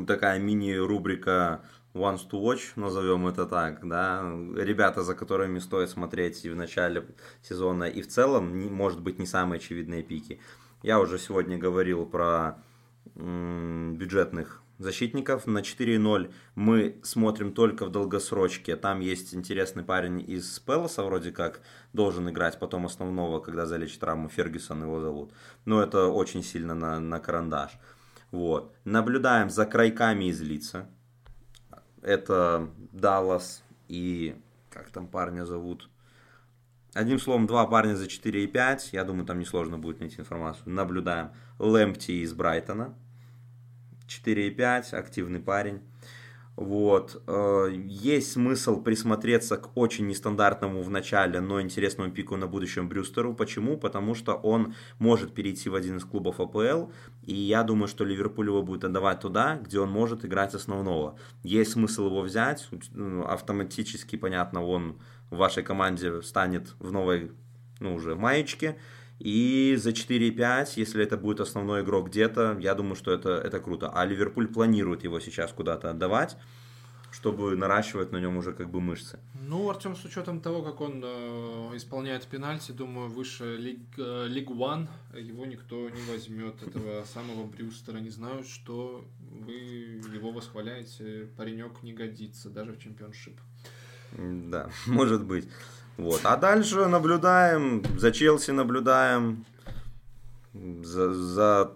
[0.08, 1.64] такая мини-рубрика
[1.98, 4.22] Wants to Watch, назовем это так, да,
[4.56, 7.06] ребята, за которыми стоит смотреть и в начале
[7.42, 10.40] сезона, и в целом, может быть, не самые очевидные пики.
[10.84, 12.58] Я уже сегодня говорил про
[13.16, 15.48] бюджетных защитников.
[15.48, 18.76] На 4.0 мы смотрим только в долгосрочке.
[18.76, 21.62] Там есть интересный парень из Пелоса, вроде как,
[21.94, 24.30] должен играть потом основного, когда залечит травму.
[24.30, 25.32] Фергюсон его зовут.
[25.66, 27.72] Но это очень сильно на, на карандаш.
[28.32, 28.76] Вот.
[28.84, 30.88] Наблюдаем за крайками из лица.
[32.08, 34.40] Это Даллас и...
[34.70, 35.90] Как там парня зовут?
[36.94, 38.90] Одним словом, два парня за 4,5.
[38.94, 40.70] Я думаю, там несложно будет найти информацию.
[40.70, 41.32] Наблюдаем.
[41.60, 42.94] Лэмпти из Брайтона.
[44.08, 44.96] 4,5.
[44.96, 45.82] Активный парень.
[46.58, 47.22] Вот.
[47.28, 53.36] Э, Есть смысл присмотреться к очень нестандартному в начале, но интересному пику на будущем Брюстеру.
[53.36, 53.78] Почему?
[53.78, 58.48] Потому что он может перейти в один из клубов АПЛ, и я думаю, что Ливерпуль
[58.48, 61.20] его будет отдавать туда, где он может играть основного.
[61.44, 64.98] Есть смысл его взять, ну, автоматически, понятно, он
[65.30, 67.34] в вашей команде станет в новой,
[67.80, 68.78] ну, уже маечке,
[69.20, 73.90] и за 4,5, если это будет основной игрок где-то, я думаю, что это, это круто.
[73.90, 76.38] А Ливерпуль планирует его сейчас куда-то отдавать,
[77.12, 79.20] чтобы наращивать на нем уже как бы мышцы.
[79.34, 84.50] Ну, Артем, с учетом того, как он э, исполняет пенальти, думаю, выше Лиг, э, Лиг
[84.50, 87.98] One его никто не возьмет, этого самого Брюстера.
[87.98, 89.54] Не знаю, что вы
[90.14, 91.28] его восхваляете.
[91.38, 93.40] Паренек не годится, даже в чемпионшип.
[94.12, 95.48] Да, может быть.
[95.98, 96.22] Вот.
[96.24, 99.46] А дальше наблюдаем, за Челси наблюдаем,
[100.54, 101.72] за, за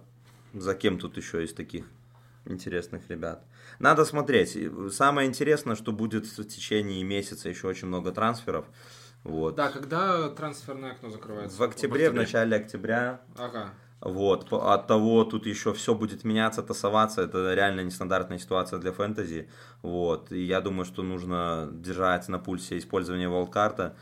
[0.54, 1.86] За кем тут еще из таких
[2.46, 3.44] интересных ребят?
[3.80, 4.58] Надо смотреть.
[4.92, 8.66] Самое интересное, что будет в течение месяца еще очень много трансферов.
[9.24, 9.56] Вот.
[9.56, 11.58] Да, когда трансферное окно закрывается?
[11.58, 13.22] В октябре, в, в начале октября.
[13.38, 13.74] Ага.
[14.02, 19.48] Вот, от того тут еще все будет меняться, тасоваться, это реально нестандартная ситуация для фэнтези,
[19.84, 23.96] вот, и я думаю, что нужно держать на пульсе использования волкарта,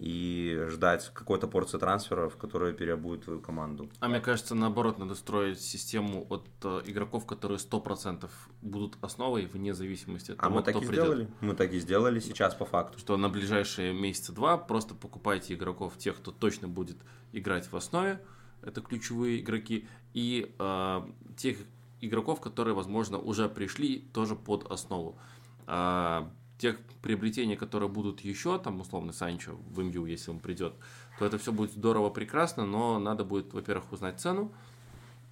[0.00, 3.90] и ждать какой-то порции трансферов, которые переобуют твою команду.
[4.00, 8.30] А мне кажется, наоборот, надо строить систему от э, игроков, которые 100%
[8.62, 11.04] будут основой вне зависимости от а того, мы так кто и придет.
[11.04, 11.28] сделали.
[11.42, 12.98] Мы так и сделали сейчас по факту.
[12.98, 16.96] Что на ближайшие месяца два просто покупайте игроков, тех, кто точно будет
[17.32, 18.22] играть в основе,
[18.62, 21.02] это ключевые игроки, и э,
[21.36, 21.58] тех
[22.00, 25.18] игроков, которые, возможно, уже пришли тоже под основу.
[25.66, 30.74] А, тех приобретений, которые будут еще, там, условно, Санчо в МЮ, если он придет,
[31.18, 34.52] то это все будет здорово, прекрасно, но надо будет, во-первых, узнать цену.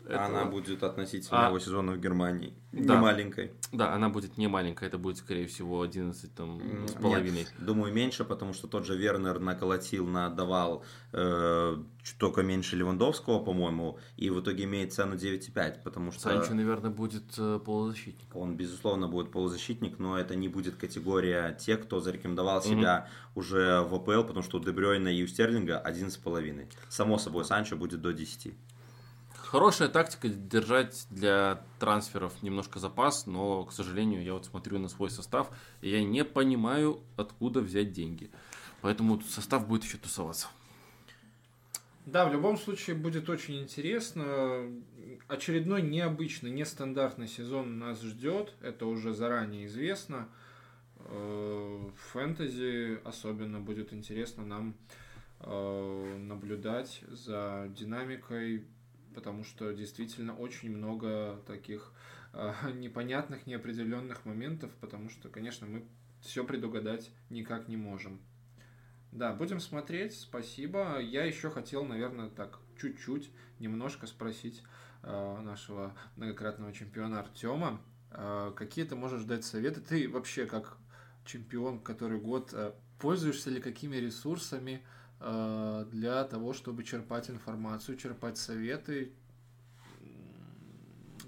[0.09, 0.25] Этого.
[0.25, 1.49] Она будет относительно а...
[1.49, 2.95] его сезона в Германии да.
[2.95, 3.53] не маленькой.
[3.73, 7.41] Да, она будет не маленькая, это будет, скорее всего, 11 там, с половиной.
[7.41, 11.77] Нет, думаю, меньше, потому что тот же Вернер наколотил, надавал э,
[12.19, 16.23] только меньше Левандовского, по-моему, и в итоге имеет цену 9,5, потому что...
[16.23, 18.35] Санчо, наверное, будет э, полузащитник.
[18.35, 23.39] Он, безусловно, будет полузащитник, но это не будет категория тех, кто зарекомендовал себя mm-hmm.
[23.39, 26.67] уже в АПЛ, потому что у Дебрёйна и у Стерлинга 11,5.
[26.89, 28.55] Само собой, Санчо будет до 10.
[29.51, 35.09] Хорошая тактика держать для трансферов немножко запас, но, к сожалению, я вот смотрю на свой
[35.09, 35.49] состав,
[35.81, 38.31] и я не понимаю, откуда взять деньги.
[38.83, 40.49] Поэтому состав будет еще тусоваться.
[42.05, 44.71] Да, в любом случае будет очень интересно.
[45.29, 48.53] Очередной необычный, нестандартный сезон нас ждет.
[48.61, 50.29] Это уже заранее известно.
[50.99, 54.75] Э, фэнтези особенно будет интересно нам
[55.41, 58.67] э, наблюдать за динамикой
[59.19, 61.93] потому что действительно очень много таких
[62.33, 65.85] э, непонятных, неопределенных моментов, потому что, конечно, мы
[66.21, 68.21] все предугадать никак не можем.
[69.11, 71.01] Да, будем смотреть, спасибо.
[71.01, 74.63] Я еще хотел, наверное, так чуть-чуть, немножко спросить
[75.03, 77.81] э, нашего многократного чемпиона Артема,
[78.13, 79.81] э, какие ты можешь дать советы?
[79.81, 80.79] Ты вообще как
[81.25, 84.87] чемпион, который год, э, пользуешься ли какими ресурсами,
[85.21, 89.11] для того, чтобы черпать информацию, черпать советы,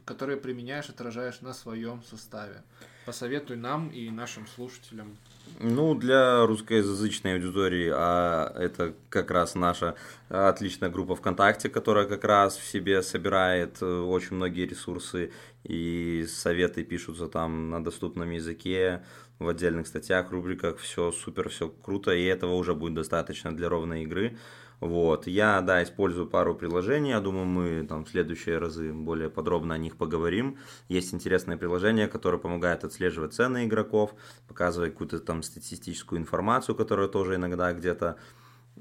[0.05, 2.63] которые применяешь, отражаешь на своем составе.
[3.07, 5.17] Посоветуй нам и нашим слушателям.
[5.59, 9.95] Ну, для русскоязычной аудитории, а это как раз наша
[10.29, 15.33] отличная группа ВКонтакте, которая как раз в себе собирает э, очень многие ресурсы
[15.65, 19.03] и советы пишутся там на доступном языке,
[19.41, 24.05] в отдельных статьях, рубриках, все супер, все круто, и этого уже будет достаточно для ровной
[24.05, 24.37] игры.
[24.81, 25.27] Вот.
[25.27, 29.79] Я, да, использую пару приложений, я думаю, мы там в следующие разы более подробно о
[29.79, 30.57] них поговорим.
[30.89, 34.15] Есть интересное приложение, которое помогает отслеживать цены игроков,
[34.49, 38.17] показывает какую-то там статистическую информацию, которая тоже иногда где-то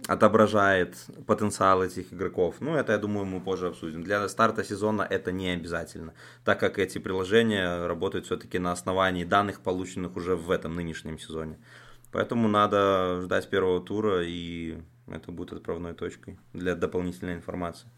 [0.07, 0.95] отображает
[1.27, 2.55] потенциал этих игроков.
[2.59, 4.03] Ну, это, я думаю, мы позже обсудим.
[4.03, 6.13] Для старта сезона это не обязательно,
[6.43, 11.59] так как эти приложения работают все-таки на основании данных, полученных уже в этом нынешнем сезоне.
[12.11, 17.89] Поэтому надо ждать первого тура, и это будет отправной точкой для дополнительной информации.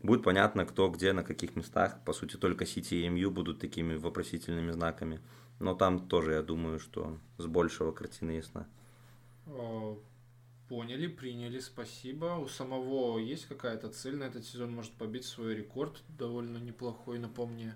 [0.00, 1.98] Будет понятно, кто где, на каких местах.
[2.04, 5.20] По сути, только City и MU будут такими вопросительными знаками.
[5.60, 8.66] Но там тоже, я думаю, что с большего картины ясна.
[10.72, 12.38] Поняли, приняли, спасибо.
[12.42, 14.72] У самого есть какая-то цель на этот сезон?
[14.72, 17.74] Может побить свой рекорд довольно неплохой, напомни.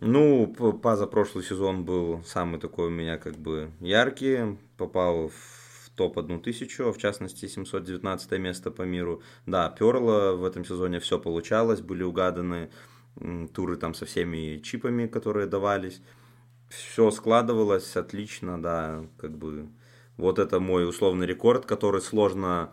[0.00, 4.58] Ну, позапрошлый сезон был самый такой у меня как бы яркий.
[4.76, 9.22] Попал в топ-1000, в частности 719 место по миру.
[9.46, 12.70] Да, перло в этом сезоне все получалось, были угаданы
[13.54, 16.02] туры там со всеми чипами, которые давались.
[16.70, 19.68] Все складывалось отлично, да, как бы
[20.16, 22.70] вот это мой условный рекорд, который сложно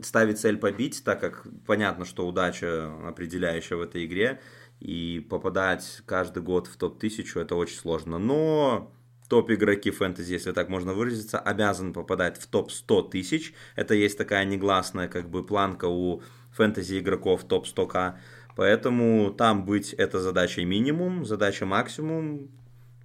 [0.00, 4.40] ставить цель побить, так как понятно, что удача определяющая в этой игре,
[4.80, 8.18] и попадать каждый год в топ-1000 это очень сложно.
[8.18, 8.92] Но
[9.28, 13.54] топ-игроки фэнтези, если так можно выразиться, обязаны попадать в топ-100 тысяч.
[13.76, 18.16] Это есть такая негласная как бы планка у фэнтези игроков топ-100к.
[18.56, 22.50] Поэтому там быть это задача минимум, задача максимум,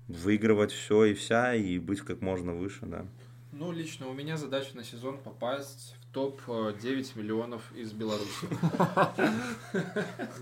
[0.08, 3.06] выигрывать все и вся и быть как можно выше, да.
[3.60, 8.48] Ну, лично у меня задача на сезон попасть в топ-9 э, миллионов из Беларуси.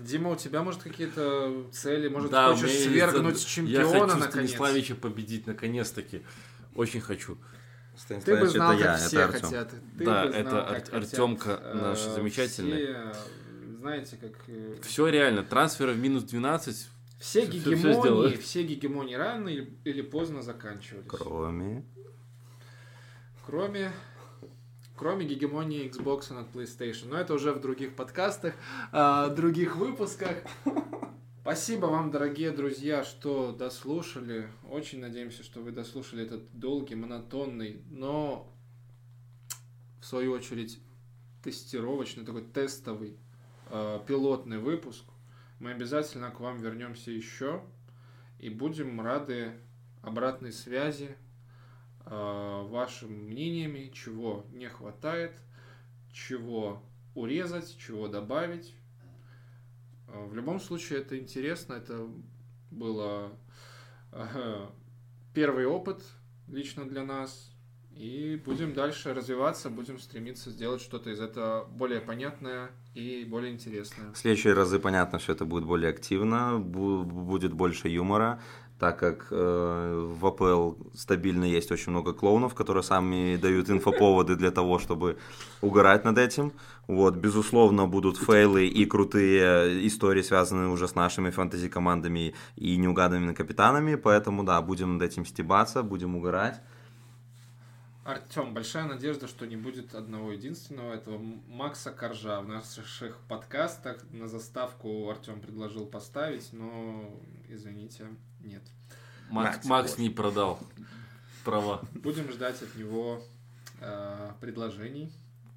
[0.00, 2.08] Дима, у тебя, может, какие-то цели?
[2.08, 4.30] Может, да, хочешь свергнуть чемпиона, я хочу наконец?
[4.50, 6.22] Станиславича победить, наконец-таки.
[6.74, 7.38] Очень хочу.
[8.06, 9.70] Ты бы знал, это как я, все это хотят.
[9.96, 13.12] Ты да, это Ар- Артемка наш э, замечательный.
[13.12, 13.14] Все
[13.86, 14.32] знаете, как...
[14.48, 15.42] э, Все реально.
[15.42, 16.88] Трансферы в минус 12.
[17.18, 18.40] Все всё гегемонии, сделают.
[18.42, 21.06] все гегемонии рано или, или поздно заканчивались.
[21.08, 21.84] Кроме...
[23.46, 23.92] Кроме,
[24.96, 27.06] кроме гегемонии Xbox над PlayStation.
[27.10, 28.54] Но это уже в других подкастах,
[28.90, 30.38] а, других выпусках.
[31.42, 34.48] Спасибо вам, дорогие друзья, что дослушали.
[34.68, 38.52] Очень надеемся, что вы дослушали этот долгий, монотонный, но
[40.00, 40.80] в свою очередь
[41.44, 43.16] тестировочный, такой тестовый,
[43.70, 45.04] э, пилотный выпуск.
[45.60, 47.62] Мы обязательно к вам вернемся еще
[48.40, 49.52] и будем рады
[50.02, 51.16] обратной связи,
[52.06, 55.32] э, вашим мнениями, чего не хватает,
[56.12, 56.82] чего
[57.14, 58.74] урезать, чего добавить.
[60.08, 62.08] Э, В любом случае это интересно, это
[62.70, 63.32] было
[64.12, 64.66] э,
[65.34, 66.02] первый опыт
[66.48, 67.52] лично для нас.
[67.98, 74.12] И будем дальше развиваться, будем стремиться сделать что-то из этого более понятное и более интересное.
[74.12, 78.42] В следующие разы, понятно, что это будет более активно, бу- будет больше юмора,
[78.78, 84.50] так как э, в АПЛ стабильно есть очень много клоунов, которые сами дают инфоповоды для
[84.50, 85.16] того, чтобы
[85.62, 86.52] угорать над этим.
[86.86, 93.94] Вот, безусловно, будут фейлы и крутые истории, связанные уже с нашими фэнтези-командами и неугаданными капитанами,
[93.94, 96.60] поэтому, да, будем над этим стебаться, будем угорать.
[98.06, 104.00] Артем, большая надежда, что не будет одного единственного этого Макса Коржа в наших подкастах.
[104.12, 108.06] На заставку Артем предложил поставить, но, извините,
[108.38, 108.62] нет.
[109.28, 110.60] Макс, Макс, Макс не продал
[111.44, 111.80] права.
[111.94, 113.24] Будем ждать от него
[113.80, 115.12] э, предложений.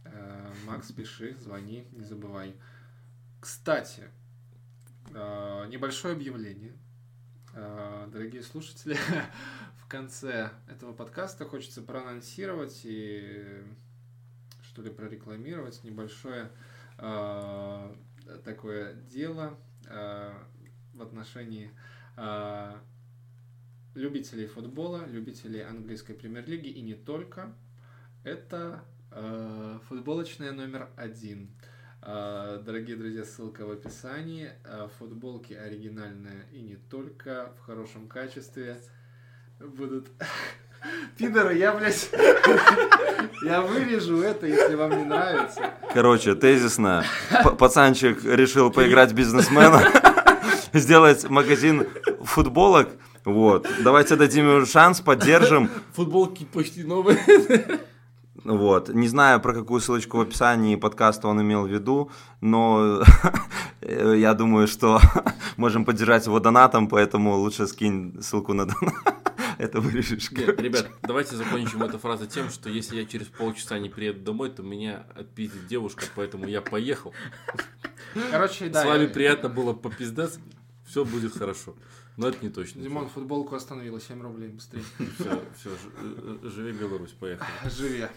[0.05, 2.55] Э, Макс, пиши, звони, не забывай.
[3.39, 4.05] Кстати,
[5.13, 6.73] э, небольшое объявление.
[7.53, 8.95] Э, дорогие слушатели,
[9.77, 13.63] в конце этого подкаста хочется проанонсировать и
[14.61, 16.51] что ли прорекламировать небольшое
[16.99, 17.95] э,
[18.45, 19.57] такое дело
[19.87, 20.33] э,
[20.93, 21.71] в отношении
[23.95, 27.55] любителей футбола, любителей английской премьер-лиги и не только.
[28.25, 28.83] Это
[29.87, 31.49] футболочная номер один.
[32.01, 34.51] Э, дорогие друзья, ссылка в описании.
[34.63, 38.77] Э, футболки оригинальные и не только в хорошем качестве.
[39.59, 40.07] Будут...
[41.17, 42.09] Пидоры, я, блядь,
[43.43, 45.73] я вырежу это, если вам не нравится.
[45.93, 47.03] Короче, тезисно,
[47.57, 49.83] пацанчик решил поиграть в бизнесмена,
[50.73, 51.85] сделать магазин
[52.23, 52.91] футболок.
[53.25, 55.69] Вот, давайте дадим ему шанс, поддержим.
[55.91, 57.19] Футболки почти новые.
[58.43, 62.11] Вот, не знаю, про какую ссылочку в описании подкаста он имел в виду,
[62.41, 63.03] но
[63.81, 64.99] я думаю, что
[65.57, 68.93] можем поддержать его донатом, поэтому лучше скинь ссылку на донат.
[69.57, 70.31] Это вырежешь.
[70.31, 74.49] Нет, ребят, давайте закончим эту фразу тем, что если я через полчаса не приеду домой,
[74.51, 77.13] то меня отпиздит девушка, поэтому я поехал.
[78.31, 78.83] Короче, да.
[78.83, 80.39] С вами я- приятно было попиздец.
[80.87, 81.75] Все будет хорошо.
[82.19, 82.81] Но это не точно.
[82.81, 84.83] Димон, футболку остановила, 7 рублей, быстрее.
[85.17, 85.69] Все, все,
[86.49, 87.49] живи Беларусь, поехали.
[87.69, 88.07] Живи.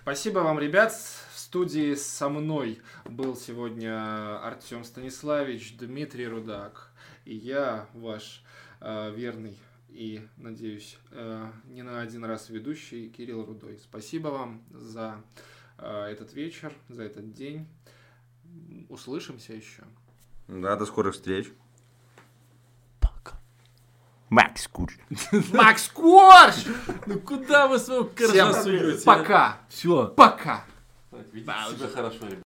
[0.00, 0.92] Спасибо вам, ребят.
[0.92, 6.92] В студии со мной был сегодня Артем Станиславич, Дмитрий Рудак
[7.24, 8.44] и я, ваш
[8.80, 9.58] э, верный
[9.88, 13.80] и, надеюсь, э, не на один раз ведущий Кирилл Рудой.
[13.82, 15.20] Спасибо вам за
[15.78, 17.66] э, этот вечер, за этот день.
[18.88, 19.82] Услышимся еще.
[20.46, 21.52] Да, до скорых встреч.
[24.30, 24.90] Макс Куч.
[25.52, 26.54] Макс Корж!
[27.06, 29.04] Ну куда вы своего коржа суете?
[29.04, 29.58] пока!
[29.68, 30.08] Все.
[30.08, 30.64] Пока!
[31.32, 32.36] Ведите себя хорошо, ребят.